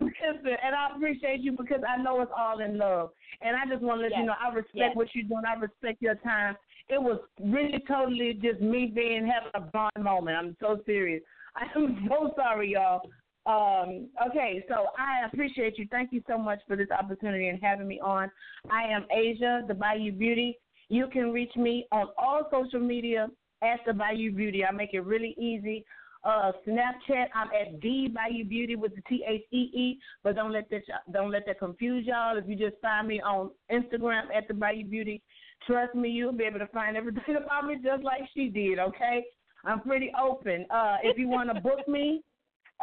listen, 0.00 0.56
and 0.64 0.74
I 0.74 0.88
appreciate 0.96 1.40
you 1.40 1.52
because 1.52 1.82
I 1.88 2.02
know 2.02 2.20
it's 2.22 2.32
all 2.36 2.58
in 2.58 2.78
love. 2.78 3.10
And 3.40 3.56
I 3.56 3.72
just 3.72 3.82
want 3.82 3.98
to 3.98 4.02
let 4.02 4.10
yes. 4.10 4.18
you 4.20 4.26
know 4.26 4.34
I 4.42 4.52
respect 4.52 4.74
yes. 4.74 4.96
what 4.96 5.08
you're 5.14 5.28
doing. 5.28 5.42
I 5.46 5.54
respect 5.60 6.02
your 6.02 6.16
time. 6.16 6.56
It 6.88 7.00
was 7.00 7.20
really 7.40 7.84
totally 7.86 8.34
just 8.42 8.60
me 8.60 8.90
being 8.92 9.30
having 9.32 9.52
a 9.54 9.60
bond 9.60 9.92
moment. 10.02 10.36
I'm 10.36 10.56
so 10.58 10.80
serious. 10.84 11.22
I 11.54 11.66
am 11.78 12.08
so 12.08 12.32
sorry, 12.36 12.72
y'all. 12.72 13.02
Um, 13.48 14.08
okay, 14.28 14.64
so 14.68 14.86
I 14.98 15.26
appreciate 15.26 15.78
you. 15.78 15.88
Thank 15.90 16.12
you 16.12 16.22
so 16.28 16.36
much 16.36 16.60
for 16.68 16.76
this 16.76 16.90
opportunity 16.90 17.48
and 17.48 17.58
having 17.62 17.88
me 17.88 17.98
on. 18.00 18.30
I 18.70 18.82
am 18.82 19.06
Asia, 19.10 19.62
the 19.66 19.74
Bayou 19.74 20.12
Beauty. 20.12 20.58
You 20.90 21.08
can 21.12 21.32
reach 21.32 21.54
me 21.56 21.86
on 21.90 22.08
all 22.18 22.48
social 22.50 22.80
media 22.80 23.28
at 23.62 23.80
the 23.86 23.94
Bayou 23.94 24.32
Beauty. 24.32 24.64
I 24.64 24.70
make 24.70 24.92
it 24.92 25.00
really 25.00 25.34
easy. 25.38 25.84
Uh, 26.24 26.52
Snapchat, 26.66 27.26
I'm 27.34 27.48
at 27.58 27.80
the 27.80 28.08
Bayou 28.08 28.44
Beauty 28.44 28.76
with 28.76 28.94
the 28.94 29.02
T 29.08 29.24
H 29.26 29.42
E 29.50 29.70
E, 29.72 29.98
but 30.22 30.34
don't 30.34 30.52
let 30.52 30.68
that 30.70 30.82
don't 31.12 31.30
let 31.30 31.46
that 31.46 31.58
confuse 31.58 32.06
y'all. 32.06 32.36
If 32.36 32.44
you 32.48 32.56
just 32.56 32.80
find 32.82 33.08
me 33.08 33.20
on 33.20 33.50
Instagram 33.72 34.24
at 34.36 34.46
the 34.48 34.54
Bayou 34.54 34.84
Beauty, 34.84 35.22
Trust 35.66 35.94
me, 35.94 36.08
you'll 36.08 36.32
be 36.32 36.44
able 36.44 36.58
to 36.60 36.66
find 36.68 36.96
everything 36.96 37.36
about 37.44 37.66
me 37.66 37.76
just 37.82 38.02
like 38.02 38.22
she 38.34 38.48
did, 38.48 38.78
okay? 38.78 39.24
I'm 39.64 39.80
pretty 39.80 40.12
open. 40.20 40.66
Uh, 40.70 40.96
if 41.02 41.18
you 41.18 41.28
want 41.28 41.52
to 41.52 41.60
book 41.60 41.86
me 41.88 42.22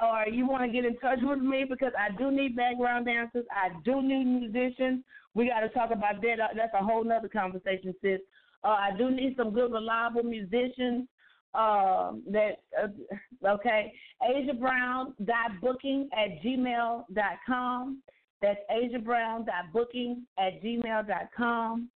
or 0.02 0.28
you 0.28 0.48
want 0.48 0.64
to 0.64 0.70
get 0.70 0.86
in 0.86 0.98
touch 0.98 1.20
with 1.22 1.40
me 1.40 1.66
because 1.70 1.94
I 1.98 2.16
do 2.18 2.32
need 2.32 2.56
background 2.56 3.06
dancers, 3.06 3.46
I 3.52 3.70
do 3.84 4.02
need 4.02 4.26
musicians. 4.26 5.04
We 5.34 5.48
got 5.48 5.62
to 5.62 5.70
talk 5.70 5.92
about 5.92 6.22
that. 6.22 6.40
Uh, 6.40 6.48
that's 6.56 6.74
a 6.74 6.84
whole 6.84 7.04
nother 7.04 7.28
conversation, 7.28 7.94
sis. 8.02 8.20
Uh, 8.64 8.68
I 8.68 8.92
do 8.98 9.12
need 9.12 9.36
some 9.38 9.52
good, 9.52 9.72
reliable 9.72 10.24
musicians. 10.24 11.08
Um, 11.54 12.24
that 12.32 12.64
uh, 12.78 13.48
okay, 13.48 13.94
Asia 14.22 14.54
Brown 14.54 15.14
dot 15.24 15.52
booking 15.62 16.10
at 16.12 16.44
gmail 16.44 17.06
dot 17.14 17.38
com. 17.48 18.02
That's 18.42 18.60
Asia 18.70 19.00
Brown 19.00 19.46
dot 19.46 19.72
booking 19.72 20.26
at 20.38 20.62
gmail 20.62 21.08
dot 21.08 21.30
com. 21.36 21.90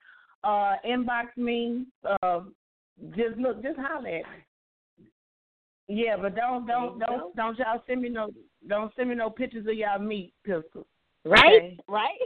Uh, 0.45 0.75
inbox 0.87 1.35
me. 1.35 1.87
Uh, 2.23 2.41
just 3.15 3.37
look, 3.37 3.61
just 3.61 3.77
holler 3.77 4.07
at 4.07 4.23
me. 4.23 4.43
Yeah, 5.89 6.17
but 6.21 6.35
don't 6.35 6.67
don't 6.67 6.99
don't 6.99 7.35
don't 7.35 7.57
y'all 7.57 7.81
send 7.87 8.03
me 8.03 8.09
no 8.09 8.29
don't 8.67 8.93
send 8.95 9.09
me 9.09 9.15
no 9.15 9.31
pictures 9.31 9.65
of 9.65 9.73
y'all 9.73 9.99
meat 9.99 10.33
pistol. 10.45 10.85
Right, 11.25 11.75
okay. 11.75 11.77
right. 11.89 12.19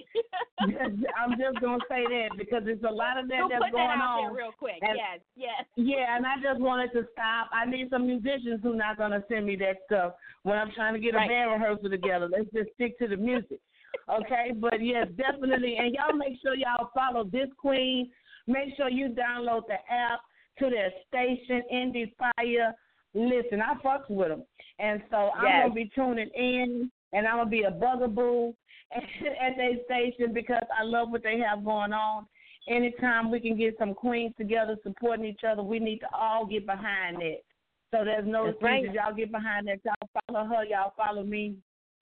I'm 0.60 1.32
just 1.32 1.60
gonna 1.62 1.82
say 1.90 2.04
that 2.04 2.30
because 2.38 2.62
there's 2.66 2.84
a 2.88 2.94
lot 2.94 3.18
of 3.18 3.28
that 3.30 3.40
so 3.42 3.50
that's 3.50 3.72
going 3.72 3.88
that 3.88 4.04
on. 4.04 4.34
real 4.34 4.52
quick. 4.58 4.78
And, 4.82 4.98
yes, 4.98 5.20
yes. 5.36 5.66
Yeah, 5.78 6.16
and 6.16 6.26
I 6.28 6.36
just 6.44 6.60
wanted 6.60 6.92
to 6.92 7.08
stop. 7.14 7.50
I 7.52 7.66
need 7.66 7.90
some 7.90 8.06
musicians 8.06 8.60
who 8.62 8.76
not 8.76 8.98
gonna 8.98 9.24
send 9.30 9.46
me 9.46 9.56
that 9.58 9.78
stuff 9.88 10.14
when 10.44 10.58
I'm 10.58 10.72
trying 10.76 10.94
to 10.94 11.00
get 11.00 11.16
right. 11.16 11.26
a 11.26 11.30
band 11.30 11.52
rehearsal 11.52 11.90
together. 11.90 12.30
Let's 12.30 12.52
just 12.54 12.70
stick 12.76 13.00
to 13.00 13.08
the 13.08 13.18
music. 13.18 13.62
Okay, 14.10 14.52
but 14.60 14.84
yes, 14.84 15.08
definitely. 15.18 15.78
And 15.80 15.96
y'all 15.96 16.16
make 16.16 16.38
sure 16.44 16.54
y'all 16.54 16.92
follow 16.94 17.24
this 17.24 17.50
queen. 17.58 18.12
Make 18.46 18.76
sure 18.76 18.90
you 18.90 19.08
download 19.08 19.68
the 19.68 19.80
app 19.90 20.20
to 20.60 20.70
their 20.70 20.92
station, 21.08 21.64
Indie 21.74 22.14
Fire. 22.18 22.76
Listen, 23.14 23.62
I 23.62 23.76
fucks 23.86 24.10
with 24.10 24.30
them, 24.30 24.44
and 24.80 25.02
so 25.10 25.30
I'm 25.36 25.64
gonna 25.64 25.74
be 25.74 25.92
tuning 25.94 26.30
in, 26.36 26.92
and 27.12 27.28
I'm 27.28 27.38
gonna 27.38 27.50
be 27.50 27.64
a 27.64 27.72
bugaboo 27.72 28.54
at 28.96 29.56
their 29.58 29.76
station 29.86 30.34
because 30.34 30.64
I 30.78 30.84
love 30.84 31.10
what 31.10 31.24
they 31.24 31.40
have 31.40 31.64
going 31.64 31.94
on. 31.94 32.26
Anytime 32.68 33.30
we 33.30 33.40
can 33.40 33.58
get 33.58 33.76
some 33.78 33.94
queens 33.94 34.34
together 34.38 34.78
supporting 34.84 35.26
each 35.26 35.42
other, 35.48 35.62
we 35.62 35.80
need 35.80 36.00
to 36.00 36.08
all 36.16 36.46
get 36.46 36.66
behind 36.66 37.22
it. 37.22 37.44
So 37.92 38.04
there's 38.04 38.26
no 38.26 38.48
excuses. 38.48 38.88
Right. 38.88 38.94
Y'all 38.94 39.16
get 39.16 39.32
behind 39.32 39.68
that. 39.68 39.80
Y'all 39.86 40.10
follow 40.28 40.48
her. 40.48 40.66
Y'all 40.66 40.94
follow 40.98 41.24
me. 41.24 41.56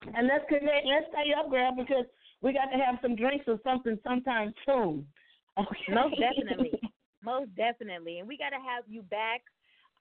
And 0.02 0.27
let's 0.27 0.45
connect. 0.48 0.86
Let's 0.86 1.06
stay 1.10 1.34
up, 1.38 1.52
girl, 1.52 1.76
because 1.77 2.06
we 2.41 2.53
got 2.53 2.65
to 2.72 2.84
have 2.84 2.95
some 3.02 3.15
drinks 3.15 3.45
or 3.48 3.60
something 3.64 3.99
sometime 4.03 4.53
soon. 4.65 5.06
Okay. 5.60 5.94
Most 5.94 6.15
definitely. 6.19 6.72
Most 7.23 7.56
definitely. 7.56 8.19
And 8.19 8.27
we 8.27 8.38
got 8.38 8.49
to 8.49 8.61
have 8.64 8.84
you 8.88 9.02
back 9.03 9.41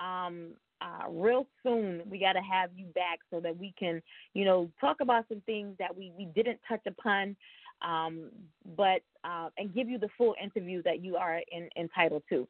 um, 0.01 0.53
uh, 0.81 1.11
real 1.11 1.47
soon. 1.63 2.03
We 2.09 2.19
got 2.19 2.33
to 2.35 2.41
have 2.41 2.71
you 2.77 2.87
back 2.95 3.21
so 3.31 3.41
that 3.41 3.57
we 3.57 3.75
can, 3.79 4.03
you 4.35 4.45
know, 4.45 4.71
talk 4.81 4.99
about 5.01 5.25
some 5.29 5.43
things 5.47 5.77
that 5.79 5.97
we, 5.97 6.13
we 6.17 6.27
didn't 6.35 6.61
touch 6.69 6.83
upon, 6.87 7.37
um, 7.83 8.31
but 8.77 9.03
uh, 9.25 9.49
and 9.59 9.75
give 9.75 9.89
you 9.89 9.99
the 9.99 10.09
full 10.17 10.35
interview 10.43 10.83
that 10.83 11.03
you 11.03 11.17
are 11.17 11.41
in, 11.51 11.69
entitled 11.77 12.23
to. 12.31 12.47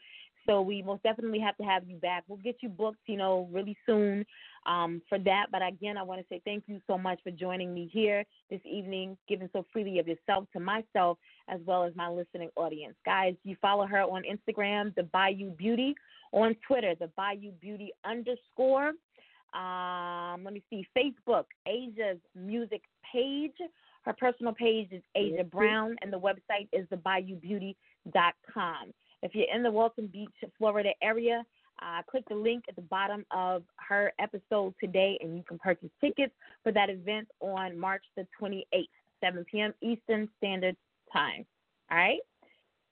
So 0.46 0.60
we 0.60 0.82
most 0.82 1.02
definitely 1.02 1.40
have 1.40 1.56
to 1.56 1.62
have 1.62 1.84
you 1.88 1.96
back. 1.96 2.24
We'll 2.28 2.38
get 2.38 2.56
you 2.60 2.68
booked, 2.68 3.00
you 3.06 3.16
know, 3.16 3.48
really 3.50 3.76
soon 3.86 4.26
um, 4.66 5.00
for 5.08 5.18
that. 5.20 5.46
But 5.50 5.66
again, 5.66 5.96
I 5.96 6.02
want 6.02 6.20
to 6.20 6.26
say 6.28 6.42
thank 6.44 6.64
you 6.66 6.80
so 6.86 6.98
much 6.98 7.18
for 7.22 7.30
joining 7.30 7.72
me 7.72 7.88
here 7.92 8.24
this 8.50 8.60
evening, 8.64 9.16
giving 9.28 9.48
so 9.52 9.64
freely 9.72 9.98
of 9.98 10.06
yourself 10.06 10.46
to 10.52 10.60
myself 10.60 11.18
as 11.48 11.60
well 11.64 11.84
as 11.84 11.94
my 11.96 12.08
listening 12.08 12.50
audience. 12.56 12.94
Guys, 13.06 13.34
you 13.44 13.56
follow 13.60 13.86
her 13.86 14.02
on 14.02 14.22
Instagram, 14.22 14.94
the 14.96 15.04
Bayou 15.04 15.50
Beauty, 15.50 15.94
on 16.34 16.56
Twitter, 16.66 16.94
the 16.98 17.08
Bayou 17.16 17.52
Beauty 17.60 17.92
underscore. 18.04 18.92
Um, 19.54 20.42
let 20.44 20.52
me 20.52 20.62
see, 20.68 20.86
Facebook, 20.96 21.44
Asia's 21.66 22.18
music 22.34 22.82
page. 23.10 23.54
Her 24.02 24.12
personal 24.12 24.52
page 24.52 24.88
is 24.90 25.02
Asia 25.14 25.44
Brown, 25.44 25.96
and 26.02 26.12
the 26.12 26.18
website 26.18 26.68
is 26.72 26.86
the 26.90 26.96
thebayoubeauty.com. 26.96 28.92
If 29.22 29.34
you're 29.34 29.46
in 29.54 29.62
the 29.62 29.70
Walton 29.70 30.08
Beach, 30.08 30.28
Florida 30.58 30.90
area, 31.02 31.44
uh, 31.80 32.02
click 32.10 32.24
the 32.28 32.34
link 32.34 32.64
at 32.68 32.76
the 32.76 32.82
bottom 32.82 33.24
of 33.30 33.62
her 33.88 34.12
episode 34.18 34.74
today, 34.80 35.16
and 35.22 35.36
you 35.36 35.44
can 35.46 35.58
purchase 35.58 35.88
tickets 36.00 36.32
for 36.62 36.72
that 36.72 36.90
event 36.90 37.28
on 37.40 37.78
March 37.78 38.02
the 38.16 38.26
28th, 38.40 38.88
7 39.22 39.44
p.m. 39.50 39.72
Eastern 39.80 40.28
Standard 40.38 40.76
Time. 41.12 41.46
All 41.90 41.96
right? 41.96 42.18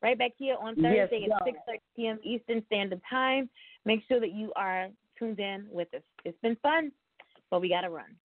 Right 0.02 0.18
back 0.18 0.32
here 0.36 0.56
on 0.60 0.74
Thursday 0.74 1.26
yes, 1.28 1.40
at 1.46 1.54
6 1.64 1.78
p.m. 1.94 2.18
Eastern 2.24 2.64
Standard 2.66 3.00
Time. 3.08 3.48
Make 3.84 4.00
sure 4.08 4.18
that 4.18 4.32
you 4.32 4.52
are 4.56 4.88
tuned 5.16 5.38
in 5.38 5.66
with 5.70 5.94
us. 5.94 6.02
It's 6.24 6.36
been 6.42 6.56
fun, 6.60 6.90
but 7.50 7.60
we 7.60 7.68
got 7.68 7.82
to 7.82 7.90
run. 7.90 8.16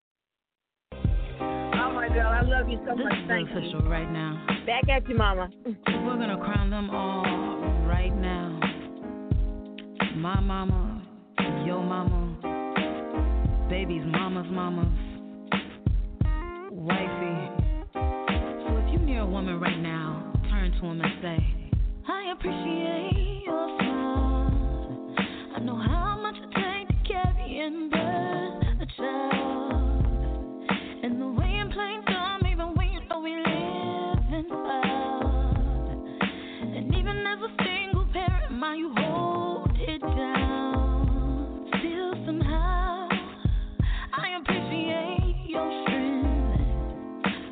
Oh 0.92 1.94
my 1.94 2.08
God, 2.08 2.34
I 2.34 2.42
love 2.42 2.68
you 2.68 2.80
so 2.84 2.96
this 2.96 3.04
much. 3.04 3.14
Is 3.14 3.28
Thank 3.28 3.50
official 3.52 3.84
you. 3.84 3.90
right 3.90 4.12
now. 4.12 4.44
Back 4.66 4.90
at 4.90 5.08
you, 5.08 5.16
Mama. 5.16 5.50
We're 5.66 6.18
gonna 6.18 6.38
crown 6.38 6.72
them 6.72 6.90
all 6.90 7.24
right 7.88 8.16
now. 8.16 8.60
My 10.16 10.40
mama, 10.40 11.04
your 11.64 11.84
mama, 11.84 13.68
baby's 13.70 14.02
mama's 14.04 14.48
mama's 14.50 14.88
wifey. 16.72 17.52
So 17.94 18.78
if 18.78 18.94
you 18.94 19.00
near 19.06 19.22
a 19.22 19.28
woman 19.28 19.60
right 19.60 19.78
now, 19.78 20.34
turn 20.50 20.72
to 20.72 20.86
him 20.88 21.02
and 21.02 21.22
say, 21.22 21.57
I 22.10 22.32
appreciate 22.32 23.44
your 23.46 23.78
smile. 23.80 25.16
I 25.56 25.60
know 25.60 25.76
how 25.76 26.18
much 26.22 26.36
it 26.38 26.52
takes 26.56 26.92
to 26.92 27.14
carry 27.14 27.60
and 27.60 27.92
birth 27.92 28.64
a 28.82 28.86
child. 28.96 30.06
And 31.04 31.22
the 31.22 31.28
way 31.28 31.48
dumb, 32.06 32.48
even 32.50 32.76
when 32.76 32.88
you 32.92 33.02
know 33.10 33.20
we 33.20 33.36
live 33.36 33.44
in. 34.32 34.46
And 36.78 36.96
even 36.96 37.26
as 37.28 37.40
a 37.42 37.50
single 37.64 38.06
parent, 38.14 38.54
my 38.54 38.76
you 38.76 38.94
hold 38.98 39.72
it 39.78 40.00
down. 40.00 41.68
Still 41.80 42.14
somehow, 42.26 43.10
I 44.14 44.38
appreciate 44.40 45.36
your 45.46 45.84
strength. 45.84 46.62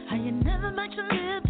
How 0.09 0.15
you 0.15 0.31
never 0.31 0.71
met 0.71 0.93
your 0.93 1.05
lips. 1.11 1.44